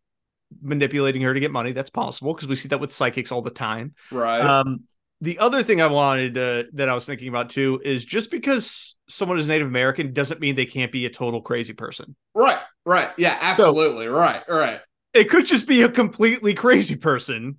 manipulating 0.62 1.22
her 1.22 1.34
to 1.34 1.40
get 1.40 1.52
money. 1.52 1.72
That's 1.72 1.90
possible 1.90 2.34
because 2.34 2.48
we 2.48 2.56
see 2.56 2.68
that 2.70 2.80
with 2.80 2.92
psychics 2.94 3.32
all 3.32 3.42
the 3.42 3.50
time. 3.52 3.94
right. 4.12 4.42
Um, 4.42 4.82
the 5.24 5.38
other 5.38 5.62
thing 5.62 5.82
I 5.82 5.88
wanted 5.88 6.34
to, 6.34 6.68
that 6.74 6.90
I 6.90 6.96
was 6.96 7.06
thinking 7.06 7.28
about 7.28 7.52
too 7.52 7.80
is 7.86 8.04
just 8.04 8.32
because 8.32 8.96
someone 9.08 9.38
is 9.38 9.48
Native 9.48 9.68
American 9.68 10.14
doesn't 10.14 10.40
mean 10.42 10.56
they 10.56 10.66
can't 10.66 10.92
be 10.92 11.06
a 11.06 11.12
total 11.12 11.42
crazy 11.42 11.74
person. 11.74 12.16
right. 12.34 12.58
Right. 12.84 13.10
Yeah, 13.18 13.38
absolutely. 13.40 14.08
right. 14.08 14.42
Right. 14.50 14.80
It 15.14 15.30
could 15.30 15.46
just 15.46 15.68
be 15.68 15.84
a 15.84 15.90
completely 15.90 16.56
crazy 16.56 16.96
person 16.96 17.58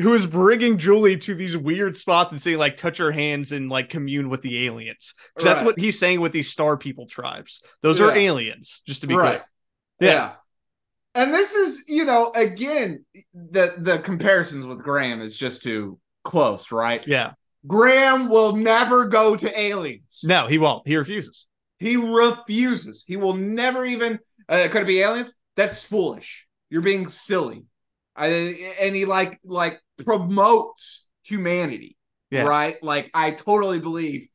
who 0.00 0.12
is 0.14 0.26
bringing 0.26 0.78
Julie 0.78 1.16
to 1.18 1.34
these 1.36 1.56
weird 1.56 1.96
spots 1.96 2.32
and 2.32 2.42
saying 2.42 2.58
like 2.58 2.76
touch 2.76 2.98
her 2.98 3.12
hands 3.12 3.52
and 3.52 3.68
like 3.68 3.90
commune 3.90 4.28
with 4.28 4.42
the 4.42 4.66
aliens. 4.66 5.14
'Cause 5.36 5.44
that's 5.44 5.58
Right. 5.60 5.66
what 5.66 5.78
he's 5.78 5.98
saying 6.00 6.20
with 6.20 6.32
these 6.32 6.50
star 6.50 6.76
people 6.76 7.06
tribes. 7.06 7.62
Those 7.82 8.00
are 8.00 8.10
aliens, 8.16 8.82
just 8.86 9.02
to 9.02 9.06
be 9.06 9.14
right. 9.14 9.42
clear. 9.98 10.10
Yeah. 10.10 10.32
And 11.14 11.34
this 11.34 11.54
is, 11.54 11.84
you 11.88 12.04
know, 12.04 12.32
again, 12.34 13.04
the 13.34 13.74
the 13.78 13.98
comparisons 13.98 14.64
with 14.66 14.82
Graham 14.82 15.20
is 15.20 15.36
just 15.36 15.62
too 15.62 15.98
close, 16.24 16.70
right? 16.70 17.06
Yeah. 17.06 17.32
Graham 17.66 18.28
will 18.28 18.56
never 18.56 19.06
go 19.06 19.36
to 19.36 19.60
aliens. 19.60 20.20
No, 20.24 20.46
he 20.46 20.58
won't. 20.58 20.86
He 20.86 20.96
refuses. 20.96 21.46
He 21.78 21.96
refuses. 21.96 23.04
He 23.06 23.16
will 23.16 23.34
never 23.34 23.84
even. 23.84 24.18
Uh, 24.48 24.68
could 24.70 24.82
it 24.82 24.86
be 24.86 25.00
aliens? 25.00 25.34
That's 25.56 25.84
foolish. 25.84 26.46
You're 26.70 26.82
being 26.82 27.08
silly. 27.08 27.64
I, 28.16 28.26
and 28.80 28.94
he 28.94 29.04
like 29.04 29.40
like 29.44 29.80
promotes 30.04 31.08
humanity, 31.22 31.96
Yeah. 32.30 32.42
right? 32.42 32.82
Like 32.82 33.10
I 33.14 33.32
totally 33.32 33.80
believe 33.80 34.26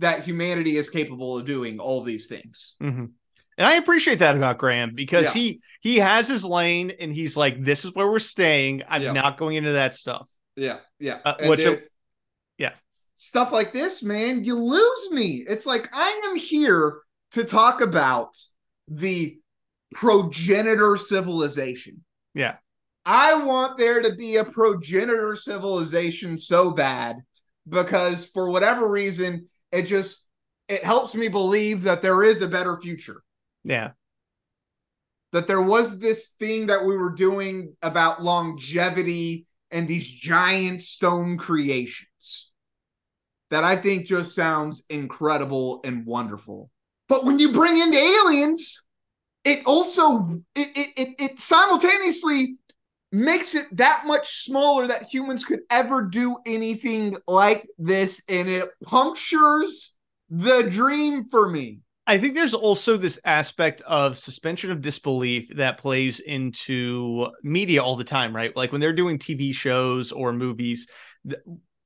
that 0.00 0.24
humanity 0.24 0.76
is 0.76 0.90
capable 0.90 1.38
of 1.38 1.44
doing 1.46 1.78
all 1.78 2.02
these 2.02 2.26
things. 2.26 2.74
Mhm. 2.82 3.12
And 3.56 3.66
I 3.66 3.74
appreciate 3.74 4.18
that 4.18 4.36
about 4.36 4.58
Graham 4.58 4.94
because 4.94 5.26
Yeah. 5.26 5.32
he 5.32 5.60
he 5.80 5.96
has 5.98 6.26
his 6.26 6.44
lane 6.44 6.92
and 6.98 7.12
he's 7.14 7.36
like, 7.36 7.62
this 7.62 7.84
is 7.84 7.94
where 7.94 8.08
we're 8.10 8.18
staying. 8.18 8.82
I'm 8.88 9.02
Yeah. 9.02 9.12
not 9.12 9.38
going 9.38 9.56
into 9.56 9.72
that 9.72 9.94
stuff. 9.94 10.28
Yeah, 10.56 10.78
yeah. 10.98 11.18
Uh, 11.24 11.34
which- 11.44 11.60
it- 11.60 11.88
yeah. 12.58 12.72
stuff 13.16 13.52
like 13.52 13.72
this, 13.72 14.02
man, 14.02 14.44
you 14.44 14.56
lose 14.58 15.10
me. 15.10 15.44
It's 15.48 15.66
like 15.66 15.88
I 15.92 16.22
am 16.26 16.36
here 16.36 17.00
to 17.32 17.44
talk 17.44 17.80
about 17.80 18.36
the 18.88 19.38
progenitor 19.94 20.96
civilization. 20.96 22.04
Yeah. 22.34 22.56
I 23.06 23.34
want 23.44 23.76
there 23.78 24.02
to 24.02 24.14
be 24.14 24.36
a 24.36 24.44
progenitor 24.44 25.36
civilization 25.36 26.38
so 26.38 26.70
bad 26.70 27.18
because 27.68 28.26
for 28.26 28.50
whatever 28.50 28.88
reason, 28.88 29.48
it 29.72 29.82
just 29.82 30.24
it 30.68 30.82
helps 30.82 31.14
me 31.14 31.28
believe 31.28 31.82
that 31.82 32.00
there 32.00 32.22
is 32.24 32.40
a 32.40 32.48
better 32.48 32.76
future. 32.78 33.22
Yeah. 33.64 33.90
That 35.32 35.46
there 35.46 35.62
was 35.62 35.98
this 35.98 36.30
thing 36.38 36.68
that 36.68 36.84
we 36.84 36.96
were 36.96 37.10
doing 37.10 37.74
about 37.82 38.22
longevity 38.22 39.46
and 39.70 39.88
these 39.88 40.08
giant 40.08 40.82
stone 40.82 41.36
creations 41.36 42.52
that 43.50 43.64
I 43.64 43.76
think 43.76 44.06
just 44.06 44.34
sounds 44.34 44.84
incredible 44.88 45.80
and 45.84 46.06
wonderful. 46.06 46.70
But 47.08 47.24
when 47.24 47.38
you 47.38 47.52
bring 47.52 47.76
in 47.76 47.90
the 47.90 48.18
aliens, 48.20 48.84
it 49.44 49.64
also 49.66 50.40
it 50.54 50.68
it 50.76 50.88
it, 50.96 51.08
it 51.18 51.40
simultaneously 51.40 52.56
makes 53.12 53.54
it 53.54 53.66
that 53.76 54.04
much 54.06 54.44
smaller 54.44 54.88
that 54.88 55.04
humans 55.04 55.44
could 55.44 55.60
ever 55.70 56.02
do 56.02 56.36
anything 56.46 57.16
like 57.28 57.64
this 57.78 58.22
and 58.28 58.48
it 58.48 58.68
punctures 58.82 59.96
the 60.28 60.64
dream 60.68 61.28
for 61.28 61.48
me 61.48 61.78
I 62.06 62.18
think 62.18 62.34
there's 62.34 62.54
also 62.54 62.96
this 62.96 63.18
aspect 63.24 63.80
of 63.82 64.18
suspension 64.18 64.70
of 64.70 64.82
disbelief 64.82 65.48
that 65.56 65.78
plays 65.78 66.20
into 66.20 67.28
media 67.42 67.82
all 67.82 67.96
the 67.96 68.04
time, 68.04 68.36
right? 68.36 68.54
Like 68.54 68.72
when 68.72 68.80
they're 68.80 68.92
doing 68.92 69.18
TV 69.18 69.54
shows 69.54 70.12
or 70.12 70.32
movies, 70.32 70.86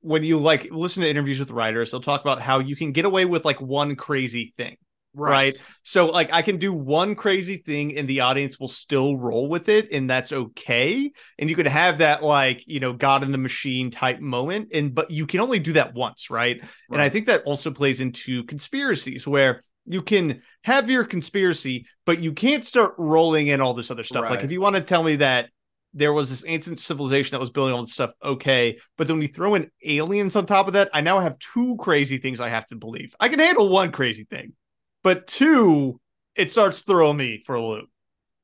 when 0.01 0.23
you 0.23 0.37
like 0.37 0.69
listen 0.71 1.03
to 1.03 1.09
interviews 1.09 1.39
with 1.39 1.51
writers, 1.51 1.91
they'll 1.91 2.01
talk 2.01 2.21
about 2.21 2.41
how 2.41 2.59
you 2.59 2.75
can 2.75 2.91
get 2.91 3.05
away 3.05 3.23
with 3.23 3.45
like 3.45 3.61
one 3.61 3.95
crazy 3.95 4.53
thing. 4.57 4.75
Right. 5.15 5.57
So 5.83 6.05
like 6.05 6.31
I 6.31 6.43
can 6.43 6.57
do 6.57 6.71
one 6.71 7.15
crazy 7.15 7.57
thing 7.57 7.97
and 7.97 8.07
the 8.07 8.19
audience 8.19 8.59
will 8.59 8.67
still 8.67 9.17
roll 9.17 9.49
with 9.49 9.67
it 9.67 9.91
and 9.91 10.09
that's 10.09 10.31
okay. 10.31 11.11
And 11.39 11.49
you 11.49 11.55
could 11.55 11.67
have 11.67 11.97
that 11.97 12.23
like, 12.23 12.63
you 12.67 12.79
know, 12.79 12.93
God 12.93 13.23
in 13.23 13.31
the 13.31 13.37
machine 13.37 13.89
type 13.89 14.19
moment 14.19 14.69
and 14.73 14.93
but 14.93 15.09
you 15.09 15.25
can 15.25 15.39
only 15.39 15.59
do 15.59 15.73
that 15.73 15.95
once, 15.95 16.29
right? 16.29 16.61
And 16.91 17.01
I 17.01 17.09
think 17.09 17.25
that 17.25 17.43
also 17.43 17.71
plays 17.71 18.01
into 18.01 18.43
conspiracies 18.43 19.27
where 19.27 19.63
you 19.89 20.03
can 20.03 20.43
have 20.63 20.89
your 20.89 21.03
conspiracy, 21.03 21.87
but 22.05 22.19
you 22.19 22.31
can't 22.31 22.63
start 22.63 22.93
rolling 22.99 23.47
in 23.47 23.59
all 23.59 23.73
this 23.73 23.89
other 23.89 24.03
stuff. 24.03 24.29
Like 24.29 24.43
if 24.43 24.51
you 24.51 24.61
want 24.61 24.75
to 24.75 24.81
tell 24.83 25.01
me 25.01 25.15
that 25.15 25.49
there 25.95 26.13
was 26.13 26.29
this 26.29 26.43
ancient 26.45 26.77
civilization 26.77 27.31
that 27.31 27.39
was 27.39 27.49
building 27.49 27.73
all 27.73 27.81
this 27.81 27.93
stuff, 27.93 28.11
okay. 28.23 28.77
But 28.97 29.07
then 29.07 29.15
when 29.15 29.23
you 29.23 29.33
throw 29.33 29.55
in 29.55 29.71
aliens 29.83 30.35
on 30.35 30.45
top 30.45 30.67
of 30.67 30.73
that, 30.73 30.91
I 30.93 31.01
now 31.01 31.19
have 31.19 31.39
two 31.39 31.75
crazy 31.77 32.19
things 32.19 32.39
I 32.39 32.49
have 32.49 32.67
to 32.67 32.75
believe. 32.75 33.15
I 33.19 33.29
can 33.29 33.39
handle 33.39 33.67
one 33.67 33.91
crazy 33.91 34.25
thing, 34.25 34.53
but 35.03 35.25
two, 35.25 35.99
it 36.35 36.51
starts 36.51 36.81
throwing 36.81 37.17
me 37.17 37.41
for 37.43 37.55
a 37.55 37.65
loop. 37.65 37.89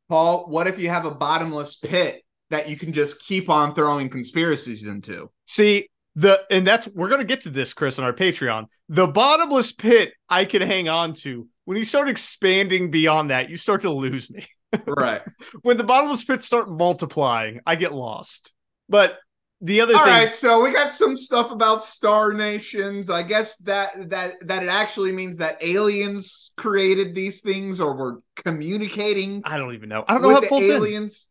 Paul, 0.09 0.47
what 0.49 0.65
if 0.65 0.79
you 0.79 0.89
have 0.89 1.05
a 1.05 1.11
bottomless 1.11 1.75
pit 1.75 2.23
that 2.49 2.67
you 2.67 2.75
can 2.75 2.91
just 2.91 3.23
keep 3.23 3.51
on 3.51 3.75
throwing 3.75 4.09
conspiracies 4.09 4.87
into? 4.87 5.29
See, 5.45 5.89
the 6.15 6.41
and 6.49 6.65
that's 6.65 6.87
we're 6.87 7.09
gonna 7.09 7.23
get 7.23 7.41
to 7.41 7.49
this, 7.49 7.73
Chris, 7.73 7.99
on 7.99 8.05
our 8.05 8.13
Patreon. 8.13 8.67
The 8.89 9.07
bottomless 9.07 9.71
pit 9.71 10.13
I 10.29 10.45
can 10.45 10.61
hang 10.61 10.89
on 10.89 11.13
to. 11.15 11.47
When 11.65 11.77
you 11.77 11.83
start 11.83 12.09
expanding 12.09 12.91
beyond 12.91 13.31
that, 13.31 13.49
you 13.49 13.57
start 13.57 13.81
to 13.83 13.91
lose 13.91 14.29
me. 14.29 14.45
Right. 14.85 15.21
when 15.61 15.77
the 15.77 15.85
bottomless 15.85 16.25
pits 16.25 16.45
start 16.45 16.69
multiplying, 16.69 17.61
I 17.65 17.75
get 17.75 17.93
lost. 17.93 18.51
But 18.89 19.17
the 19.61 19.79
other 19.79 19.95
All 19.95 20.03
thing, 20.03 20.13
right, 20.13 20.33
so 20.33 20.61
we 20.61 20.73
got 20.73 20.91
some 20.91 21.15
stuff 21.15 21.49
about 21.51 21.81
star 21.81 22.33
nations. 22.33 23.09
I 23.09 23.23
guess 23.23 23.57
that 23.59 24.09
that 24.09 24.33
that 24.47 24.63
it 24.63 24.69
actually 24.69 25.13
means 25.13 25.37
that 25.37 25.63
aliens 25.63 26.51
created 26.57 27.15
these 27.15 27.41
things 27.41 27.79
or 27.79 27.95
were 27.95 28.21
communicating 28.35 29.41
I 29.45 29.57
don't 29.57 29.73
even 29.73 29.87
know. 29.89 30.03
I 30.07 30.13
don't 30.13 30.21
know 30.23 30.29
how 30.29 30.35
with 30.35 30.43
it 30.43 30.47
the 30.47 30.49
folds 30.49 30.69
in. 30.69 30.75
aliens 30.75 31.29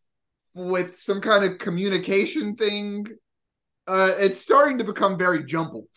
with 0.55 0.99
some 0.99 1.21
kind 1.21 1.45
of 1.45 1.59
communication 1.59 2.57
thing. 2.57 3.07
Uh, 3.87 4.13
it's 4.19 4.41
starting 4.41 4.79
to 4.79 4.85
become 4.85 5.19
very 5.19 5.45
jumbled. 5.45 5.89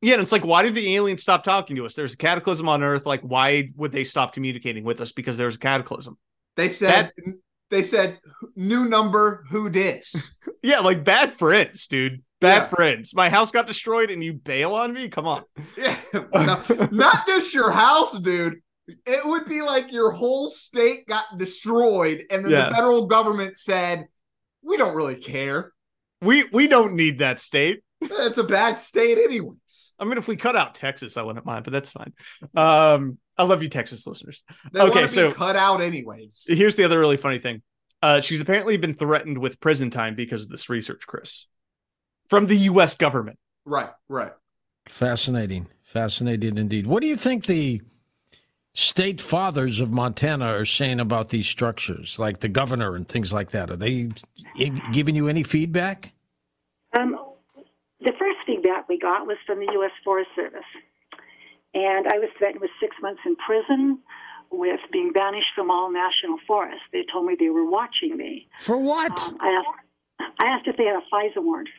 Yeah, 0.00 0.14
and 0.14 0.22
it's 0.22 0.32
like, 0.32 0.44
why 0.44 0.62
did 0.62 0.74
the 0.74 0.96
aliens 0.96 1.22
stop 1.22 1.44
talking 1.44 1.76
to 1.76 1.86
us? 1.86 1.94
There's 1.94 2.14
a 2.14 2.16
cataclysm 2.16 2.68
on 2.68 2.82
Earth. 2.82 3.06
Like, 3.06 3.20
why 3.22 3.68
would 3.76 3.92
they 3.92 4.04
stop 4.04 4.32
communicating 4.34 4.82
with 4.84 5.00
us? 5.00 5.12
Because 5.12 5.38
there's 5.38 5.54
a 5.56 5.58
cataclysm. 5.60 6.18
They 6.56 6.68
said 6.68 7.12
they 7.70 7.82
said 7.82 8.18
new 8.56 8.86
number 8.88 9.44
who 9.50 9.70
dis. 9.70 10.38
Yeah, 10.64 10.78
like 10.78 11.02
bad 11.02 11.32
friends, 11.32 11.88
dude. 11.88 12.22
Bad 12.40 12.62
Yeah. 12.62 12.66
friends. 12.68 13.14
My 13.14 13.28
house 13.28 13.50
got 13.50 13.66
destroyed, 13.66 14.10
and 14.12 14.22
you 14.22 14.32
bail 14.34 14.74
on 14.76 14.92
me. 14.92 15.08
Come 15.08 15.26
on. 15.26 15.42
yeah, 15.76 15.96
no, 16.12 16.62
not 16.92 17.26
just 17.26 17.52
your 17.52 17.72
house, 17.72 18.16
dude. 18.20 18.60
It 18.86 19.26
would 19.26 19.46
be 19.46 19.60
like 19.62 19.90
your 19.90 20.12
whole 20.12 20.50
state 20.50 21.08
got 21.08 21.24
destroyed, 21.36 22.24
and 22.30 22.44
then 22.44 22.52
Yeah. 22.52 22.68
the 22.68 22.74
federal 22.76 23.06
government 23.06 23.56
said, 23.56 24.06
"We 24.62 24.76
don't 24.76 24.94
really 24.94 25.16
care. 25.16 25.72
We 26.22 26.44
we 26.52 26.68
don't 26.68 26.94
need 26.94 27.18
that 27.18 27.38
state. 27.40 27.82
It's 28.00 28.38
a 28.38 28.44
bad 28.44 28.78
state, 28.78 29.18
anyways." 29.18 29.94
I 29.98 30.04
mean, 30.04 30.18
if 30.18 30.26
we 30.28 30.36
cut 30.36 30.56
out 30.56 30.74
Texas, 30.74 31.16
I 31.16 31.22
wouldn't 31.22 31.44
mind, 31.46 31.64
but 31.64 31.72
that's 31.72 31.92
fine. 31.92 32.12
Um, 32.56 33.18
I 33.38 33.44
love 33.44 33.62
you, 33.62 33.68
Texas 33.68 34.06
listeners. 34.06 34.42
They 34.72 34.80
Okay, 34.80 35.00
want 35.00 35.10
so- 35.10 35.32
cut 35.32 35.56
out, 35.56 35.80
anyways. 35.80 36.44
Here's 36.48 36.76
the 36.76 36.84
other 36.84 36.98
really 36.98 37.16
funny 37.16 37.38
thing. 37.38 37.62
Uh, 38.02 38.20
she's 38.20 38.40
apparently 38.40 38.76
been 38.76 38.94
threatened 38.94 39.38
with 39.38 39.60
prison 39.60 39.88
time 39.90 40.14
because 40.16 40.42
of 40.42 40.48
this 40.48 40.68
research, 40.68 41.06
Chris, 41.06 41.46
from 42.28 42.46
the 42.46 42.56
U.S. 42.56 42.96
government. 42.96 43.38
Right, 43.64 43.90
right. 44.08 44.32
Fascinating. 44.88 45.68
Fascinating 45.84 46.58
indeed. 46.58 46.86
What 46.86 47.00
do 47.02 47.06
you 47.06 47.16
think 47.16 47.46
the 47.46 47.80
state 48.74 49.20
fathers 49.20 49.80
of 49.80 49.90
Montana 49.92 50.46
are 50.46 50.64
saying 50.64 51.00
about 51.00 51.28
these 51.28 51.46
structures, 51.46 52.18
like 52.18 52.40
the 52.40 52.48
governor 52.48 52.94
and 52.94 53.06
things 53.06 53.32
like 53.32 53.50
that? 53.50 53.70
Are 53.70 53.76
they 53.76 54.10
giving 54.92 55.14
you 55.14 55.28
any 55.28 55.42
feedback? 55.42 56.12
Um, 56.96 57.16
the 58.00 58.12
first 58.18 58.38
feedback 58.46 58.88
we 58.88 58.98
got 58.98 59.26
was 59.26 59.36
from 59.46 59.60
the 59.60 59.68
U.S. 59.72 59.92
Forest 60.04 60.30
Service. 60.34 60.60
And 61.74 62.06
I 62.12 62.18
was 62.18 62.28
threatened 62.38 62.60
with 62.60 62.70
six 62.80 62.94
months 63.00 63.20
in 63.24 63.36
prison, 63.36 63.98
with 64.50 64.80
being 64.92 65.12
banished 65.12 65.48
from 65.54 65.70
all 65.70 65.90
national 65.90 66.38
forests. 66.46 66.82
They 66.92 67.04
told 67.10 67.26
me 67.26 67.36
they 67.38 67.48
were 67.48 67.68
watching 67.68 68.16
me. 68.16 68.48
For 68.60 68.76
what? 68.76 69.18
Um, 69.18 69.38
I 69.40 69.48
asked, 69.48 70.34
I 70.38 70.46
asked 70.46 70.68
if 70.68 70.76
they 70.76 70.84
had 70.84 70.96
a 70.96 71.14
FISA 71.14 71.42
warrant. 71.42 71.70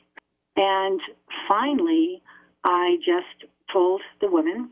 And 0.56 1.00
finally, 1.48 2.22
I 2.64 2.98
just 3.06 3.52
told 3.72 4.02
the 4.22 4.30
woman 4.30 4.70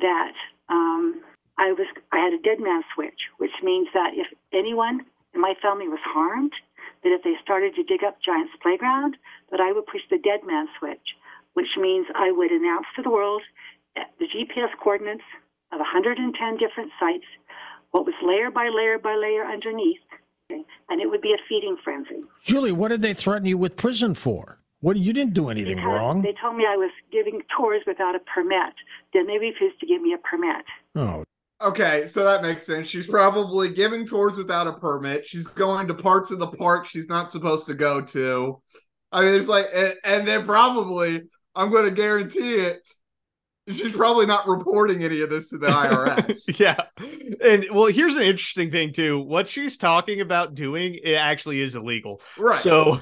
that 0.00 0.32
um, 0.68 1.20
I 1.58 1.72
was 1.72 1.86
I 2.12 2.18
had 2.18 2.32
a 2.32 2.42
dead 2.42 2.60
man 2.60 2.82
switch, 2.94 3.32
which 3.38 3.54
means 3.62 3.88
that 3.94 4.12
if 4.14 4.26
anyone 4.52 5.06
in 5.34 5.40
my 5.40 5.54
family 5.60 5.88
was 5.88 6.00
harmed, 6.04 6.52
that 7.02 7.12
if 7.12 7.22
they 7.22 7.34
started 7.42 7.74
to 7.76 7.82
dig 7.82 8.04
up 8.04 8.18
Giant's 8.24 8.52
playground, 8.62 9.16
that 9.50 9.60
I 9.60 9.72
would 9.72 9.86
push 9.86 10.02
the 10.10 10.18
dead 10.18 10.40
man 10.44 10.68
switch, 10.78 11.16
which 11.54 11.76
means 11.78 12.06
I 12.14 12.30
would 12.30 12.50
announce 12.50 12.86
to 12.96 13.02
the 13.02 13.10
world 13.10 13.42
uh, 13.96 14.04
the 14.18 14.26
GPS 14.26 14.70
coordinates 14.82 15.24
of 15.72 15.78
110 15.78 16.28
different 16.58 16.92
sites, 17.00 17.24
what 17.90 18.04
was 18.04 18.14
layer 18.22 18.50
by 18.50 18.68
layer 18.68 18.98
by 18.98 19.16
layer 19.16 19.44
underneath, 19.44 20.04
and 20.50 21.00
it 21.00 21.08
would 21.08 21.22
be 21.22 21.32
a 21.32 21.40
feeding 21.48 21.76
frenzy. 21.82 22.22
Julie, 22.44 22.72
what 22.72 22.88
did 22.88 23.02
they 23.02 23.14
threaten 23.14 23.46
you 23.46 23.58
with 23.58 23.76
prison 23.76 24.14
for? 24.14 24.58
What 24.80 24.96
you 24.96 25.12
didn't 25.12 25.32
do 25.32 25.48
anything 25.48 25.76
Because 25.76 25.88
wrong. 25.88 26.22
They 26.22 26.34
told 26.40 26.56
me 26.56 26.64
I 26.68 26.76
was 26.76 26.90
giving 27.10 27.40
tours 27.56 27.82
without 27.86 28.14
a 28.14 28.20
permit. 28.20 28.74
Then 29.14 29.26
they 29.26 29.38
refused 29.38 29.80
to 29.80 29.86
give 29.86 30.02
me 30.02 30.12
a 30.12 30.18
permit. 30.18 30.64
Oh, 30.94 31.24
Okay, 31.62 32.06
so 32.06 32.24
that 32.24 32.42
makes 32.42 32.66
sense. 32.66 32.86
She's 32.88 33.06
probably 33.06 33.70
giving 33.70 34.06
tours 34.06 34.36
without 34.36 34.66
a 34.66 34.74
permit. 34.74 35.26
She's 35.26 35.46
going 35.46 35.88
to 35.88 35.94
parts 35.94 36.30
of 36.30 36.38
the 36.38 36.48
park 36.48 36.84
she's 36.84 37.08
not 37.08 37.30
supposed 37.30 37.66
to 37.66 37.74
go 37.74 38.02
to. 38.02 38.60
I 39.10 39.22
mean, 39.22 39.34
it's 39.34 39.48
like, 39.48 39.66
and, 39.74 39.94
and 40.04 40.28
then 40.28 40.44
probably, 40.44 41.22
I'm 41.54 41.70
going 41.70 41.86
to 41.86 41.90
guarantee 41.90 42.56
it, 42.56 42.86
she's 43.68 43.92
probably 43.94 44.26
not 44.26 44.46
reporting 44.46 45.02
any 45.02 45.22
of 45.22 45.30
this 45.30 45.50
to 45.50 45.58
the 45.58 45.68
IRS. 45.68 46.58
yeah. 46.60 46.76
And 47.42 47.66
well, 47.72 47.86
here's 47.86 48.16
an 48.16 48.22
interesting 48.22 48.70
thing 48.70 48.92
too. 48.92 49.20
What 49.20 49.48
she's 49.48 49.78
talking 49.78 50.20
about 50.20 50.54
doing, 50.54 50.98
it 51.02 51.14
actually 51.14 51.60
is 51.60 51.74
illegal. 51.74 52.20
right. 52.38 52.60
So 52.60 53.00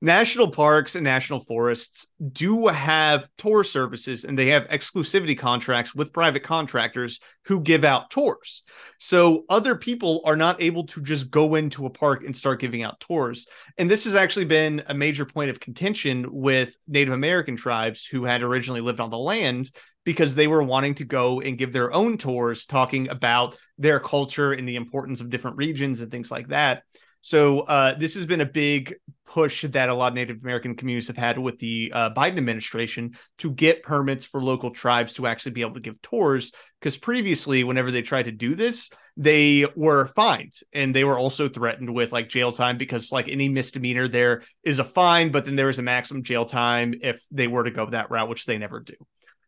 national 0.00 0.50
parks 0.50 0.94
and 0.94 1.04
national 1.04 1.40
forests 1.40 2.06
do 2.32 2.68
have 2.68 3.28
tour 3.38 3.62
services 3.64 4.24
and 4.24 4.38
they 4.38 4.46
have 4.48 4.68
exclusivity 4.68 5.36
contracts 5.36 5.94
with 5.94 6.12
private 6.12 6.42
contractors 6.42 7.20
who 7.44 7.60
give 7.60 7.84
out 7.84 8.10
tours. 8.10 8.62
So 8.98 9.44
other 9.48 9.76
people 9.76 10.22
are 10.24 10.36
not 10.36 10.62
able 10.62 10.86
to 10.88 11.02
just 11.02 11.30
go 11.30 11.54
into 11.56 11.86
a 11.86 11.90
park 11.90 12.24
and 12.24 12.36
start 12.36 12.60
giving 12.60 12.82
out 12.82 13.00
tours. 13.00 13.46
And 13.76 13.90
this 13.90 14.04
has 14.04 14.14
actually 14.14 14.46
been 14.46 14.82
a 14.86 14.94
major 14.94 15.26
point 15.26 15.50
of 15.50 15.60
contention 15.60 16.26
with 16.30 16.76
Native 16.86 17.14
American 17.14 17.56
tribes 17.56 18.06
who 18.06 18.24
had 18.24 18.42
originally 18.42 18.80
lived 18.80 19.00
on 19.00 19.10
the 19.10 19.18
land 19.18 19.70
because 20.04 20.34
they 20.34 20.48
were 20.48 20.62
wanting 20.62 20.94
to 20.96 21.04
go 21.04 21.40
and 21.40 21.58
give 21.58 21.72
their 21.72 21.92
own 21.92 22.18
tours 22.18 22.66
talking 22.66 23.08
about 23.08 23.56
their 23.78 24.00
culture 24.00 24.52
and 24.52 24.68
the 24.68 24.76
importance 24.76 25.20
of 25.20 25.30
different 25.30 25.56
regions 25.56 26.00
and 26.00 26.10
things 26.10 26.30
like 26.30 26.48
that. 26.48 26.82
So 27.22 27.60
uh, 27.60 27.94
this 27.94 28.14
has 28.16 28.26
been 28.26 28.40
a 28.40 28.46
big 28.46 28.96
push 29.24 29.62
that 29.62 29.88
a 29.88 29.94
lot 29.94 30.08
of 30.08 30.14
Native 30.14 30.42
American 30.42 30.76
communities 30.76 31.06
have 31.06 31.16
had 31.16 31.38
with 31.38 31.58
the 31.58 31.90
uh, 31.94 32.10
Biden 32.10 32.36
administration 32.36 33.16
to 33.38 33.50
get 33.50 33.82
permits 33.82 34.26
for 34.26 34.42
local 34.42 34.70
tribes 34.70 35.14
to 35.14 35.26
actually 35.26 35.52
be 35.52 35.62
able 35.62 35.74
to 35.74 35.80
give 35.80 36.02
tours. 36.02 36.52
Because 36.80 36.98
previously, 36.98 37.64
whenever 37.64 37.90
they 37.90 38.02
tried 38.02 38.24
to 38.24 38.32
do 38.32 38.54
this, 38.54 38.90
they 39.16 39.66
were 39.76 40.08
fined 40.08 40.52
and 40.72 40.94
they 40.94 41.04
were 41.04 41.18
also 41.18 41.48
threatened 41.48 41.94
with 41.94 42.12
like 42.12 42.28
jail 42.28 42.52
time 42.52 42.76
because 42.76 43.12
like 43.12 43.28
any 43.28 43.48
misdemeanor 43.48 44.08
there 44.08 44.42
is 44.64 44.80
a 44.80 44.84
fine, 44.84 45.30
but 45.30 45.44
then 45.44 45.56
there 45.56 45.70
is 45.70 45.78
a 45.78 45.82
maximum 45.82 46.24
jail 46.24 46.44
time 46.44 46.92
if 47.00 47.24
they 47.30 47.46
were 47.46 47.64
to 47.64 47.70
go 47.70 47.86
that 47.86 48.10
route, 48.10 48.28
which 48.28 48.46
they 48.46 48.58
never 48.58 48.80
do. 48.80 48.94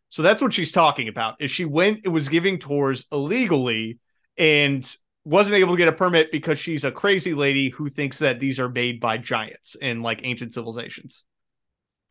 So 0.09 0.21
that's 0.21 0.41
what 0.41 0.53
she's 0.53 0.71
talking 0.71 1.09
about. 1.09 1.41
Is 1.41 1.51
she 1.51 1.65
went 1.65 2.01
it 2.05 2.09
was 2.09 2.29
giving 2.29 2.57
tours 2.57 3.05
illegally 3.11 3.99
and 4.37 4.95
wasn't 5.25 5.55
able 5.55 5.73
to 5.73 5.77
get 5.77 5.87
a 5.87 5.91
permit 5.91 6.31
because 6.31 6.57
she's 6.59 6.83
a 6.83 6.91
crazy 6.91 7.33
lady 7.33 7.69
who 7.69 7.89
thinks 7.89 8.19
that 8.19 8.39
these 8.39 8.59
are 8.59 8.69
made 8.69 8.99
by 8.99 9.17
giants 9.17 9.75
in 9.75 10.01
like 10.01 10.21
ancient 10.23 10.53
civilizations. 10.53 11.25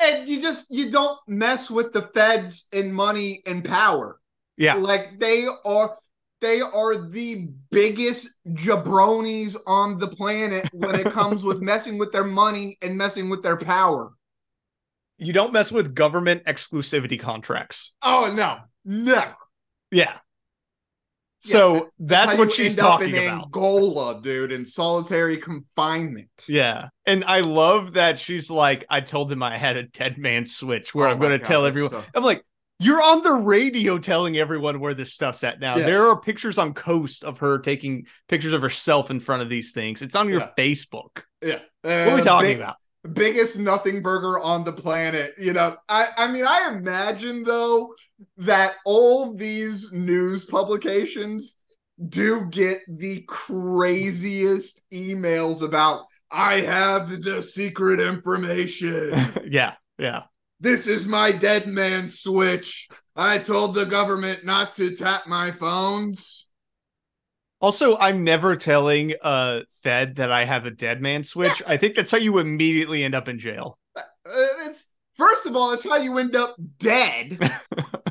and 0.03 0.29
you 0.29 0.43
just, 0.43 0.71
you 0.71 0.91
don't 0.91 1.19
mess 1.27 1.71
with 1.71 1.93
the 1.93 2.03
feds 2.03 2.69
and 2.73 2.93
money 2.93 3.41
and 3.47 3.65
power. 3.65 4.19
Yeah. 4.57 4.75
Like 4.75 5.19
they 5.19 5.47
are 5.65 5.97
they 6.41 6.61
are 6.61 6.97
the 6.97 7.49
biggest 7.71 8.29
jabronis 8.51 9.57
on 9.67 9.99
the 9.99 10.09
planet 10.09 10.69
when 10.75 10.95
it 10.97 11.11
comes 11.11 11.43
with 11.43 11.63
messing 11.71 11.97
with 11.97 12.13
their 12.13 12.25
money 12.25 12.77
and 12.83 12.99
messing 12.99 13.31
with 13.31 13.43
their 13.43 13.57
power. 13.57 14.13
You 15.17 15.33
don't 15.33 15.53
mess 15.53 15.73
with 15.73 15.95
government 15.95 16.45
exclusivity 16.45 17.19
contracts. 17.19 17.95
Oh 18.03 18.31
no, 18.37 18.59
never. 18.85 19.35
Yeah. 19.91 20.19
Yeah, 21.45 21.53
So 21.53 21.91
that's 21.99 22.33
How 22.33 22.39
what 22.39 22.53
she's 22.53 22.75
talking 22.75 23.11
in 23.15 23.27
about. 23.29 23.45
Angola, 23.47 24.21
dude, 24.23 24.53
in 24.53 24.65
solitary 24.65 25.37
confinement. 25.37 26.29
Yeah. 26.49 26.89
And 27.07 27.25
I 27.25 27.41
love 27.41 27.95
that 27.95 28.19
she's 28.19 28.51
like, 28.51 28.85
I 28.89 29.01
told 29.01 29.31
him 29.31 29.43
I 29.43 29.59
had 29.59 29.77
a 29.77 29.83
dead 29.85 30.19
man 30.19 30.47
switch 30.47 30.95
where 30.95 31.07
Oh 31.09 31.11
I'm 31.11 31.19
going 31.19 31.39
to 31.39 31.45
tell 31.45 31.67
everyone. 31.67 31.91
so- 31.91 32.05
I'm 32.15 32.23
like, 32.25 32.43
you're 32.81 33.01
on 33.03 33.23
the 33.23 33.33
radio 33.33 33.99
telling 33.99 34.37
everyone 34.37 34.81
where 34.81 34.95
this 34.95 35.13
stuff's 35.13 35.45
at 35.45 35.61
now. 35.61 35.77
Yeah. 35.77 35.87
There 35.87 36.07
are 36.09 36.21
pictures 36.21 36.59
on 36.59 36.75
Coast 36.75 37.23
of 37.23 37.39
her 37.39 37.59
taking 37.59 38.07
pictures 38.29 38.53
of 38.53 38.63
herself 38.63 39.11
in 39.11 39.21
front 39.21 39.43
of 39.43 39.49
these 39.49 39.73
things. 39.73 40.03
It's 40.03 40.17
on 40.17 40.29
your 40.29 40.41
Yeah. 40.41 40.51
Facebook. 40.59 41.23
Yeah. 41.43 41.61
What 41.83 41.91
are 41.93 42.15
we 42.17 42.21
Uh, 42.21 42.25
talking 42.25 42.49
big- 42.51 42.57
about? 42.59 42.77
biggest 43.13 43.59
nothing 43.59 44.01
burger 44.03 44.41
on 44.41 44.65
the 44.65 44.73
planet. 44.73 45.35
You 45.39 45.53
know, 45.53 45.77
I 45.91 46.09
I 46.17 46.27
mean, 46.33 46.47
I 46.47 46.71
imagine 46.75 47.45
though 47.45 47.95
that 48.39 48.75
all 48.85 49.35
these 49.35 49.93
news 49.93 50.45
publications 50.45 51.61
do 52.09 52.47
get 52.47 52.81
the 52.89 53.23
craziest 53.29 54.83
emails 54.93 55.63
about 55.63 56.07
I 56.31 56.61
have 56.63 57.23
the 57.23 57.43
secret 57.43 58.01
information. 58.01 59.13
yeah. 59.49 59.75
Yeah. 59.99 60.23
this 60.59 60.89
is 60.89 61.07
my 61.07 61.31
dead 61.31 61.69
man 61.69 62.09
switch. 62.09 62.89
I 63.15 63.39
told 63.39 63.75
the 63.75 63.85
government 63.85 64.45
not 64.45 64.75
to 64.75 64.97
tap 64.97 65.29
my 65.29 65.53
phones. 65.53 66.49
Also, 67.61 67.97
I'm 67.97 68.25
never 68.25 68.57
telling 68.57 69.15
uh 69.23 69.61
Fed 69.83 70.17
that 70.17 70.33
I 70.33 70.45
have 70.45 70.67
a 70.67 70.71
dead 70.71 71.01
man 71.01 71.23
switch. 71.23 71.63
I 71.67 71.77
think 71.77 71.95
that's 71.95 72.11
how 72.11 72.19
you 72.19 72.39
immediately 72.39 73.05
end 73.05 73.15
up 73.15 73.29
in 73.29 73.39
jail. 73.39 73.79
Uh, 73.97 74.03
it's 74.67 74.93
first 75.15 75.47
of 75.47 75.55
all, 75.55 75.73
it's 75.73 75.85
how 75.85 75.97
you 75.97 76.19
end 76.19 76.35
up 76.35 76.57
dead. 76.79 77.39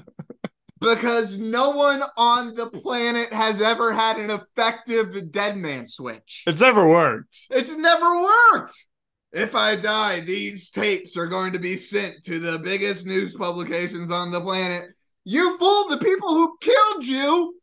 because 0.83 1.37
no 1.37 1.69
one 1.71 2.03
on 2.17 2.53
the 2.55 2.67
planet 2.67 3.31
has 3.31 3.61
ever 3.61 3.93
had 3.93 4.17
an 4.17 4.29
effective 4.29 5.31
dead 5.31 5.57
man 5.57 5.87
switch. 5.87 6.43
It's 6.45 6.59
never 6.59 6.87
worked. 6.87 7.37
It's 7.49 7.75
never 7.75 8.21
worked. 8.21 8.73
If 9.31 9.55
I 9.55 9.77
die, 9.77 10.19
these 10.19 10.69
tapes 10.69 11.17
are 11.17 11.27
going 11.27 11.53
to 11.53 11.59
be 11.59 11.77
sent 11.77 12.23
to 12.25 12.37
the 12.37 12.59
biggest 12.59 13.07
news 13.07 13.33
publications 13.33 14.11
on 14.11 14.31
the 14.31 14.41
planet. 14.41 14.89
You 15.23 15.57
fooled 15.57 15.91
the 15.91 15.97
people 15.97 16.35
who 16.35 16.57
killed 16.59 17.05
you. 17.05 17.55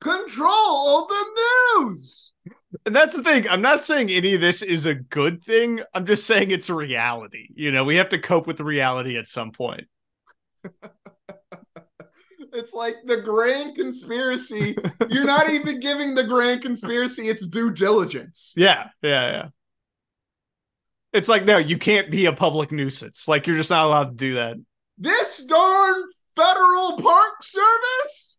Control 0.00 1.06
the 1.06 1.24
news. 1.80 2.32
And 2.86 2.94
that's 2.94 3.16
the 3.16 3.22
thing. 3.22 3.48
I'm 3.48 3.60
not 3.60 3.84
saying 3.84 4.10
any 4.10 4.34
of 4.34 4.40
this 4.40 4.62
is 4.62 4.86
a 4.86 4.94
good 4.94 5.42
thing. 5.42 5.80
I'm 5.92 6.06
just 6.06 6.26
saying 6.26 6.52
it's 6.52 6.68
a 6.68 6.74
reality. 6.74 7.48
You 7.54 7.72
know, 7.72 7.82
we 7.82 7.96
have 7.96 8.10
to 8.10 8.18
cope 8.18 8.46
with 8.46 8.58
the 8.58 8.64
reality 8.64 9.18
at 9.18 9.26
some 9.26 9.50
point. 9.50 9.88
It's 12.52 12.74
like 12.74 12.96
the 13.04 13.20
grand 13.20 13.76
conspiracy. 13.76 14.76
You're 15.08 15.24
not 15.24 15.50
even 15.50 15.80
giving 15.80 16.14
the 16.14 16.24
grand 16.24 16.62
conspiracy 16.62 17.28
its 17.28 17.46
due 17.46 17.72
diligence. 17.72 18.54
Yeah, 18.56 18.88
yeah, 19.02 19.30
yeah. 19.30 19.48
It's 21.12 21.28
like, 21.28 21.44
no, 21.44 21.58
you 21.58 21.78
can't 21.78 22.10
be 22.10 22.26
a 22.26 22.32
public 22.32 22.70
nuisance. 22.70 23.26
Like, 23.26 23.46
you're 23.46 23.56
just 23.56 23.70
not 23.70 23.86
allowed 23.86 24.10
to 24.10 24.14
do 24.14 24.34
that. 24.34 24.56
This 24.98 25.44
darn 25.44 26.04
federal 26.38 27.00
park 27.00 27.42
service? 27.42 28.38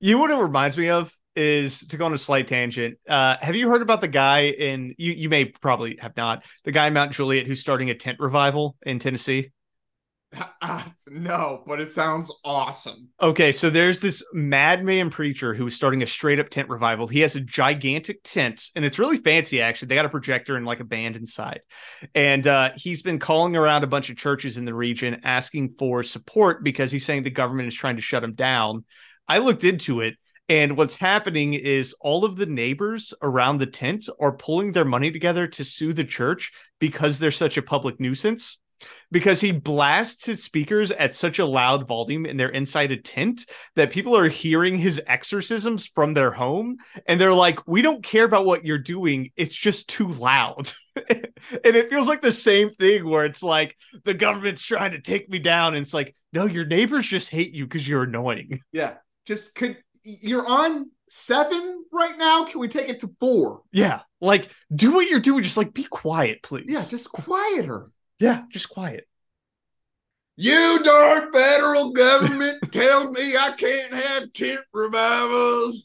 You 0.00 0.14
know 0.14 0.20
what 0.20 0.30
it 0.30 0.42
reminds 0.42 0.78
me 0.78 0.88
of 0.88 1.14
is 1.36 1.86
to 1.88 1.96
go 1.96 2.06
on 2.06 2.14
a 2.14 2.18
slight 2.18 2.48
tangent. 2.48 2.98
Uh, 3.08 3.36
have 3.40 3.54
you 3.54 3.68
heard 3.68 3.82
about 3.82 4.00
the 4.00 4.08
guy 4.08 4.46
in 4.46 4.94
you? 4.98 5.12
You 5.12 5.28
may 5.28 5.44
probably 5.44 5.98
have 6.00 6.16
not. 6.16 6.44
The 6.64 6.72
guy 6.72 6.86
in 6.86 6.94
Mount 6.94 7.12
Juliet 7.12 7.46
who's 7.46 7.60
starting 7.60 7.90
a 7.90 7.94
tent 7.94 8.18
revival 8.18 8.76
in 8.82 8.98
Tennessee. 8.98 9.50
Ah, 10.36 10.92
no, 11.08 11.62
but 11.66 11.80
it 11.80 11.90
sounds 11.90 12.32
awesome. 12.44 13.08
Okay, 13.20 13.52
so 13.52 13.68
there's 13.68 14.00
this 14.00 14.22
madman 14.32 15.10
preacher 15.10 15.54
who 15.54 15.66
is 15.66 15.74
starting 15.74 16.02
a 16.02 16.06
straight 16.06 16.38
up 16.38 16.50
tent 16.50 16.68
revival. 16.68 17.06
He 17.06 17.20
has 17.20 17.34
a 17.34 17.40
gigantic 17.40 18.22
tent, 18.22 18.70
and 18.76 18.84
it's 18.84 18.98
really 18.98 19.18
fancy 19.18 19.60
actually. 19.60 19.88
They 19.88 19.94
got 19.96 20.06
a 20.06 20.10
projector 20.10 20.56
and 20.56 20.66
like 20.66 20.80
a 20.80 20.84
band 20.84 21.16
inside. 21.16 21.60
And 22.14 22.46
uh, 22.46 22.70
he's 22.76 23.02
been 23.02 23.18
calling 23.18 23.56
around 23.56 23.84
a 23.84 23.88
bunch 23.88 24.10
of 24.10 24.16
churches 24.16 24.56
in 24.56 24.64
the 24.64 24.74
region 24.74 25.20
asking 25.24 25.74
for 25.78 26.02
support 26.02 26.62
because 26.62 26.92
he's 26.92 27.04
saying 27.04 27.24
the 27.24 27.30
government 27.30 27.68
is 27.68 27.74
trying 27.74 27.96
to 27.96 28.02
shut 28.02 28.24
him 28.24 28.34
down. 28.34 28.84
I 29.26 29.38
looked 29.38 29.64
into 29.64 30.00
it, 30.00 30.16
and 30.48 30.76
what's 30.76 30.96
happening 30.96 31.54
is 31.54 31.94
all 32.00 32.24
of 32.24 32.36
the 32.36 32.46
neighbors 32.46 33.14
around 33.22 33.58
the 33.58 33.66
tent 33.66 34.08
are 34.20 34.36
pulling 34.36 34.72
their 34.72 34.84
money 34.84 35.10
together 35.10 35.46
to 35.48 35.64
sue 35.64 35.92
the 35.92 36.04
church 36.04 36.52
because 36.78 37.18
they're 37.18 37.30
such 37.30 37.56
a 37.56 37.62
public 37.62 37.98
nuisance 37.98 38.59
because 39.10 39.40
he 39.40 39.52
blasts 39.52 40.24
his 40.24 40.42
speakers 40.42 40.90
at 40.92 41.14
such 41.14 41.38
a 41.38 41.44
loud 41.44 41.86
volume 41.88 42.24
and 42.26 42.38
they're 42.38 42.48
inside 42.48 42.92
a 42.92 42.96
tent 42.96 43.46
that 43.76 43.90
people 43.90 44.16
are 44.16 44.28
hearing 44.28 44.78
his 44.78 45.00
exorcisms 45.06 45.86
from 45.86 46.14
their 46.14 46.30
home. 46.30 46.76
And 47.06 47.20
they're 47.20 47.32
like 47.34 47.66
we 47.66 47.82
don't 47.82 48.02
care 48.02 48.24
about 48.24 48.46
what 48.46 48.64
you're 48.64 48.78
doing. 48.78 49.30
It's 49.36 49.54
just 49.54 49.88
too 49.88 50.08
loud. 50.08 50.72
And 51.64 51.74
it 51.74 51.88
feels 51.88 52.06
like 52.08 52.20
the 52.20 52.32
same 52.32 52.68
thing 52.68 53.08
where 53.08 53.24
it's 53.24 53.42
like 53.42 53.74
the 54.04 54.12
government's 54.12 54.62
trying 54.62 54.90
to 54.90 55.00
take 55.00 55.30
me 55.30 55.38
down. 55.38 55.74
And 55.74 55.82
it's 55.82 55.94
like 55.94 56.14
no 56.32 56.44
your 56.44 56.66
neighbors 56.66 57.06
just 57.06 57.30
hate 57.30 57.54
you 57.54 57.64
because 57.64 57.88
you're 57.88 58.02
annoying. 58.02 58.60
Yeah, 58.72 58.94
just 59.24 59.54
could 59.54 59.78
you're 60.02 60.46
on 60.46 60.90
seven 61.08 61.84
right 61.92 62.18
now? 62.18 62.44
Can 62.44 62.60
we 62.60 62.68
take 62.68 62.88
it 62.90 63.00
to 63.00 63.10
four? 63.18 63.62
yeah. 63.72 64.00
Like 64.20 64.50
do 64.74 64.92
what 64.92 65.08
you're 65.08 65.20
doing. 65.20 65.42
Just 65.42 65.56
like 65.56 65.72
be 65.72 65.84
quiet 65.84 66.42
please. 66.42 66.66
Yeah, 66.68 66.84
just 66.86 67.10
quiet 67.10 67.64
her. 67.64 67.90
Yeah 68.20 68.42
just 68.50 68.68
quiet 68.68 69.06
You 70.36 70.78
darn 70.84 71.32
federal 71.32 71.92
government 71.92 72.58
tell 72.72 73.10
me 73.10 73.36
I 73.36 73.50
can't 73.52 73.92
have 73.92 74.32
tent 74.32 74.60
revivals. 74.72 75.82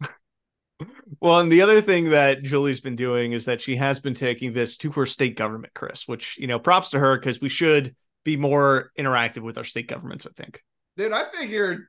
Well, 1.21 1.39
and 1.39 1.51
the 1.51 1.61
other 1.61 1.81
thing 1.81 2.09
that 2.11 2.43
Julie's 2.43 2.81
been 2.81 2.95
doing 2.95 3.31
is 3.31 3.45
that 3.45 3.61
she 3.61 3.75
has 3.77 3.99
been 3.99 4.13
taking 4.13 4.53
this 4.53 4.77
to 4.77 4.91
her 4.91 5.05
state 5.05 5.35
government, 5.35 5.73
Chris, 5.73 6.07
which, 6.07 6.37
you 6.37 6.47
know, 6.47 6.59
props 6.59 6.91
to 6.91 6.99
her 6.99 7.17
because 7.17 7.41
we 7.41 7.49
should 7.49 7.95
be 8.23 8.37
more 8.37 8.91
interactive 8.97 9.41
with 9.41 9.57
our 9.57 9.63
state 9.63 9.87
governments, 9.87 10.27
I 10.27 10.31
think. 10.35 10.61
Dude, 10.97 11.11
I 11.11 11.23
figured 11.33 11.87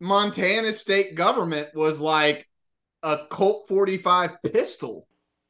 Montana 0.00 0.72
state 0.72 1.14
government 1.14 1.70
was 1.74 2.00
like 2.00 2.48
a 3.02 3.18
Colt 3.30 3.66
45 3.68 4.42
pistol. 4.42 5.06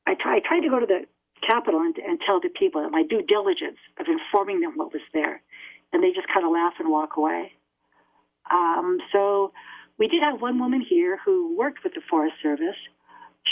I, 0.07 0.15
try, 0.15 0.37
I 0.37 0.41
tried 0.41 0.61
to 0.61 0.69
go 0.69 0.79
to 0.81 0.87
the 0.87 1.05
Capitol 1.47 1.81
and, 1.81 1.97
and 1.99 2.21
tell 2.25 2.41
the 2.41 2.49
people 2.49 2.89
my 2.91 3.03
due 3.03 3.23
diligence 3.23 3.79
of 3.99 4.07
informing 4.09 4.61
them 4.61 4.73
what 4.77 4.93
was 4.93 5.03
there, 5.13 5.43
and 5.93 6.03
they 6.03 6.13
just 6.13 6.29
kind 6.33 6.47
of 6.47 6.53
laugh 6.53 6.75
and 6.79 6.91
walk 6.91 7.17
away. 7.17 7.53
Um, 8.51 8.99
so 9.13 9.53
we 9.99 10.09
did 10.09 10.23
have 10.23 10.41
one 10.41 10.59
woman 10.59 10.81
here 10.81 11.19
who 11.25 11.57
worked 11.57 11.85
with 11.85 11.95
the 11.95 12.03
Forest 12.09 12.37
Service. 12.43 12.79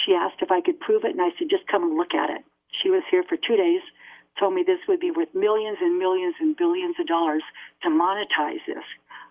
She 0.04 0.14
asked 0.14 0.40
if 0.40 0.50
I 0.50 0.60
could 0.60 0.80
prove 0.80 1.04
it, 1.04 1.12
and 1.12 1.20
I 1.22 1.30
said, 1.38 1.50
just 1.50 1.66
come 1.66 1.82
and 1.82 1.96
look 1.96 2.14
at 2.14 2.30
it. 2.30 2.42
She 2.82 2.90
was 2.90 3.02
here 3.10 3.24
for 3.28 3.36
two 3.36 3.56
days, 3.56 3.82
told 4.38 4.54
me 4.54 4.62
this 4.64 4.78
would 4.88 5.00
be 5.00 5.10
worth 5.10 5.34
millions 5.34 5.78
and 5.80 5.98
millions 5.98 6.34
and 6.40 6.56
billions 6.56 6.96
of 7.00 7.06
dollars 7.06 7.42
to 7.82 7.88
monetize 7.88 8.62
this. 8.66 8.84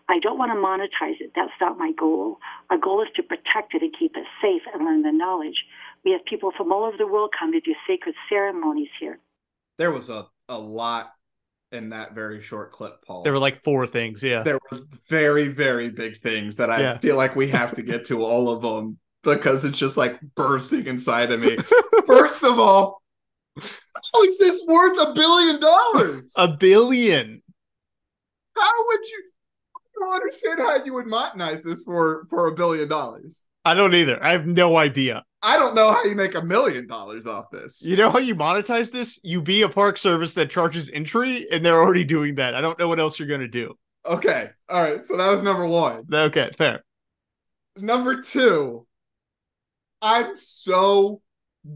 I 0.10 0.20
don't 0.20 0.38
want 0.38 0.51
to 0.51 0.57
monetize 0.57 1.22
it. 1.22 1.32
That's 1.36 1.53
not 1.62 1.78
my 1.78 1.91
goal. 1.93 2.39
Our 2.70 2.78
goal 2.78 3.01
is 3.03 3.10
to 3.16 3.24
protect 3.24 3.76
it 3.76 3.84
and 3.84 3.95
keep 3.97 4.18
it 4.18 4.26
safe 4.41 4.64
and 4.74 4.84
learn 4.84 5.03
the 5.03 5.12
knowledge. 5.12 5.66
We 6.06 6.12
have 6.12 6.24
people 6.26 6.52
from 6.58 6.72
all 6.72 6.86
over 6.86 6.97
the 6.97 7.08
world 7.08 7.32
come 7.38 7.52
to 7.52 7.60
do 7.60 7.74
sacred 7.88 8.16
ceremonies 8.30 8.89
here. 9.00 9.20
There 9.78 9.91
was 9.91 10.10
a, 10.10 10.28
a 10.47 10.58
lot 10.58 11.12
in 11.72 11.89
that 11.89 12.14
very 12.14 12.41
short 12.41 12.72
clip, 12.72 13.04
Paul. 13.06 13.24
There 13.24 13.34
were 13.34 13.39
like 13.39 13.64
four 13.64 13.86
things. 13.86 14.24
Yeah. 14.24 14.43
there 14.43 14.60
were 14.72 14.80
very, 15.08 15.50
very 15.50 15.89
big 15.89 16.22
things 16.22 16.56
that 16.58 16.70
I 16.70 16.80
Yeah. 16.80 16.97
feel 16.97 17.16
like 17.18 17.36
we 17.36 17.47
have 17.50 17.74
to 17.76 17.82
get 17.82 18.06
to 18.06 18.24
all 18.24 18.50
of 18.50 18.62
them 18.62 18.97
because 19.24 19.66
it's 19.66 19.78
just 19.78 19.97
like 19.97 20.20
bursting 20.36 20.88
inside 20.88 21.32
of 21.32 21.41
me. 21.41 21.58
First 22.08 22.43
of 22.43 22.58
all, 22.60 23.02
how 23.58 24.24
is 24.24 24.38
this 24.38 24.62
worth 24.68 24.97
a 25.00 25.14
billion 25.14 25.60
dollars? 25.60 26.32
A 26.38 26.47
billion. 26.58 27.41
how 28.58 28.88
would 28.88 29.06
you? 29.06 29.24
I 29.76 29.80
don't 30.00 30.14
understand 30.16 30.60
how 30.60 30.84
you 30.86 30.93
would 30.93 31.06
monetize 31.08 31.64
this 31.64 31.84
for 31.84 32.26
for 32.30 32.47
a 32.47 32.54
billion 32.56 32.88
dollars. 32.88 33.43
I 33.70 33.76
don't 33.76 33.94
either. 33.94 34.18
I 34.24 34.32
have 34.32 34.48
no 34.48 34.78
idea. 34.78 35.24
I 35.44 35.56
don't 35.56 35.76
know 35.76 35.94
how 35.94 36.04
you 36.04 36.16
make 36.16 36.34
a 36.34 36.42
million 36.42 36.88
dollars 36.88 37.28
off 37.28 37.52
this. 37.52 37.86
You 37.86 37.96
know 37.98 38.10
how 38.10 38.18
you 38.18 38.34
monetize 38.34 38.92
this? 38.92 39.20
You 39.22 39.44
be 39.44 39.62
a 39.62 39.70
park 39.70 40.00
service 40.00 40.34
that 40.34 40.50
charges 40.50 40.90
entry, 40.90 41.46
and 41.52 41.64
they're 41.64 41.80
already 41.80 42.04
doing 42.04 42.34
that. 42.36 42.56
I 42.56 42.62
don't 42.62 42.80
know 42.80 42.88
what 42.88 43.00
else 43.00 43.20
you're 43.20 43.28
going 43.28 43.42
to 43.42 43.48
do. 43.48 43.76
Okay, 44.08 44.50
all 44.70 44.82
right. 44.82 45.06
So 45.06 45.18
that 45.18 45.32
was 45.32 45.44
number 45.44 45.68
one. 45.68 46.06
Okay, 46.12 46.50
fair. 46.58 46.84
Number 47.78 48.24
two, 48.24 48.88
I'm 50.02 50.36
so 50.36 51.22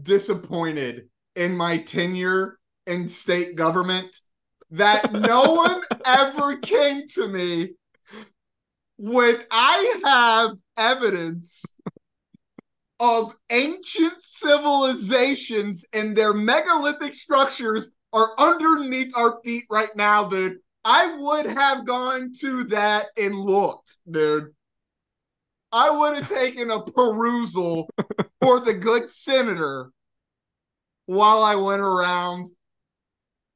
disappointed 0.02 1.08
in 1.36 1.56
my 1.56 1.78
tenure 1.78 2.58
in 2.88 3.06
state 3.06 3.54
government 3.54 4.16
that 4.72 5.12
no 5.12 5.42
one 5.52 5.80
ever 6.04 6.56
came 6.56 7.06
to 7.14 7.28
me 7.28 7.74
when 8.96 9.36
I 9.50 10.00
have 10.04 10.56
evidence 10.76 11.62
of 13.00 13.36
ancient 13.50 14.14
civilizations 14.20 15.84
and 15.92 16.16
their 16.16 16.32
megalithic 16.32 17.14
structures 17.14 17.92
are 18.12 18.30
underneath 18.38 19.16
our 19.16 19.40
feet 19.44 19.64
right 19.70 19.94
now, 19.96 20.28
dude. 20.28 20.58
I 20.84 21.16
would 21.18 21.46
have 21.46 21.86
gone 21.86 22.32
to 22.40 22.64
that 22.64 23.06
and 23.16 23.34
looked, 23.34 23.98
dude. 24.08 24.54
I 25.72 25.90
would 25.90 26.16
have 26.16 26.28
taken 26.28 26.70
a 26.70 26.82
perusal 26.82 27.88
for 28.40 28.60
the 28.60 28.74
good 28.74 29.10
senator 29.10 29.90
while 31.06 31.42
I 31.42 31.56
went 31.56 31.82
around 31.82 32.50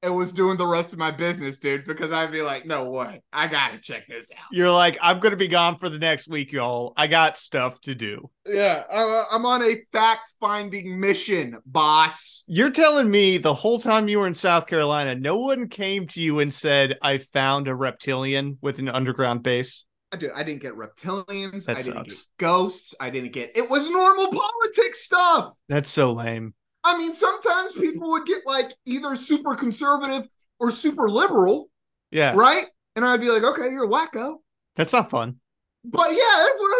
and 0.02 0.14
was 0.14 0.32
doing 0.32 0.56
the 0.56 0.66
rest 0.66 0.92
of 0.92 0.98
my 0.98 1.10
business, 1.10 1.58
dude, 1.58 1.84
because 1.86 2.12
I'd 2.12 2.30
be 2.30 2.42
like, 2.42 2.66
no 2.66 2.90
way, 2.90 3.22
I 3.32 3.48
gotta 3.48 3.78
check 3.78 4.06
this 4.06 4.30
out. 4.32 4.46
You're 4.52 4.70
like, 4.70 4.96
I'm 5.02 5.18
gonna 5.18 5.36
be 5.36 5.48
gone 5.48 5.76
for 5.78 5.88
the 5.88 5.98
next 5.98 6.28
week, 6.28 6.52
y'all. 6.52 6.92
I 6.96 7.06
got 7.08 7.36
stuff 7.36 7.80
to 7.82 7.94
do. 7.94 8.30
Yeah, 8.46 8.84
I- 8.92 9.24
I'm 9.32 9.44
on 9.44 9.62
a 9.62 9.76
fact 9.92 10.32
finding 10.40 10.98
mission, 11.00 11.56
boss. 11.66 12.44
You're 12.46 12.70
telling 12.70 13.10
me 13.10 13.38
the 13.38 13.54
whole 13.54 13.80
time 13.80 14.08
you 14.08 14.20
were 14.20 14.26
in 14.26 14.34
South 14.34 14.66
Carolina, 14.66 15.14
no 15.14 15.38
one 15.38 15.68
came 15.68 16.06
to 16.08 16.20
you 16.20 16.38
and 16.38 16.52
said, 16.52 16.96
I 17.02 17.18
found 17.18 17.66
a 17.68 17.74
reptilian 17.74 18.58
with 18.60 18.78
an 18.78 18.88
underground 18.88 19.42
base? 19.42 19.84
I, 20.10 20.16
did, 20.16 20.30
I 20.30 20.42
didn't 20.42 20.62
get 20.62 20.72
reptilians. 20.72 21.66
That 21.66 21.76
I 21.78 21.82
didn't 21.82 22.08
get 22.08 22.16
ghosts. 22.38 22.94
I 22.98 23.10
didn't 23.10 23.32
get. 23.32 23.54
It 23.56 23.68
was 23.68 23.90
normal 23.90 24.28
politics 24.32 25.04
stuff. 25.04 25.52
That's 25.68 25.90
so 25.90 26.12
lame. 26.12 26.54
I 26.94 26.98
mean, 26.98 27.14
sometimes 27.14 27.72
people 27.74 28.10
would 28.10 28.26
get 28.26 28.46
like 28.46 28.74
either 28.86 29.14
super 29.16 29.54
conservative 29.54 30.28
or 30.58 30.70
super 30.70 31.08
liberal, 31.10 31.68
Yeah, 32.10 32.34
right? 32.34 32.64
And 32.96 33.04
I'd 33.04 33.20
be 33.20 33.30
like, 33.30 33.42
okay, 33.44 33.70
you're 33.70 33.84
a 33.84 33.88
wacko. 33.88 34.36
that's 34.76 34.92
not 34.92 35.10
fun. 35.10 35.36
But 35.84 36.08
yeah, 36.10 36.44
that's 36.44 36.58
what 36.58 36.72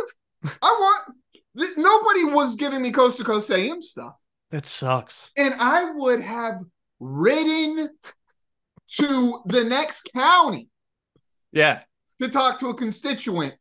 I'm, 0.44 0.50
I 0.62 0.76
want. 0.80 1.16
th- 1.58 1.76
Nobody 1.76 2.24
was 2.24 2.56
giving 2.56 2.82
me 2.82 2.90
coast 2.90 3.16
to 3.18 3.24
coast 3.24 3.50
AM 3.50 3.80
stuff. 3.82 4.14
That 4.50 4.66
sucks. 4.66 5.30
And 5.36 5.54
I 5.60 5.92
would 5.92 6.20
have 6.22 6.60
ridden 7.00 7.90
to 8.96 9.42
the 9.46 9.64
next 9.64 10.10
county 10.14 10.68
Yeah, 11.52 11.82
to 12.20 12.28
talk 12.28 12.58
to 12.60 12.70
a 12.70 12.74
constituent 12.74 13.54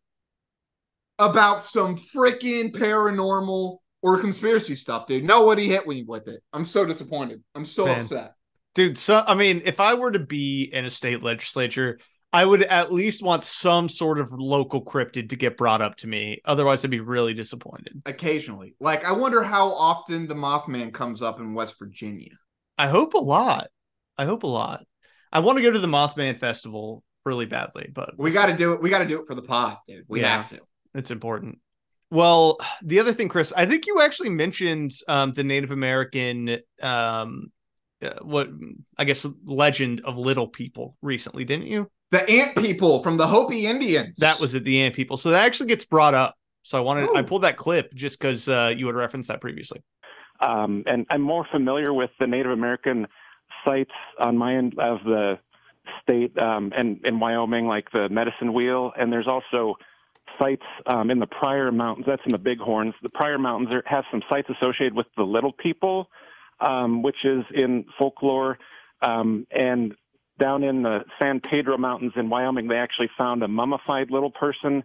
about 1.19 1.61
some 1.61 1.97
freaking 1.97 2.71
paranormal 2.71 3.77
or 4.01 4.19
conspiracy 4.19 4.75
stuff, 4.75 5.07
dude. 5.07 5.23
Nobody 5.23 5.67
hit 5.67 5.87
me 5.87 6.03
with 6.03 6.27
it. 6.27 6.41
I'm 6.53 6.65
so 6.65 6.85
disappointed. 6.85 7.43
I'm 7.55 7.65
so 7.65 7.85
Man. 7.85 7.97
upset. 7.97 8.33
dude. 8.75 8.97
So, 8.97 9.23
I 9.25 9.33
mean, 9.33 9.61
if 9.65 9.79
I 9.79 9.95
were 9.95 10.11
to 10.11 10.19
be 10.19 10.63
in 10.71 10.85
a 10.85 10.89
state 10.89 11.23
legislature, 11.23 11.99
I 12.33 12.45
would 12.45 12.61
at 12.63 12.91
least 12.91 13.23
want 13.23 13.43
some 13.43 13.87
sort 13.89 14.19
of 14.19 14.29
local 14.31 14.83
cryptid 14.83 15.29
to 15.29 15.35
get 15.35 15.57
brought 15.57 15.81
up 15.81 15.95
to 15.97 16.07
me. 16.07 16.41
Otherwise, 16.45 16.83
I'd 16.85 16.91
be 16.91 16.99
really 16.99 17.33
disappointed. 17.33 18.01
Occasionally. 18.05 18.75
Like, 18.79 19.05
I 19.05 19.13
wonder 19.13 19.41
how 19.41 19.69
often 19.69 20.27
the 20.27 20.35
Mothman 20.35 20.93
comes 20.93 21.21
up 21.21 21.39
in 21.39 21.53
West 21.53 21.79
Virginia. 21.79 22.31
I 22.77 22.87
hope 22.87 23.13
a 23.15 23.19
lot. 23.19 23.69
I 24.17 24.25
hope 24.25 24.43
a 24.43 24.47
lot. 24.47 24.85
I 25.31 25.39
want 25.39 25.57
to 25.57 25.63
go 25.63 25.71
to 25.71 25.79
the 25.79 25.87
Mothman 25.87 26.39
Festival 26.39 27.03
really 27.25 27.45
badly, 27.45 27.89
but 27.91 28.13
We 28.17 28.31
got 28.31 28.45
to 28.47 28.55
do 28.55 28.73
it. 28.73 28.81
We 28.81 28.89
got 28.89 28.99
to 28.99 29.05
do 29.07 29.19
it 29.19 29.25
for 29.27 29.33
the 29.35 29.41
pod, 29.41 29.77
dude. 29.87 30.05
We 30.07 30.21
Yeah. 30.21 30.37
have 30.37 30.47
to. 30.51 30.59
It's 30.93 31.11
important. 31.11 31.59
Well, 32.09 32.57
the 32.83 32.99
other 32.99 33.13
thing, 33.13 33.29
Chris, 33.29 33.53
I 33.55 33.65
think 33.65 33.85
you 33.87 34.01
actually 34.01 34.29
mentioned 34.29 34.93
um, 35.07 35.33
the 35.33 35.43
Native 35.43 35.71
American, 35.71 36.59
um, 36.81 37.51
uh, 38.01 38.11
what 38.21 38.49
I 38.97 39.05
guess 39.05 39.25
legend 39.45 40.01
of 40.03 40.17
little 40.17 40.47
people 40.47 40.95
recently, 41.01 41.43
didn't 41.45 41.67
you? 41.67 41.89
The 42.11 42.29
ant 42.29 42.55
people 42.55 43.03
from 43.03 43.17
the 43.17 43.27
Hopi 43.27 43.65
Indians. 43.65 44.17
That 44.19 44.39
was 44.39 44.55
it, 44.55 44.63
the 44.63 44.81
ant 44.81 44.95
people. 44.95 45.17
So 45.17 45.31
that 45.31 45.45
actually 45.45 45.67
gets 45.67 45.83
brought 45.83 46.13
up. 46.13 46.35
So 46.61 46.77
I 46.77 46.81
wanted, 46.81 47.09
I 47.15 47.21
pulled 47.21 47.43
that 47.43 47.57
clip 47.57 47.93
just 47.93 48.19
because 48.19 48.47
uh, 48.47 48.73
you 48.75 48.87
had 48.87 48.95
referenced 48.95 49.29
that 49.29 49.41
previously. 49.41 49.83
um, 50.41 50.83
and 50.85 51.05
I'm 51.09 51.21
more 51.21 51.45
familiar 51.51 51.93
with 51.93 52.09
the 52.19 52.27
Native 52.27 52.51
American 52.51 53.07
sites 53.65 53.91
on 54.19 54.37
my 54.37 54.55
end 54.55 54.75
of 54.77 54.99
the 55.03 55.39
state 56.01 56.37
um, 56.37 56.71
and 56.75 56.99
in 57.05 57.19
Wyoming, 57.19 57.67
like 57.67 57.91
the 57.91 58.09
Medicine 58.09 58.53
Wheel, 58.53 58.91
and 58.97 59.11
there's 59.11 59.27
also 59.27 59.75
sites 60.39 60.63
um, 60.87 61.09
in 61.11 61.19
the 61.19 61.27
Pryor 61.27 61.71
Mountains. 61.71 62.05
That's 62.07 62.21
in 62.25 62.31
the 62.31 62.37
Bighorns. 62.37 62.93
The 63.01 63.09
Pryor 63.09 63.37
Mountains 63.37 63.69
are, 63.71 63.83
have 63.85 64.03
some 64.11 64.21
sites 64.29 64.47
associated 64.49 64.93
with 64.93 65.07
the 65.15 65.23
Little 65.23 65.53
People, 65.53 66.09
um, 66.59 67.03
which 67.03 67.23
is 67.23 67.43
in 67.53 67.85
folklore, 67.97 68.57
um, 69.01 69.45
and 69.51 69.93
down 70.39 70.63
in 70.63 70.83
the 70.83 70.99
San 71.21 71.39
Pedro 71.39 71.77
Mountains 71.77 72.13
in 72.15 72.29
Wyoming, 72.29 72.67
they 72.67 72.77
actually 72.77 73.09
found 73.17 73.43
a 73.43 73.47
mummified 73.47 74.11
little 74.11 74.31
person, 74.31 74.83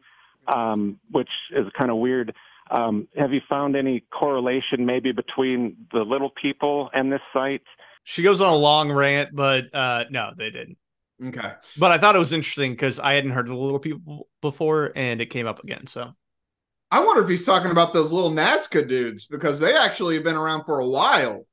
um, 0.52 0.98
which 1.10 1.28
is 1.54 1.66
kind 1.78 1.90
of 1.90 1.98
weird. 1.98 2.34
Um, 2.70 3.08
have 3.16 3.32
you 3.32 3.40
found 3.48 3.76
any 3.76 4.04
correlation 4.10 4.86
maybe 4.86 5.12
between 5.12 5.76
the 5.92 6.00
little 6.00 6.30
people 6.30 6.90
and 6.94 7.12
this 7.12 7.20
site? 7.32 7.62
She 8.04 8.22
goes 8.22 8.40
on 8.40 8.52
a 8.52 8.56
long 8.56 8.90
rant, 8.90 9.34
but 9.34 9.74
uh, 9.74 10.06
no, 10.10 10.32
they 10.36 10.50
didn't. 10.50 10.78
Okay. 11.28 11.52
But 11.78 11.92
I 11.92 11.98
thought 11.98 12.16
it 12.16 12.20
was 12.20 12.32
interesting 12.32 12.72
because 12.72 12.98
I 12.98 13.14
hadn't 13.14 13.30
heard 13.30 13.46
of 13.46 13.54
the 13.54 13.60
little 13.60 13.78
people 13.78 14.28
before, 14.40 14.92
and 14.96 15.20
it 15.20 15.26
came 15.26 15.46
up 15.46 15.62
again. 15.62 15.86
So 15.86 16.12
I 16.90 17.04
wonder 17.04 17.22
if 17.22 17.28
he's 17.28 17.46
talking 17.46 17.70
about 17.70 17.94
those 17.94 18.12
little 18.12 18.30
Nazca 18.30 18.86
dudes 18.86 19.26
because 19.26 19.60
they 19.60 19.74
actually 19.76 20.14
have 20.16 20.24
been 20.24 20.36
around 20.36 20.64
for 20.64 20.80
a 20.80 20.86
while. 20.86 21.46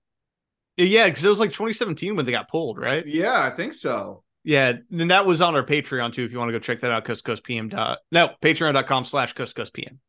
yeah, 0.77 1.07
because 1.07 1.23
it 1.23 1.29
was 1.29 1.39
like 1.39 1.51
2017 1.51 2.15
when 2.15 2.25
they 2.25 2.31
got 2.31 2.49
pulled, 2.49 2.77
right? 2.77 3.05
Yeah, 3.05 3.41
I 3.41 3.49
think 3.49 3.73
so. 3.73 4.23
Yeah, 4.43 4.73
and 4.91 5.11
that 5.11 5.25
was 5.25 5.41
on 5.41 5.55
our 5.55 5.63
Patreon 5.63 6.13
too. 6.13 6.23
If 6.23 6.31
you 6.31 6.39
want 6.39 6.49
to 6.49 6.53
go 6.53 6.59
check 6.59 6.79
that 6.81 6.91
out, 6.91 7.05
Coast 7.05 7.23
Coast 7.25 7.43
PM. 7.43 7.69
Dot, 7.69 7.99
no, 8.11 8.29
patreon.com 8.41 9.03
slash 9.05 9.33
Coast 9.33 9.55
Coast 9.55 9.73
PM. 9.73 9.99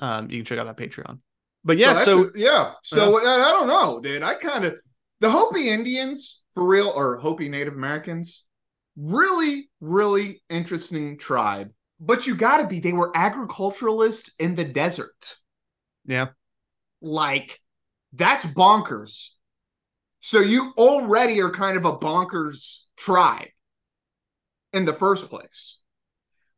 Um, 0.00 0.30
you 0.30 0.38
can 0.38 0.44
check 0.44 0.58
out 0.58 0.66
that 0.66 0.76
Patreon. 0.76 1.18
But 1.64 1.78
yeah, 1.78 1.94
that's 1.94 2.04
so 2.04 2.24
a- 2.24 2.30
yeah. 2.34 2.72
So 2.82 3.18
I, 3.18 3.48
I 3.48 3.52
don't 3.52 3.66
know, 3.68 4.00
dude. 4.00 4.22
I 4.22 4.34
kind 4.34 4.64
of 4.64 4.78
the 5.20 5.30
Hopi 5.30 5.68
Indians 5.70 6.42
for 6.52 6.66
real 6.66 6.88
or 6.88 7.16
Hopi 7.18 7.48
Native 7.48 7.74
Americans, 7.74 8.44
really, 8.96 9.70
really 9.80 10.42
interesting 10.48 11.18
tribe. 11.18 11.70
But 12.00 12.26
you 12.26 12.34
got 12.34 12.58
to 12.58 12.66
be. 12.66 12.80
They 12.80 12.92
were 12.92 13.12
agriculturalists 13.14 14.32
in 14.38 14.56
the 14.56 14.64
desert. 14.64 15.36
yeah, 16.04 16.28
Like 17.00 17.60
that's 18.12 18.44
bonkers. 18.44 19.30
So 20.20 20.40
you 20.40 20.72
already 20.76 21.40
are 21.40 21.50
kind 21.50 21.76
of 21.76 21.84
a 21.84 21.98
bonkers 21.98 22.86
tribe 22.96 23.48
in 24.72 24.84
the 24.84 24.92
first 24.92 25.28
place. 25.28 25.80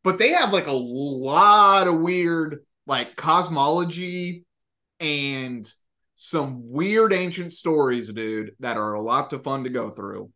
But 0.03 0.18
they 0.18 0.30
have 0.32 0.53
like 0.53 0.68
a 0.68 0.72
lot 0.72 1.89
of 1.89 2.01
weird 2.01 2.64
like 2.87 3.16
cosmology 3.16 4.45
and 5.01 5.68
some 6.14 6.70
weird 6.70 7.12
ancient 7.12 7.53
stories, 7.53 8.12
dude, 8.12 8.53
that 8.61 8.76
are 8.76 8.95
a 8.95 9.03
lot 9.03 9.32
of 9.32 9.43
fun 9.43 9.64
to 9.64 9.70
go 9.70 9.91
through. 9.91 10.30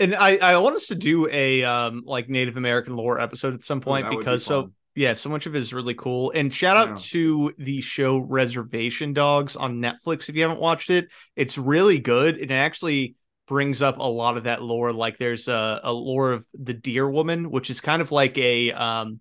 And 0.00 0.14
I 0.14 0.36
I 0.38 0.56
want 0.58 0.76
us 0.76 0.86
to 0.88 0.94
do 0.94 1.28
a 1.30 1.62
um 1.64 2.02
like 2.04 2.28
Native 2.28 2.56
American 2.56 2.96
lore 2.96 3.20
episode 3.20 3.54
at 3.54 3.62
some 3.62 3.80
point 3.80 4.04
that 4.04 4.12
would 4.12 4.20
be 4.20 4.24
because 4.24 4.44
so 4.44 4.72
yeah, 4.96 5.14
so 5.14 5.28
much 5.28 5.46
of 5.46 5.54
it 5.54 5.60
is 5.60 5.72
really 5.72 5.94
cool. 5.94 6.32
And 6.32 6.52
shout 6.52 6.76
out 6.76 6.88
Yeah. 6.88 6.96
to 7.10 7.52
the 7.58 7.80
show 7.80 8.18
Reservation 8.18 9.12
Dogs 9.12 9.54
on 9.56 9.76
Netflix 9.76 10.28
if 10.28 10.34
you 10.34 10.42
haven't 10.42 10.60
watched 10.60 10.90
it. 10.90 11.08
It's 11.36 11.56
really 11.56 12.00
good 12.00 12.34
and 12.36 12.50
it 12.50 12.54
actually 12.54 13.14
brings 13.46 13.82
up 13.82 13.98
a 13.98 14.02
lot 14.08 14.36
of 14.36 14.44
that 14.44 14.62
lore. 14.62 14.92
Like 14.92 15.18
there's 15.18 15.48
a, 15.48 15.80
a 15.84 15.92
lore 15.92 16.32
of 16.32 16.46
the 16.54 16.74
deer 16.74 17.08
woman, 17.08 17.50
which 17.50 17.70
is 17.70 17.80
kind 17.80 18.02
of 18.02 18.10
like 18.12 18.36
a 18.38 18.72
um 18.72 19.20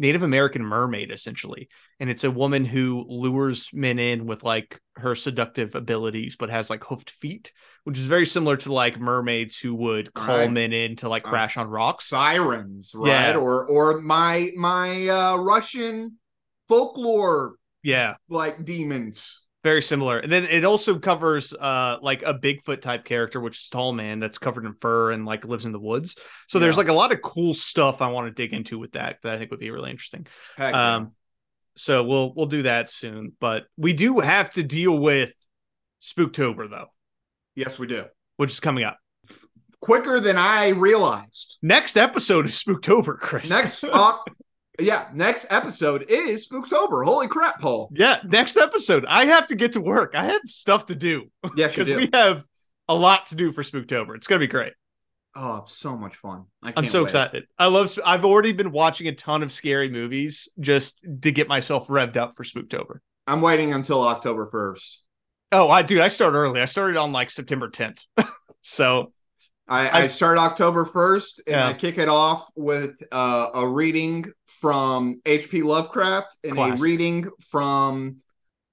Native 0.00 0.22
American 0.22 0.64
mermaid 0.64 1.12
essentially. 1.12 1.68
And 2.00 2.08
it's 2.10 2.24
a 2.24 2.30
woman 2.30 2.64
who 2.64 3.04
lures 3.08 3.68
men 3.72 3.98
in 3.98 4.26
with 4.26 4.42
like 4.42 4.80
her 4.96 5.14
seductive 5.14 5.74
abilities, 5.74 6.36
but 6.36 6.50
has 6.50 6.70
like 6.70 6.82
hoofed 6.84 7.10
feet, 7.10 7.52
which 7.84 7.98
is 7.98 8.06
very 8.06 8.26
similar 8.26 8.56
to 8.58 8.72
like 8.72 8.98
mermaids 8.98 9.58
who 9.58 9.74
would 9.74 10.14
call 10.14 10.38
Right. 10.38 10.50
men 10.50 10.72
in 10.72 10.96
to 10.96 11.08
like 11.08 11.24
crash 11.24 11.56
on 11.56 11.68
rocks. 11.68 12.06
Sirens, 12.06 12.92
right? 12.94 13.34
Yeah. 13.34 13.36
Or 13.36 13.66
or 13.68 14.00
my 14.00 14.50
my 14.56 15.08
uh 15.08 15.36
Russian 15.36 16.16
folklore 16.68 17.56
Yeah, 17.82 18.16
like 18.28 18.64
demons. 18.64 19.39
Very 19.62 19.82
similar. 19.82 20.18
And 20.18 20.32
then 20.32 20.44
it 20.44 20.64
also 20.64 20.98
covers 20.98 21.52
uh 21.52 21.98
like 22.00 22.22
a 22.22 22.34
Bigfoot 22.34 22.80
type 22.80 23.04
character, 23.04 23.40
which 23.40 23.60
is 23.60 23.68
tall 23.68 23.92
man 23.92 24.18
that's 24.18 24.38
covered 24.38 24.64
in 24.64 24.74
fur 24.80 25.10
and 25.10 25.26
like 25.26 25.44
lives 25.44 25.64
in 25.64 25.72
the 25.72 25.80
woods. 25.80 26.16
So 26.48 26.58
there's 26.58 26.76
like 26.76 26.88
a 26.88 26.94
lot 26.94 27.12
of 27.12 27.20
cool 27.22 27.54
stuff 27.54 28.00
I 28.00 28.08
want 28.08 28.28
to 28.28 28.42
dig 28.42 28.54
into 28.54 28.78
with 28.78 28.92
that 28.92 29.18
that 29.22 29.32
I 29.34 29.38
think 29.38 29.50
would 29.50 29.60
be 29.60 29.70
really 29.70 29.90
interesting. 29.90 30.26
Heck 30.56 30.74
yeah. 30.74 30.96
Um 30.96 31.12
so 31.76 32.04
we'll 32.04 32.32
we'll 32.34 32.46
do 32.46 32.62
that 32.62 32.88
soon. 32.88 33.32
But 33.40 33.66
we 33.76 33.92
do 33.92 34.20
have 34.20 34.50
to 34.52 34.62
deal 34.62 34.98
with 34.98 35.32
Spooktober 36.02 36.68
though, 36.68 36.86
yes, 37.54 37.78
we 37.78 37.86
do. 37.86 38.04
which 38.36 38.50
is 38.50 38.60
coming 38.60 38.84
up. 38.84 38.98
Quicker 39.80 40.20
than 40.20 40.36
I 40.36 40.68
realized. 40.68 41.58
Next 41.62 41.96
episode 41.96 42.46
is 42.46 42.52
Spooktober, 42.62 43.18
Chris. 43.18 43.48
Next 43.48 43.84
uh, 43.92 44.12
yeah, 44.82 45.08
next 45.14 45.46
episode 45.50 46.06
is 46.08 46.48
Spooktober. 46.48 47.04
Holy 47.04 47.28
crap, 47.28 47.60
Paul. 47.60 47.90
yeah, 47.92 48.20
next 48.24 48.56
episode. 48.56 49.04
I 49.06 49.26
have 49.26 49.48
to 49.48 49.54
get 49.56 49.72
to 49.74 49.80
work. 49.80 50.14
I 50.14 50.24
have 50.24 50.40
stuff 50.46 50.86
to 50.86 50.94
do 50.94 51.30
Yes, 51.56 51.76
because 51.76 51.94
we 51.96 52.08
have 52.12 52.44
a 52.88 52.94
lot 52.94 53.28
to 53.28 53.34
do 53.34 53.52
for 53.52 53.62
Spooktober. 53.62 54.16
It's 54.16 54.26
gonna 54.26 54.40
be 54.40 54.46
great. 54.46 54.72
Oh, 55.36 55.62
so 55.66 55.96
much 55.96 56.16
fun. 56.16 56.46
I 56.62 56.72
I'm 56.76 56.88
so 56.88 57.02
wait. 57.02 57.06
excited. 57.06 57.46
I 57.58 57.66
love. 57.66 57.96
I've 58.04 58.24
already 58.24 58.52
been 58.52 58.72
watching 58.72 59.06
a 59.06 59.14
ton 59.14 59.42
of 59.42 59.52
scary 59.52 59.88
movies 59.88 60.48
just 60.58 61.04
to 61.22 61.30
get 61.30 61.46
myself 61.46 61.86
revved 61.88 62.16
up 62.16 62.34
for 62.36 62.42
Spooktober. 62.42 62.98
I'm 63.26 63.40
waiting 63.40 63.72
until 63.72 64.02
October 64.06 64.48
1st. 64.52 64.96
Oh, 65.52 65.70
I 65.70 65.82
dude, 65.82 66.00
I 66.00 66.08
started 66.08 66.36
early. 66.36 66.60
I 66.60 66.64
started 66.64 66.96
on 66.96 67.12
like 67.12 67.30
September 67.30 67.68
10th. 67.70 68.04
so 68.62 69.12
I, 69.70 69.88
I- 69.88 70.02
I 70.02 70.06
start 70.08 70.36
October 70.36 70.84
1st 70.84 71.40
and 71.46 71.54
Yeah. 71.54 71.68
I 71.68 71.72
kick 71.72 71.96
it 71.98 72.08
off 72.08 72.48
with 72.56 72.96
uh, 73.12 73.50
a 73.54 73.66
reading 73.68 74.26
from 74.46 75.20
H.P. 75.24 75.62
Lovecraft 75.62 76.36
and 76.44 76.52
Classic. 76.54 76.78
a 76.78 76.82
reading 76.82 77.30
from 77.48 78.16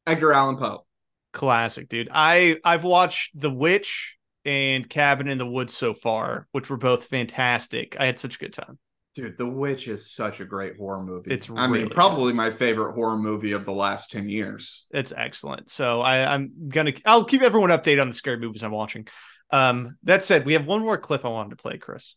Edgar 0.05 0.33
Allan 0.33 0.57
Poe. 0.57 0.85
classic, 1.33 1.87
dude. 1.89 2.09
I 2.11 2.57
I've 2.65 2.83
watched 2.83 3.39
The 3.39 3.51
Witch 3.51 4.17
and 4.43 4.89
Cabin 4.89 5.27
in 5.27 5.37
the 5.37 5.45
Woods 5.45 5.75
so 5.75 5.93
far, 5.93 6.47
which 6.51 6.69
were 6.69 6.77
both 6.77 7.05
fantastic. 7.05 7.95
I 7.99 8.05
had 8.05 8.17
such 8.19 8.35
a 8.37 8.39
good 8.39 8.53
time. 8.53 8.79
Dude, 9.13 9.37
The 9.37 9.47
Witch 9.47 9.87
is 9.87 10.11
such 10.11 10.39
a 10.41 10.45
great 10.45 10.77
horror 10.77 11.03
movie. 11.03 11.31
It's 11.33 11.49
I 11.49 11.67
mean, 11.67 11.81
really 11.83 11.89
probably 11.93 12.33
my 12.33 12.51
favorite 12.51 12.93
horror 12.93 13.17
movie 13.17 13.51
of 13.51 13.65
the 13.65 13.73
last 13.73 14.11
10 14.11 14.29
years. 14.29 14.85
It's 14.91 15.11
excellent. 15.15 15.69
So 15.69 16.01
I, 16.01 16.33
I'm 16.33 16.51
gonna 16.69 16.93
I'll 17.05 17.25
keep 17.25 17.41
everyone 17.41 17.69
updated 17.71 18.01
on 18.01 18.07
the 18.09 18.13
scary 18.13 18.37
movies 18.39 18.63
I'm 18.63 18.71
watching. 18.71 19.07
Um, 19.51 19.97
that 20.03 20.23
said, 20.23 20.45
we 20.45 20.53
have 20.53 20.65
one 20.65 20.81
more 20.81 20.97
clip 20.97 21.25
I 21.25 21.29
wanted 21.29 21.51
to 21.51 21.55
play, 21.55 21.77
Chris. 21.77 22.15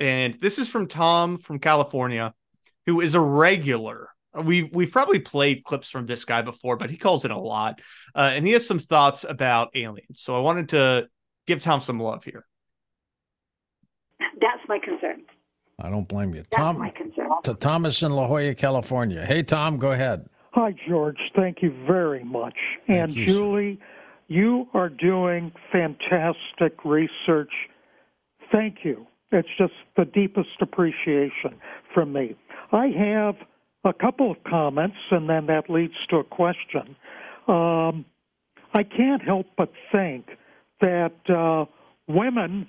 And 0.00 0.34
this 0.34 0.58
is 0.58 0.68
from 0.68 0.86
Tom 0.86 1.38
from 1.38 1.58
California, 1.58 2.34
who 2.86 3.00
is 3.00 3.14
a 3.14 3.20
regular. 3.20 4.08
We've 4.42 4.74
we've 4.74 4.90
probably 4.90 5.20
played 5.20 5.62
clips 5.62 5.90
from 5.90 6.06
this 6.06 6.24
guy 6.24 6.42
before, 6.42 6.76
but 6.76 6.90
he 6.90 6.96
calls 6.96 7.24
it 7.24 7.30
a 7.30 7.38
lot. 7.38 7.80
Uh, 8.14 8.32
and 8.34 8.44
he 8.46 8.52
has 8.52 8.66
some 8.66 8.80
thoughts 8.80 9.24
about 9.28 9.70
aliens. 9.76 10.20
So 10.20 10.36
I 10.36 10.40
wanted 10.40 10.70
to 10.70 11.08
give 11.46 11.62
Tom 11.62 11.80
some 11.80 12.00
love 12.00 12.24
here. 12.24 12.44
That's 14.18 14.68
my 14.68 14.78
concern. 14.78 15.22
I 15.80 15.90
don't 15.90 16.08
blame 16.08 16.34
you. 16.34 16.42
That's 16.50 16.56
Tom, 16.56 16.78
my 16.78 16.90
concern. 16.90 17.28
to 17.44 17.54
Thomas 17.54 18.02
in 18.02 18.12
La 18.12 18.26
Jolla, 18.26 18.54
California. 18.54 19.24
Hey, 19.24 19.42
Tom, 19.42 19.78
go 19.78 19.92
ahead. 19.92 20.26
Hi, 20.52 20.72
George. 20.88 21.18
Thank 21.34 21.62
you 21.62 21.74
very 21.86 22.22
much. 22.22 22.54
Thank 22.86 23.00
and 23.00 23.14
you, 23.14 23.26
sir. 23.26 23.84
You 24.28 24.68
are 24.72 24.88
doing 24.88 25.52
fantastic 25.70 26.84
research. 26.84 27.52
Thank 28.50 28.78
you. 28.84 29.06
It's 29.32 29.48
just 29.58 29.72
the 29.96 30.04
deepest 30.04 30.60
appreciation 30.60 31.58
from 31.92 32.12
me. 32.12 32.36
I 32.72 32.86
have 32.86 33.34
a 33.84 33.92
couple 33.92 34.30
of 34.30 34.36
comments, 34.48 34.96
and 35.10 35.28
then 35.28 35.46
that 35.46 35.68
leads 35.68 35.94
to 36.10 36.16
a 36.16 36.24
question. 36.24 36.96
Um, 37.48 38.04
I 38.72 38.82
can't 38.82 39.22
help 39.22 39.46
but 39.56 39.70
think 39.92 40.26
that 40.80 41.14
uh, 41.28 41.66
women 42.08 42.66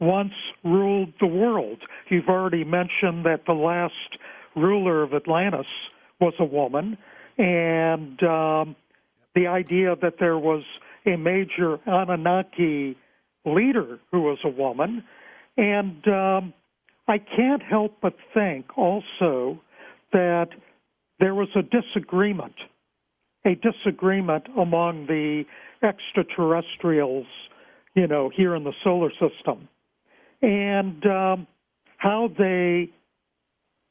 once 0.00 0.32
ruled 0.64 1.12
the 1.20 1.26
world. 1.26 1.78
You've 2.08 2.28
already 2.28 2.64
mentioned 2.64 3.24
that 3.26 3.42
the 3.46 3.52
last 3.52 4.18
ruler 4.56 5.02
of 5.02 5.14
Atlantis 5.14 5.66
was 6.20 6.34
a 6.38 6.44
woman, 6.44 6.98
and 7.38 8.22
um, 8.22 8.76
the 9.34 9.46
idea 9.46 9.96
that 10.02 10.14
there 10.18 10.38
was 10.38 10.62
a 11.06 11.16
major 11.16 11.78
Anunnaki 11.86 12.96
leader 13.44 13.98
who 14.10 14.22
was 14.22 14.38
a 14.44 14.48
woman. 14.48 15.04
And 15.56 16.06
um, 16.08 16.54
I 17.08 17.18
can't 17.18 17.62
help 17.62 17.96
but 18.00 18.14
think 18.34 18.66
also 18.76 19.60
that 20.12 20.48
there 21.18 21.34
was 21.34 21.48
a 21.54 21.62
disagreement, 21.62 22.54
a 23.44 23.54
disagreement 23.54 24.46
among 24.56 25.06
the 25.06 25.44
extraterrestrials, 25.82 27.26
you 27.94 28.06
know, 28.06 28.30
here 28.34 28.54
in 28.54 28.64
the 28.64 28.72
solar 28.82 29.10
system, 29.10 29.68
and 30.42 31.04
um, 31.06 31.46
how 31.98 32.30
they 32.38 32.90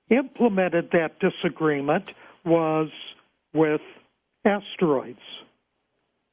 implemented 0.09 0.89
that 0.91 1.19
disagreement 1.19 2.11
was 2.45 2.89
with 3.53 3.81
asteroids. 4.45 5.19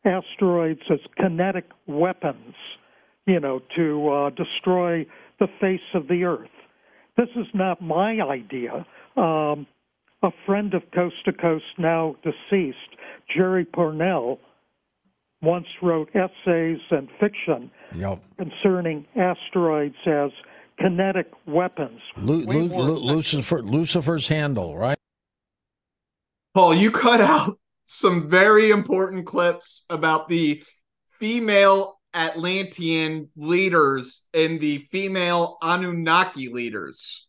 Asteroids 0.06 0.80
as 0.90 1.00
kinetic 1.16 1.66
weapons, 1.86 2.54
you 3.26 3.40
know, 3.40 3.60
to 3.76 4.08
uh, 4.08 4.30
destroy 4.30 5.04
the 5.40 5.48
face 5.60 5.80
of 5.94 6.08
the 6.08 6.24
Earth. 6.24 6.48
This 7.16 7.28
is 7.36 7.46
not 7.54 7.82
my 7.82 8.20
idea. 8.20 8.86
Um, 9.16 9.66
a 10.22 10.30
friend 10.46 10.72
of 10.74 10.82
Coast 10.94 11.16
to 11.24 11.32
Coast, 11.32 11.64
now 11.78 12.16
deceased, 12.22 12.76
Jerry 13.34 13.64
Pournelle, 13.64 14.38
once 15.42 15.66
wrote 15.82 16.08
essays 16.14 16.78
and 16.90 17.08
fiction 17.20 17.70
Yep. 17.94 18.20
concerning 18.38 19.06
asteroids 19.16 19.96
as 20.06 20.30
kinetic 20.78 21.30
weapons. 21.46 22.00
Lu- 22.16 22.44
Lu- 22.44 22.68
Lu- 22.68 22.98
Lucifer, 22.98 23.62
Lucifer's 23.62 24.28
Hammer, 24.28 24.74
right? 24.76 24.98
Paul, 26.54 26.74
you 26.74 26.90
cut 26.90 27.20
out 27.20 27.58
some 27.86 28.28
very 28.28 28.70
important 28.70 29.26
clips 29.26 29.86
about 29.88 30.28
the 30.28 30.62
female 31.18 31.98
Atlantean 32.14 33.28
leaders 33.36 34.26
and 34.34 34.60
the 34.60 34.78
female 34.90 35.58
Anunnaki 35.62 36.48
leaders. 36.48 37.26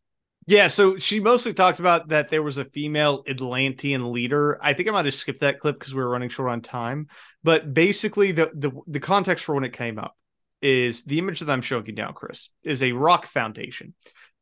Yeah, 0.49 0.67
so 0.67 0.97
she 0.97 1.19
mostly 1.19 1.53
talked 1.53 1.79
about 1.79 2.07
that 2.07 2.29
there 2.29 2.41
was 2.41 2.57
a 2.57 2.63
female 2.63 3.21
Atlantean 3.27 4.13
leader. 4.13 4.57
I 4.61 4.73
think 4.73 4.87
I 4.87 4.93
might 4.93 5.03
have 5.03 5.13
skipped 5.13 5.41
that 5.41 5.59
clip 5.59 5.77
because 5.77 5.93
we 5.93 6.01
were 6.01 6.09
running 6.09 6.29
short 6.29 6.49
on 6.49 6.61
time. 6.61 7.07
But 7.43 7.73
basically, 7.73 8.31
the 8.31 8.51
the 8.55 8.71
the 8.87 9.01
context 9.01 9.43
for 9.43 9.55
when 9.55 9.65
it 9.65 9.73
came 9.73 9.99
up 9.99 10.15
is 10.61 11.03
the 11.03 11.19
image 11.19 11.41
that 11.41 11.51
I'm 11.51 11.61
showing 11.61 11.85
you 11.85 11.93
now, 11.93 12.13
Chris, 12.13 12.49
is 12.63 12.81
a 12.81 12.93
rock 12.93 13.25
foundation. 13.25 13.93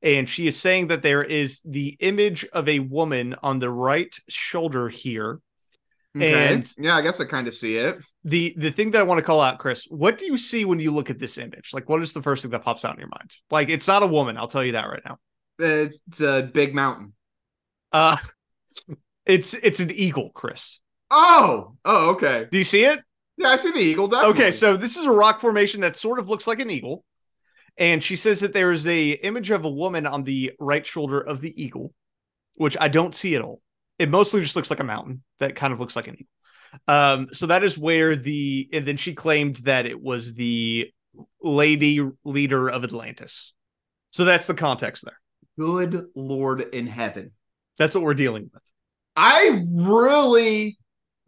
And 0.03 0.29
she 0.29 0.45
is 0.45 0.55
saying 0.55 0.87
that 0.87 1.01
there 1.01 1.23
is 1.23 1.61
the 1.65 1.97
image 1.99 2.45
of 2.53 2.69
a 2.69 2.79
woman 2.79 3.35
on 3.41 3.57
the 3.57 3.71
right 3.71 4.15
shoulder 4.29 4.87
here. 4.87 5.39
Okay. 6.15 6.53
And 6.53 6.73
yeah, 6.77 6.95
I 6.95 7.01
guess 7.01 7.19
I 7.19 7.25
kind 7.25 7.47
of 7.47 7.53
see 7.53 7.75
it. 7.75 7.97
the 8.23 8.53
the 8.57 8.71
thing 8.71 8.91
that 8.91 9.01
I 9.01 9.03
want 9.03 9.19
to 9.19 9.25
call 9.25 9.41
out, 9.41 9.59
Chris, 9.59 9.85
what 9.89 10.17
do 10.17 10.25
you 10.25 10.37
see 10.37 10.63
when 10.63 10.79
you 10.79 10.91
look 10.91 11.09
at 11.09 11.19
this 11.19 11.37
image? 11.37 11.71
Like, 11.73 11.89
what 11.89 12.01
is 12.01 12.13
the 12.13 12.21
first 12.21 12.41
thing 12.41 12.51
that 12.51 12.63
pops 12.63 12.85
out 12.85 12.93
in 12.93 12.99
your 12.99 13.09
mind? 13.09 13.35
Like, 13.51 13.69
it's 13.69 13.87
not 13.87 14.03
a 14.03 14.07
woman. 14.07 14.37
I'll 14.37 14.47
tell 14.47 14.63
you 14.63 14.73
that 14.73 14.87
right 14.87 15.01
now. 15.05 15.17
It's 15.59 16.21
a 16.21 16.49
big 16.53 16.73
mountain. 16.73 17.13
Uh, 17.91 18.17
it's 19.25 19.53
it's 19.53 19.79
an 19.79 19.91
eagle, 19.91 20.31
Chris. 20.33 20.79
Oh, 21.11 21.75
oh, 21.83 22.11
okay. 22.11 22.47
Do 22.51 22.57
you 22.57 22.63
see 22.63 22.85
it? 22.85 22.99
Yeah, 23.37 23.49
I 23.49 23.55
see 23.57 23.71
the 23.71 23.79
eagle. 23.79 24.07
Definitely. 24.07 24.43
Okay, 24.43 24.51
so 24.51 24.77
this 24.77 24.95
is 24.95 25.05
a 25.05 25.11
rock 25.11 25.41
formation 25.41 25.81
that 25.81 25.97
sort 25.97 26.19
of 26.19 26.29
looks 26.29 26.47
like 26.47 26.59
an 26.59 26.69
eagle. 26.69 27.03
And 27.77 28.01
she 28.01 28.15
says 28.15 28.39
that 28.39 28.53
there 28.53 28.71
is 28.71 28.87
a 28.87 29.11
image 29.11 29.51
of 29.51 29.65
a 29.65 29.69
woman 29.69 30.05
on 30.05 30.23
the 30.23 30.53
right 30.59 30.85
shoulder 30.85 31.19
of 31.19 31.41
the 31.41 31.61
eagle, 31.61 31.93
which 32.55 32.77
I 32.79 32.87
don't 32.87 33.13
see 33.13 33.35
at 33.35 33.41
all. 33.41 33.61
It 33.97 34.09
mostly 34.09 34.41
just 34.41 34.55
looks 34.55 34.69
like 34.69 34.79
a 34.79 34.85
mountain 34.85 35.23
that 35.39 35.55
kind 35.55 35.73
of 35.73 35.79
looks 35.79 35.95
like 35.95 36.07
an 36.07 36.15
eagle. 36.15 36.27
Um, 36.87 37.27
so 37.31 37.47
that 37.47 37.63
is 37.63 37.77
where 37.77 38.15
the 38.15 38.69
and 38.73 38.85
then 38.85 38.97
she 38.97 39.13
claimed 39.13 39.57
that 39.57 39.85
it 39.85 40.01
was 40.01 40.33
the 40.33 40.91
lady 41.41 42.05
leader 42.23 42.69
of 42.69 42.83
Atlantis. 42.83 43.53
So 44.11 44.25
that's 44.25 44.47
the 44.47 44.53
context 44.53 45.05
there. 45.05 45.19
good 45.57 46.05
Lord 46.15 46.61
in 46.61 46.87
heaven. 46.87 47.31
That's 47.77 47.93
what 47.93 48.03
we're 48.03 48.13
dealing 48.13 48.49
with. 48.53 48.63
I 49.15 49.63
really 49.73 50.77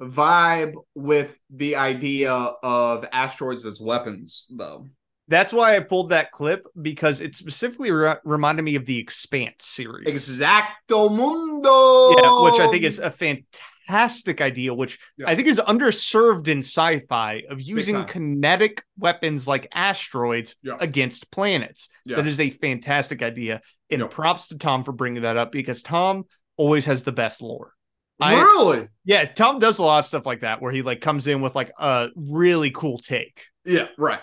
vibe 0.01 0.73
with 0.95 1.37
the 1.49 1.75
idea 1.77 2.31
of 2.31 3.05
asteroids 3.11 3.65
as 3.65 3.79
weapons, 3.79 4.47
though. 4.55 4.87
That's 5.29 5.51
why 5.51 5.75
I 5.75 5.81
pulled 5.81 6.09
that 6.09 6.31
clip 6.31 6.65
because 6.81 7.19
it 7.21 7.35
specifically 7.35 7.91
re- 7.91 8.15
reminded 8.23 8.63
me 8.63 8.75
of 8.75 8.85
the 8.85 8.97
Expanse 8.97 9.65
series. 9.65 10.07
Exacto 10.07 11.13
mundo. 11.15 12.21
Yeah, 12.21 12.43
which 12.43 12.61
I 12.61 12.67
think 12.71 12.83
is 12.83 12.99
a 12.99 13.11
fantastic 13.11 14.39
idea, 14.41 14.73
which 14.73 14.99
Yeah. 15.17 15.27
I 15.29 15.35
think 15.35 15.47
is 15.47 15.59
underserved 15.59 16.47
in 16.47 16.59
sci-fi 16.59 17.43
of 17.49 17.59
using 17.61 18.05
kinetic 18.05 18.83
weapons 18.97 19.47
like 19.47 19.67
asteroids 19.73 20.55
Yeah. 20.63 20.77
against 20.79 21.29
planets. 21.31 21.89
Yeah. 22.05 22.17
That 22.17 22.27
is 22.27 22.39
a 22.39 22.49
fantastic 22.49 23.21
idea. 23.21 23.61
And 23.89 24.09
props 24.09 24.47
to 24.49 24.57
Tom 24.57 24.83
for 24.83 24.91
bringing 24.93 25.23
that 25.23 25.35
up 25.37 25.51
because 25.51 25.83
Tom 25.83 26.23
always 26.55 26.85
has 26.85 27.03
the 27.03 27.11
best 27.11 27.41
lore. 27.41 27.73
I- 28.19 28.33
really? 28.33 28.87
Yeah, 29.05 29.25
Tom 29.25 29.59
does 29.59 29.77
a 29.77 29.83
lot 29.83 29.99
of 29.99 30.05
stuff 30.05 30.25
like 30.25 30.39
that 30.41 30.61
where 30.61 30.71
he 30.71 30.81
like 30.81 31.01
comes 31.01 31.27
in 31.27 31.41
with 31.41 31.53
like 31.53 31.71
a 31.77 32.09
really 32.15 32.71
cool 32.71 32.97
take. 32.97 33.43
Yeah, 33.65 33.87
right. 33.97 34.19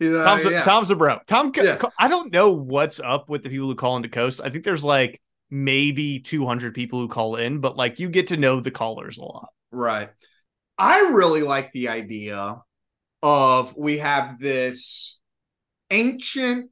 Yeah, 0.00 0.24
Tom's 0.24 0.44
a, 0.46 0.50
yeah. 0.50 0.62
Tom's 0.62 0.90
a 0.90 0.96
bro. 0.96 1.18
Tom, 1.26 1.52
Yeah. 1.54 1.78
I 1.98 2.08
don't 2.08 2.32
know 2.32 2.52
what's 2.52 3.00
up 3.00 3.28
with 3.28 3.42
the 3.42 3.50
people 3.50 3.68
who 3.68 3.74
call 3.74 3.96
into 3.96 4.08
Coast. 4.08 4.40
I 4.42 4.48
think 4.50 4.64
there's 4.64 4.84
like 4.84 5.20
maybe 5.50 6.20
200 6.20 6.74
people 6.74 7.00
who 7.00 7.08
call 7.08 7.36
in, 7.36 7.60
but 7.60 7.76
like 7.76 7.98
you 7.98 8.08
get 8.08 8.28
to 8.28 8.36
know 8.36 8.60
the 8.60 8.70
callers 8.70 9.18
a 9.18 9.24
lot. 9.24 9.50
Right. 9.70 10.08
I 10.78 11.10
really 11.12 11.42
like 11.42 11.70
the 11.72 11.90
idea 11.90 12.62
of 13.22 13.76
we 13.76 13.98
have 13.98 14.38
this 14.38 15.20
ancient 15.90 16.70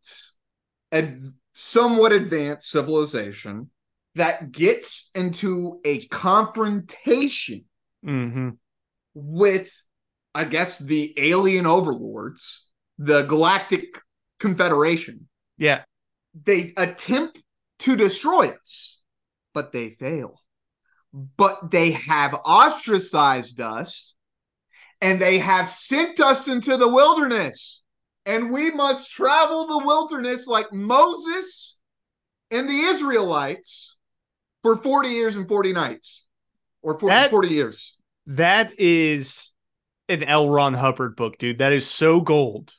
and 0.91 1.35
somewhat 1.53 2.13
advanced 2.13 2.71
civilization 2.71 3.71
that 4.15 4.51
gets 4.51 5.11
into 5.15 5.81
a 5.85 6.07
confrontation 6.07 7.65
Mm-hmm. 8.07 8.51
with, 9.15 9.71
I 10.35 10.45
guess, 10.45 10.79
the 10.79 11.13
alien 11.19 11.67
overlords, 11.67 12.68
the 12.99 13.23
Galactic 13.23 14.01
Confederation. 14.41 15.29
Yeah. 15.57 15.83
They 16.45 16.73
attempt 16.77 17.43
to 17.81 17.97
destroy 17.97 18.49
us, 18.49 19.01
but 19.55 19.73
they 19.73 19.91
fail. 19.91 20.41
But 21.13 21.71
they 21.71 21.93
have 21.93 22.35
ostracized 22.35 23.61
us 23.61 24.15
and 25.01 25.21
they 25.21 25.39
have 25.39 25.71
sent 25.71 26.21
us 26.21 26.49
into 26.49 26.77
the 26.77 26.89
wilderness. 26.89 27.83
And 28.27 28.51
we 28.51 28.71
must 28.71 29.11
travel 29.11 29.67
the 29.67 29.85
wilderness 29.85 30.47
like 30.47 30.73
Moses 30.73 31.81
and 32.51 32.69
the 32.69 32.79
Israelites 32.79 33.97
for 34.63 34.77
40 34.77 35.09
years 35.09 35.37
and 35.37 35.49
40 35.49 35.73
nights 35.73 36.27
or 36.83 36.99
40, 36.99 37.15
That- 37.15 37.31
40 37.31 37.49
years. 37.49 37.97
That 38.27 38.73
is 38.79 39.55
an 40.11 40.23
L. 40.23 40.51
Ron 40.51 40.75
Hubbard 40.75 41.17
book, 41.17 41.39
dude. 41.39 41.59
That 41.59 41.73
is 41.73 41.87
so 41.87 42.21
gold. 42.21 42.75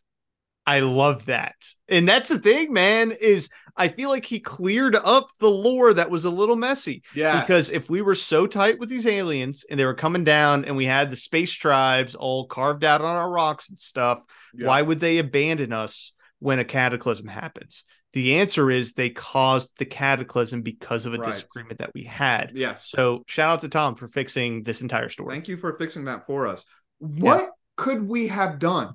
I 0.69 0.81
love 0.81 1.25
that. 1.25 1.55
And 1.87 2.07
that's 2.07 2.29
the 2.29 2.37
thing, 2.37 2.71
man, 2.71 3.11
is 3.19 3.49
I 3.75 3.87
feel 3.87 4.09
like 4.09 4.23
he 4.23 4.39
cleared 4.39 4.95
up 4.95 5.29
the 5.39 5.49
lore 5.49 5.95
that 5.95 6.11
was 6.11 6.25
a 6.25 6.29
little 6.29 6.55
messy. 6.55 7.01
Yeah. 7.15 7.41
Because 7.41 7.71
if 7.71 7.89
we 7.89 8.03
were 8.03 8.13
so 8.13 8.45
tight 8.45 8.77
with 8.77 8.87
these 8.87 9.07
aliens 9.07 9.65
and 9.67 9.79
they 9.79 9.85
were 9.85 9.95
coming 9.95 10.23
down 10.23 10.65
and 10.65 10.77
we 10.77 10.85
had 10.85 11.09
the 11.09 11.15
space 11.15 11.51
tribes 11.51 12.13
all 12.13 12.45
carved 12.45 12.83
out 12.83 13.01
on 13.01 13.15
our 13.15 13.31
rocks 13.31 13.69
and 13.69 13.79
stuff, 13.79 14.23
why 14.53 14.83
would 14.83 14.99
they 14.99 15.17
abandon 15.17 15.73
us 15.73 16.13
when 16.37 16.59
a 16.59 16.65
cataclysm 16.65 17.27
happens? 17.27 17.83
The 18.13 18.35
answer 18.35 18.69
is 18.69 18.93
they 18.93 19.09
caused 19.09 19.71
the 19.79 19.85
cataclysm 19.85 20.61
because 20.61 21.07
of 21.07 21.15
a 21.15 21.17
Right. 21.17 21.31
disagreement 21.31 21.79
that 21.79 21.95
we 21.95 22.03
had. 22.03 22.51
Yes. 22.53 22.87
So 22.87 23.23
shout 23.25 23.49
out 23.53 23.61
to 23.61 23.69
Tom 23.69 23.95
for 23.95 24.07
fixing 24.07 24.61
this 24.61 24.81
entire 24.81 25.09
story. 25.09 25.33
Thank 25.33 25.47
you 25.47 25.57
for 25.57 25.73
fixing 25.73 26.05
that 26.05 26.27
for 26.27 26.45
us. 26.45 26.65
What 26.99 27.49
could 27.75 28.07
we 28.07 28.27
have 28.27 28.59
done 28.59 28.93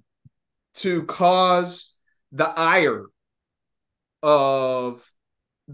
to 0.74 1.04
cause 1.04 1.94
the 2.32 2.48
ire 2.48 3.06
of 4.22 5.10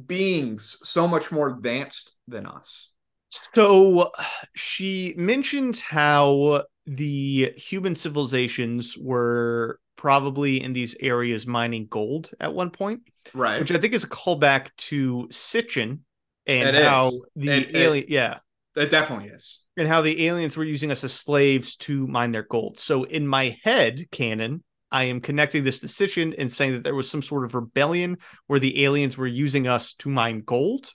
beings 0.07 0.79
so 0.83 1.09
much 1.09 1.33
more 1.33 1.49
advanced 1.49 2.17
than 2.29 2.47
us? 2.47 2.93
So 3.31 4.11
she 4.55 5.15
mentioned 5.17 5.79
how 5.79 6.65
the 6.87 7.53
human 7.57 7.95
civilizations 7.95 8.97
were 8.99 9.79
probably 9.97 10.63
in 10.63 10.73
these 10.73 10.97
areas 11.01 11.47
mining 11.47 11.87
gold 11.89 12.31
at 12.41 12.55
one 12.55 12.71
point, 12.71 13.03
Right. 13.35 13.61
which 13.61 13.71
I 13.71 13.79
think 13.79 13.95
is 13.95 14.05
a 14.05 14.09
callback 14.09 14.75
to 14.89 15.29
Sitchin 15.31 16.01
and 16.47 16.75
It 16.75 16.83
how 16.83 17.09
is. 17.09 17.21
the 17.37 17.51
It- 17.51 17.69
it- 17.69 17.77
alien, 17.77 18.07
yeah, 18.09 18.39
It 18.77 18.91
definitely 18.91 19.29
is. 19.29 19.63
and 19.77 19.87
how 19.87 20.01
the 20.01 20.27
aliens 20.27 20.57
were 20.57 20.65
using 20.65 20.91
us 20.91 21.05
as 21.05 21.13
slaves 21.13 21.77
to 21.77 22.07
mine 22.07 22.33
their 22.33 22.43
gold. 22.43 22.79
So 22.79 23.05
in 23.05 23.27
my 23.27 23.59
head 23.63 24.11
canon, 24.11 24.65
I 24.93 25.05
am 25.05 25.21
connecting 25.21 25.65
this 25.65 25.81
decision 25.81 26.35
and 26.37 26.51
saying 26.51 26.73
that 26.73 26.85
there 26.85 26.95
was 26.95 27.09
some 27.09 27.23
sort 27.23 27.45
of 27.45 27.55
rebellion 27.55 28.19
where 28.47 28.61
the 28.61 28.85
aliens 28.85 29.17
were 29.17 29.27
using 29.27 29.67
us 29.67 29.95
to 29.95 30.09
mine 30.09 30.43
gold, 30.45 30.93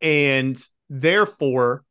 and 0.00 0.60
therefore 0.88 1.84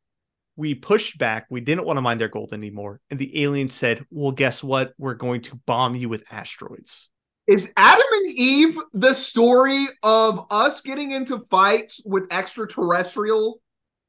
we 0.55 0.76
pushed 0.76 1.18
back. 1.18 1.45
We 1.49 1.62
didn't 1.62 1.86
want 1.86 1.97
to 1.97 2.01
mine 2.01 2.18
their 2.18 2.28
gold 2.28 2.53
anymore, 2.53 2.99
and 3.10 3.20
the 3.20 3.43
aliens 3.43 3.74
said, 3.74 4.05
"Well, 4.10 4.32
guess 4.32 4.64
what? 4.64 4.93
We're 4.97 5.14
going 5.14 5.41
to 5.43 5.55
bomb 5.66 5.95
you 5.95 6.10
with 6.10 6.24
asteroids." 6.32 7.10
Is 7.47 7.72
Adam 7.78 8.05
and 8.12 8.30
Eve 8.32 8.78
the 8.93 9.14
story 9.14 9.86
of 10.03 10.45
us 10.51 10.82
getting 10.82 11.12
into 11.12 11.39
fights 11.39 12.01
with 12.05 12.26
extraterrestrial 12.30 13.62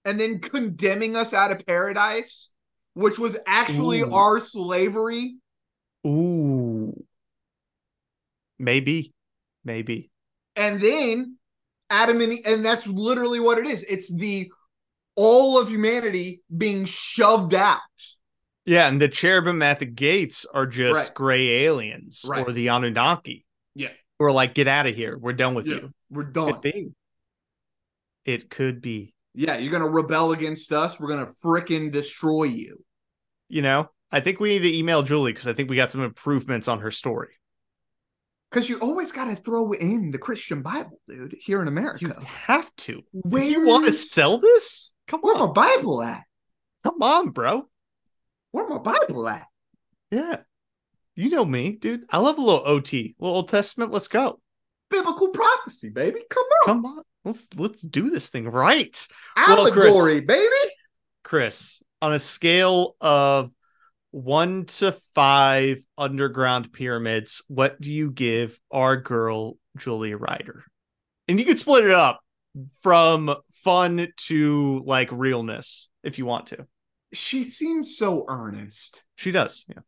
and 0.04 0.18
then 0.18 0.40
condemning 0.40 1.14
us 1.14 1.32
out 1.32 1.52
of 1.52 1.64
paradise, 1.64 2.50
which 2.94 3.18
was 3.18 3.38
actually 3.46 4.00
Ooh. 4.00 4.12
our 4.12 4.40
slavery? 4.40 5.36
Ooh, 6.06 7.04
maybe, 8.58 9.12
maybe. 9.64 10.10
and 10.56 10.80
then 10.80 11.36
Adam 11.90 12.20
and 12.20 12.38
and 12.44 12.64
that's 12.64 12.86
literally 12.86 13.40
what 13.40 13.58
it 13.58 13.66
is. 13.66 13.82
It's 13.84 14.14
the 14.14 14.50
all 15.16 15.58
of 15.60 15.68
humanity 15.68 16.42
being 16.54 16.84
shoved 16.84 17.54
out. 17.54 17.80
Yeah, 18.66 18.86
and 18.88 19.00
the 19.00 19.08
cherubim 19.08 19.62
at 19.62 19.80
the 19.80 19.86
gates 19.86 20.44
are 20.52 20.66
just 20.66 20.98
Right. 20.98 21.14
gray 21.14 21.48
aliens 21.64 22.24
Right. 22.28 22.46
or 22.46 22.52
the 22.52 22.68
Anunnaki. 22.68 23.46
Yeah. 23.74 23.88
We're 24.20 24.30
like, 24.32 24.54
get 24.54 24.68
out 24.68 24.86
of 24.86 24.94
here. 24.94 25.16
We're 25.16 25.32
done 25.32 25.54
with 25.54 25.66
Yeah, 25.66 25.76
you. 25.76 25.92
We're 26.10 26.24
done. 26.24 26.52
Could 26.52 26.60
be. 26.60 26.88
It 28.24 28.50
could 28.50 28.80
be. 28.82 29.14
Yeah, 29.34 29.56
you're 29.56 29.72
gonna 29.72 29.88
rebel 29.88 30.32
against 30.32 30.72
us. 30.72 31.00
We're 31.00 31.08
gonna 31.08 31.30
frickin' 31.42 31.90
destroy 31.92 32.44
you. 32.44 32.84
You 33.48 33.62
know, 33.62 33.88
I 34.10 34.20
think 34.20 34.40
we 34.40 34.50
need 34.50 34.70
to 34.70 34.76
email 34.76 35.02
Julie 35.02 35.32
because 35.32 35.46
I 35.46 35.52
think 35.54 35.70
we 35.70 35.76
got 35.76 35.90
some 35.90 36.02
improvements 36.02 36.68
on 36.68 36.80
her 36.80 36.90
story. 36.90 37.37
Because 38.50 38.68
you 38.68 38.78
always 38.80 39.12
gotta 39.12 39.36
throw 39.36 39.72
in 39.72 40.10
the 40.10 40.18
Christian 40.18 40.62
Bible, 40.62 41.00
dude, 41.06 41.36
here 41.38 41.60
in 41.60 41.68
America. 41.68 42.06
You 42.06 42.12
have 42.24 42.74
to. 42.76 43.02
Where 43.12 43.44
you 43.44 43.66
want 43.66 43.86
to 43.86 43.92
sell 43.92 44.38
this? 44.38 44.94
Come 45.06 45.20
Where 45.20 45.36
my. 45.36 45.46
Bible 45.46 46.02
at? 46.02 46.22
Come 46.82 47.02
on, 47.02 47.30
bro. 47.30 47.68
Where 48.52 48.66
my 48.68 48.78
Bible 48.78 49.28
at? 49.28 49.46
Yeah. 50.10 50.38
You 51.14 51.30
know 51.30 51.44
me, 51.44 51.72
dude. 51.72 52.04
I 52.10 52.18
love 52.18 52.38
a 52.38 52.40
little 52.40 52.62
OT, 52.64 53.14
little 53.18 53.36
Old 53.36 53.48
Testament. 53.48 53.92
Let's 53.92 54.08
go. 54.08 54.40
Biblical 54.88 55.28
prophecy, 55.28 55.90
baby. 55.90 56.20
Come 56.30 56.44
on. 56.44 56.66
Come 56.66 56.86
on. 56.86 57.02
Let's 57.24 57.48
let's 57.56 57.82
do 57.82 58.08
this 58.08 58.30
thing 58.30 58.48
right. 58.48 59.06
Well, 59.36 59.70
Chris- 59.70 59.86
Allegory, 59.86 60.20
baby. 60.20 60.48
Chris, 61.24 61.82
on 62.00 62.14
a 62.14 62.18
scale 62.18 62.96
of 63.00 63.50
one 64.24 64.64
to 64.66 64.92
five 65.14 65.78
underground 65.96 66.72
pyramids, 66.72 67.42
what 67.48 67.80
do 67.80 67.92
you 67.92 68.10
give 68.10 68.58
our 68.70 68.96
girl 68.96 69.56
Julia 69.76 70.16
Ryder? 70.16 70.64
And 71.28 71.38
you 71.38 71.44
could 71.46 71.58
split 71.58 71.84
it 71.84 71.90
up 71.90 72.20
from 72.82 73.34
fun 73.64 74.08
to 74.16 74.82
like 74.86 75.10
realness 75.12 75.88
if 76.02 76.18
you 76.18 76.26
want 76.26 76.46
to. 76.48 76.66
She 77.12 77.44
seems 77.44 77.96
so 77.96 78.24
earnest. 78.28 79.02
She 79.16 79.30
does. 79.32 79.64
Yeah. 79.68 79.82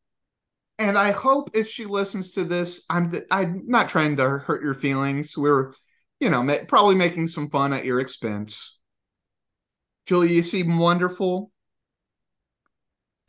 and 0.78 0.96
I 0.96 1.10
hope 1.12 1.50
if 1.54 1.68
she 1.68 1.84
listens 1.84 2.32
to 2.34 2.44
this, 2.44 2.84
I'm 2.88 3.12
I'm 3.30 3.64
not 3.66 3.88
trying 3.88 4.16
to 4.16 4.28
hurt 4.28 4.62
your 4.62 4.74
feelings. 4.74 5.36
We're, 5.36 5.72
you 6.20 6.30
know, 6.30 6.42
ma- 6.42 6.64
probably 6.68 6.94
making 6.94 7.28
some 7.28 7.50
fun 7.50 7.72
at 7.72 7.84
your 7.84 8.00
expense. 8.00 8.78
Julia, 10.06 10.32
you 10.32 10.42
seem 10.42 10.78
wonderful. 10.78 11.50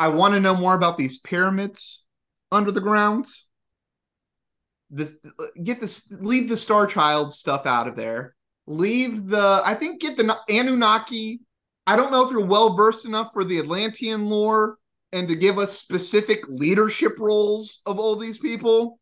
I 0.01 0.07
want 0.07 0.33
to 0.33 0.39
know 0.39 0.55
more 0.55 0.73
about 0.73 0.97
these 0.97 1.19
pyramids 1.19 2.03
under 2.51 2.71
the 2.71 2.81
ground. 2.81 3.27
This 4.89 5.19
get 5.61 5.79
this 5.79 6.11
leave 6.19 6.49
the 6.49 6.57
Star 6.57 6.87
Child 6.87 7.35
stuff 7.35 7.67
out 7.67 7.87
of 7.87 7.95
there. 7.95 8.33
Leave 8.65 9.27
the 9.27 9.61
I 9.63 9.75
think 9.75 10.01
get 10.01 10.17
the 10.17 10.35
Anunnaki. 10.49 11.41
I 11.85 11.95
don't 11.95 12.11
know 12.11 12.25
if 12.25 12.31
you're 12.31 12.43
well 12.43 12.75
versed 12.75 13.05
enough 13.05 13.31
for 13.31 13.43
the 13.43 13.59
Atlantean 13.59 14.25
lore 14.25 14.77
and 15.11 15.27
to 15.27 15.35
give 15.35 15.59
us 15.59 15.77
specific 15.77 16.47
leadership 16.47 17.19
roles 17.19 17.81
of 17.85 17.99
all 17.99 18.15
these 18.15 18.39
people. 18.39 18.99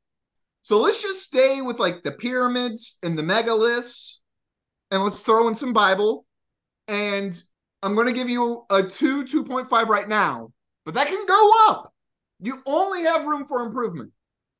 So 0.64 0.82
let's 0.82 1.02
just 1.02 1.24
stay 1.24 1.62
with 1.62 1.80
like 1.80 2.04
the 2.04 2.12
pyramids 2.12 3.00
and 3.04 3.18
the 3.18 3.24
megaliths, 3.24 4.20
and 4.91 5.02
let's 5.02 5.22
throw 5.22 5.47
in 5.47 5.56
some 5.56 5.72
Bible. 5.72 6.26
And 6.89 7.41
I'm 7.84 7.95
going 7.95 8.08
to 8.08 8.14
give 8.14 8.28
you 8.28 8.66
a 8.70 8.84
2, 8.84 9.24
2.5 9.24 9.88
right 9.88 10.10
now, 10.10 10.52
but 10.90 10.96
that 10.96 11.08
can 11.08 11.24
go 11.28 11.52
up. 11.68 11.94
You 12.40 12.58
only 12.66 13.04
have 13.04 13.26
room 13.26 13.46
for 13.46 13.62
improvement. 13.62 14.12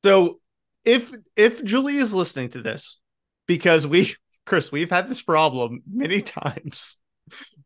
So 0.04 0.38
if 0.84 1.12
if 1.34 1.64
Julie 1.64 1.96
is 1.96 2.14
listening 2.14 2.50
to 2.50 2.62
this, 2.62 3.00
because 3.48 3.84
we 3.84 4.14
Chris, 4.46 4.70
we've 4.70 4.90
had 4.90 5.08
this 5.08 5.22
problem 5.22 5.82
many 5.90 6.20
times 6.22 6.98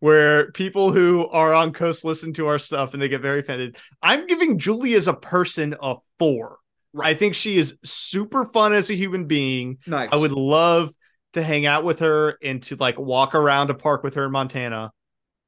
where 0.01 0.51
people 0.53 0.93
who 0.93 1.29
are 1.29 1.53
on 1.53 1.75
coast 1.75 2.07
listen 2.07 2.33
to 2.35 2.47
our 2.47 2.59
stuff 2.59 2.95
and 2.95 3.03
they 3.03 3.09
get 3.09 3.21
very 3.21 3.41
offended. 3.41 3.77
I'm 4.03 4.27
giving 4.27 4.59
Julie 4.59 4.95
as 4.95 5.09
a 5.09 5.15
person 5.15 5.75
a 5.83 5.97
four. 6.19 6.57
I 6.99 7.13
think 7.13 7.35
she 7.35 7.59
is 7.59 7.77
super 7.85 8.47
fun 8.47 8.73
as 8.73 8.89
a 8.89 8.95
human 8.95 9.27
being. 9.27 9.79
Nice. 9.87 10.09
I 10.11 10.17
would 10.17 10.33
love 10.33 10.91
to 11.35 11.43
hang 11.43 11.67
out 11.67 11.85
with 11.85 11.99
her 11.99 12.39
and 12.43 12.63
to 12.65 12.77
like 12.77 12.99
walk 12.99 13.35
around 13.35 13.69
a 13.69 13.75
park 13.75 14.03
with 14.03 14.15
her 14.15 14.25
in 14.27 14.33
Montana. 14.33 14.91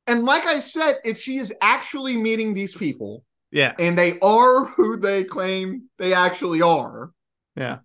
And 0.07 0.25
like 0.25 0.47
I 0.47 0.59
said, 0.61 0.99
if 1.05 1.21
she 1.21 1.37
is 1.37 1.53
actually 1.61 2.17
meeting 2.17 2.55
these 2.55 2.75
people 2.75 3.25
Yeah. 3.51 3.75
and 3.79 3.99
they 3.99 4.19
are 4.21 4.65
who 4.77 4.97
they 4.99 5.25
claim 5.25 5.89
they 5.99 6.13
actually 6.15 6.63
are, 6.63 7.11
Yeah. 7.57 7.79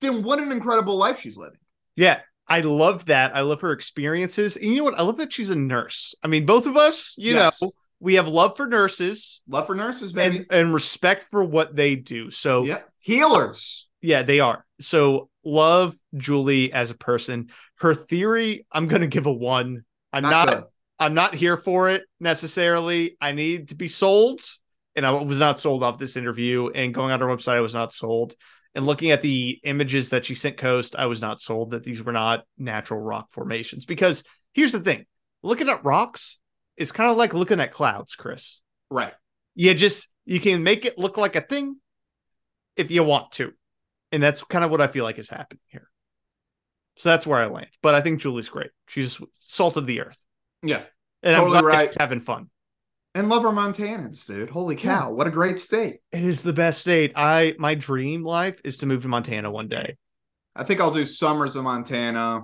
then 0.00 0.22
what 0.22 0.40
an 0.40 0.50
incredible 0.52 0.96
life 0.96 1.20
she's 1.20 1.36
living. 1.36 1.58
Yeah. 1.96 2.20
I 2.50 2.60
love 2.62 3.06
that. 3.06 3.36
I 3.36 3.42
love 3.42 3.60
her 3.60 3.72
experiences. 3.72 4.56
And 4.56 4.64
you 4.66 4.76
know 4.76 4.84
what? 4.84 4.98
I 4.98 5.02
love 5.02 5.18
that 5.18 5.32
she's 5.32 5.50
a 5.50 5.54
nurse. 5.56 6.14
I 6.22 6.28
mean, 6.28 6.46
both 6.46 6.66
of 6.66 6.76
us, 6.78 7.14
you 7.18 7.34
Yes. 7.34 7.60
know, 7.60 7.72
we 8.00 8.14
have 8.14 8.26
love 8.28 8.56
for 8.56 8.66
nurses 8.66 9.42
Love 9.48 9.66
for 9.66 9.74
nurses, 9.74 10.12
baby. 10.12 10.38
and, 10.38 10.46
and 10.50 10.74
respect 10.74 11.24
for 11.30 11.44
what 11.44 11.76
they 11.76 11.94
do. 11.96 12.30
So, 12.30 12.64
yeah. 12.64 12.78
Healers. 13.00 13.88
yeah, 14.00 14.22
they 14.22 14.40
are. 14.40 14.64
So, 14.80 15.28
love 15.44 15.94
Julie 16.16 16.72
as 16.72 16.90
a 16.90 16.94
person. 16.94 17.48
Her 17.80 17.94
theory, 17.94 18.66
I'm 18.72 18.86
going 18.86 19.02
to 19.02 19.08
give 19.08 19.26
a 19.26 19.32
one. 19.32 19.84
I'm 20.12 20.22
Not 20.22 20.46
not. 20.46 20.68
I'm 20.98 21.14
not 21.14 21.34
here 21.34 21.56
for 21.56 21.90
it 21.90 22.04
necessarily. 22.20 23.16
I 23.20 23.32
need 23.32 23.68
to 23.68 23.74
be 23.74 23.88
sold. 23.88 24.40
And 24.96 25.06
I 25.06 25.12
was 25.12 25.38
not 25.38 25.60
sold 25.60 25.82
off 25.82 25.98
this 25.98 26.16
interview. 26.16 26.70
And 26.70 26.92
going 26.92 27.12
on 27.12 27.20
her 27.20 27.26
website, 27.26 27.54
I 27.54 27.60
was 27.60 27.74
not 27.74 27.92
sold. 27.92 28.34
And 28.74 28.86
looking 28.86 29.10
at 29.12 29.22
the 29.22 29.60
images 29.62 30.10
that 30.10 30.24
she 30.24 30.34
sent 30.34 30.56
Coast, 30.56 30.96
I 30.96 31.06
was 31.06 31.20
not 31.20 31.40
sold 31.40 31.70
that 31.70 31.84
these 31.84 32.02
were 32.02 32.12
not 32.12 32.44
natural 32.58 33.00
rock 33.00 33.30
formations. 33.30 33.84
Because 33.84 34.24
here's 34.52 34.72
the 34.72 34.80
thing 34.80 35.06
looking 35.42 35.68
at 35.68 35.84
rocks, 35.84 36.38
is 36.78 36.92
kind 36.92 37.10
of 37.10 37.16
like 37.16 37.34
looking 37.34 37.60
at 37.60 37.72
clouds, 37.72 38.14
Chris. 38.14 38.62
Right. 38.90 39.12
You 39.54 39.74
just 39.74 40.08
you 40.24 40.40
can 40.40 40.62
make 40.62 40.84
it 40.84 40.98
look 40.98 41.18
like 41.18 41.36
a 41.36 41.40
thing 41.40 41.76
if 42.76 42.90
you 42.90 43.02
want 43.02 43.32
to. 43.32 43.52
And 44.12 44.22
that's 44.22 44.42
kind 44.44 44.64
of 44.64 44.70
what 44.70 44.80
I 44.80 44.86
feel 44.86 45.04
like 45.04 45.18
is 45.18 45.28
happening 45.28 45.60
here. 45.66 45.90
So 46.96 47.10
that's 47.10 47.26
where 47.26 47.38
I 47.38 47.46
land. 47.46 47.68
But 47.82 47.94
I 47.94 48.00
think 48.00 48.20
Julie's 48.20 48.48
great. 48.48 48.70
She's 48.86 49.20
salt 49.32 49.76
of 49.76 49.86
the 49.86 50.00
earth. 50.00 50.18
Yeah. 50.62 50.82
And 51.22 51.36
Totally 51.36 51.58
I'm 51.58 51.64
right. 51.64 51.94
having 51.98 52.20
fun. 52.20 52.50
And 53.14 53.28
love 53.28 53.44
our 53.44 53.52
Montanans, 53.52 54.26
dude. 54.26 54.50
Holy 54.50 54.76
cow. 54.76 55.12
What 55.12 55.26
a 55.26 55.30
great 55.30 55.58
state. 55.58 55.96
It 56.12 56.22
is 56.22 56.42
the 56.42 56.52
best 56.52 56.80
state. 56.80 57.12
I 57.16 57.54
my 57.58 57.74
dream 57.74 58.22
life 58.22 58.60
is 58.64 58.78
to 58.78 58.86
move 58.86 59.02
to 59.02 59.08
Montana 59.08 59.50
one 59.50 59.68
day. 59.68 59.96
I 60.54 60.64
think 60.64 60.80
I'll 60.80 60.90
do 60.92 61.06
summers 61.06 61.56
in 61.56 61.64
Montana, 61.64 62.42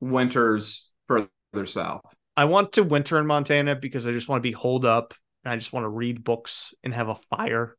winters 0.00 0.92
further 1.06 1.66
south. 1.66 2.02
I 2.36 2.46
want 2.46 2.72
to 2.72 2.82
winter 2.82 3.18
in 3.18 3.26
Montana 3.26 3.76
because 3.76 4.06
I 4.06 4.12
just 4.12 4.28
want 4.28 4.38
to 4.40 4.48
be 4.48 4.52
holed 4.52 4.84
up 4.84 5.14
and 5.44 5.52
I 5.52 5.56
just 5.56 5.72
want 5.72 5.84
to 5.84 5.88
read 5.88 6.24
books 6.24 6.72
and 6.82 6.94
have 6.94 7.08
a 7.08 7.18
fire. 7.30 7.76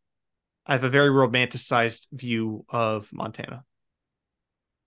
I 0.65 0.73
have 0.73 0.83
a 0.83 0.89
very 0.89 1.09
romanticized 1.09 2.07
view 2.11 2.65
of 2.69 3.09
Montana. 3.11 3.63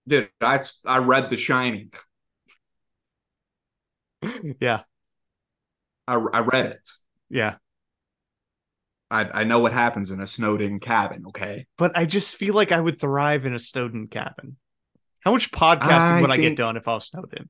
Dude, 0.06 0.30
I 0.40 0.58
I 0.86 0.98
read 0.98 1.30
The 1.30 1.36
Shining. 1.36 1.92
Yeah. 4.60 4.80
I, 6.08 6.14
I 6.14 6.40
read 6.40 6.66
it. 6.66 6.90
Yeah. 7.30 7.54
I, 9.10 9.42
I 9.42 9.44
know 9.44 9.58
what 9.60 9.72
happens 9.72 10.10
in 10.10 10.20
a 10.20 10.26
Snowden 10.26 10.80
cabin, 10.80 11.24
okay? 11.28 11.66
But 11.76 11.96
I 11.96 12.06
just 12.06 12.36
feel 12.36 12.54
like 12.54 12.72
I 12.72 12.80
would 12.80 12.98
thrive 12.98 13.44
in 13.44 13.54
a 13.54 13.58
Snowden 13.58 14.08
cabin. 14.08 14.56
How 15.20 15.32
much 15.32 15.50
podcasting 15.50 16.12
I 16.12 16.20
would 16.20 16.30
I 16.30 16.38
get 16.38 16.56
done 16.56 16.76
if 16.76 16.88
I 16.88 16.94
was 16.94 17.06
Snowden? 17.06 17.48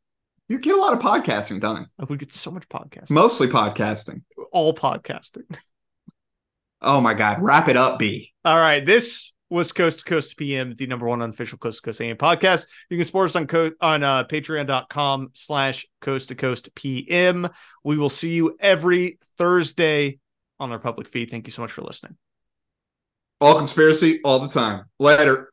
You 0.49 0.59
get 0.59 0.75
a 0.75 0.81
lot 0.81 0.93
of 0.93 0.99
podcasting 0.99 1.61
done, 1.61 1.87
I 1.99 2.05
would 2.05 2.19
get 2.19 2.33
so 2.33 2.51
much 2.51 2.69
podcasting. 2.69 3.11
mostly 3.11 3.47
podcasting. 3.47 4.23
All 4.53 4.75
podcasting. 4.75 5.45
Oh 6.83 7.01
my 7.01 7.15
God. 7.15 7.39
Wrap 7.41 7.69
it 7.69 7.77
up, 7.77 7.99
B. 7.99 8.33
All 8.45 8.59
right. 8.59 8.85
This 8.85 9.32
was 9.53 9.71
Coast 9.71 10.01
to 10.01 10.05
Coast 10.05 10.37
PM, 10.37 10.75
the 10.75 10.87
number 10.87 11.07
one 11.07 11.23
unofficial 11.23 11.59
Coast 11.59 11.79
to 11.79 11.83
Coast 11.83 12.01
AM 12.01 12.17
podcast. 12.17 12.67
You 12.89 12.97
can 12.97 13.05
support 13.05 13.27
us 13.27 13.37
on 13.37 13.47
co- 13.47 13.73
on 13.81 14.03
uh, 14.03 14.25
patreon.com 14.25 15.31
slash 15.35 15.87
coast 16.01 16.29
to 16.29 16.35
coast 16.35 16.75
PM. 16.75 17.49
We 17.85 17.97
will 17.97 18.11
see 18.11 18.33
you 18.33 18.57
every 18.59 19.19
Thursday 19.37 20.19
on 20.59 20.73
our 20.73 20.79
public 20.79 21.09
feed. 21.09 21.31
Thank 21.31 21.47
you 21.47 21.53
so 21.53 21.63
much 21.63 21.73
for 21.73 21.83
listening. 21.83 22.17
All 23.41 23.57
conspiracy 23.57 24.21
all 24.25 24.39
the 24.39 24.49
time. 24.49 24.85
Later. 24.99 25.52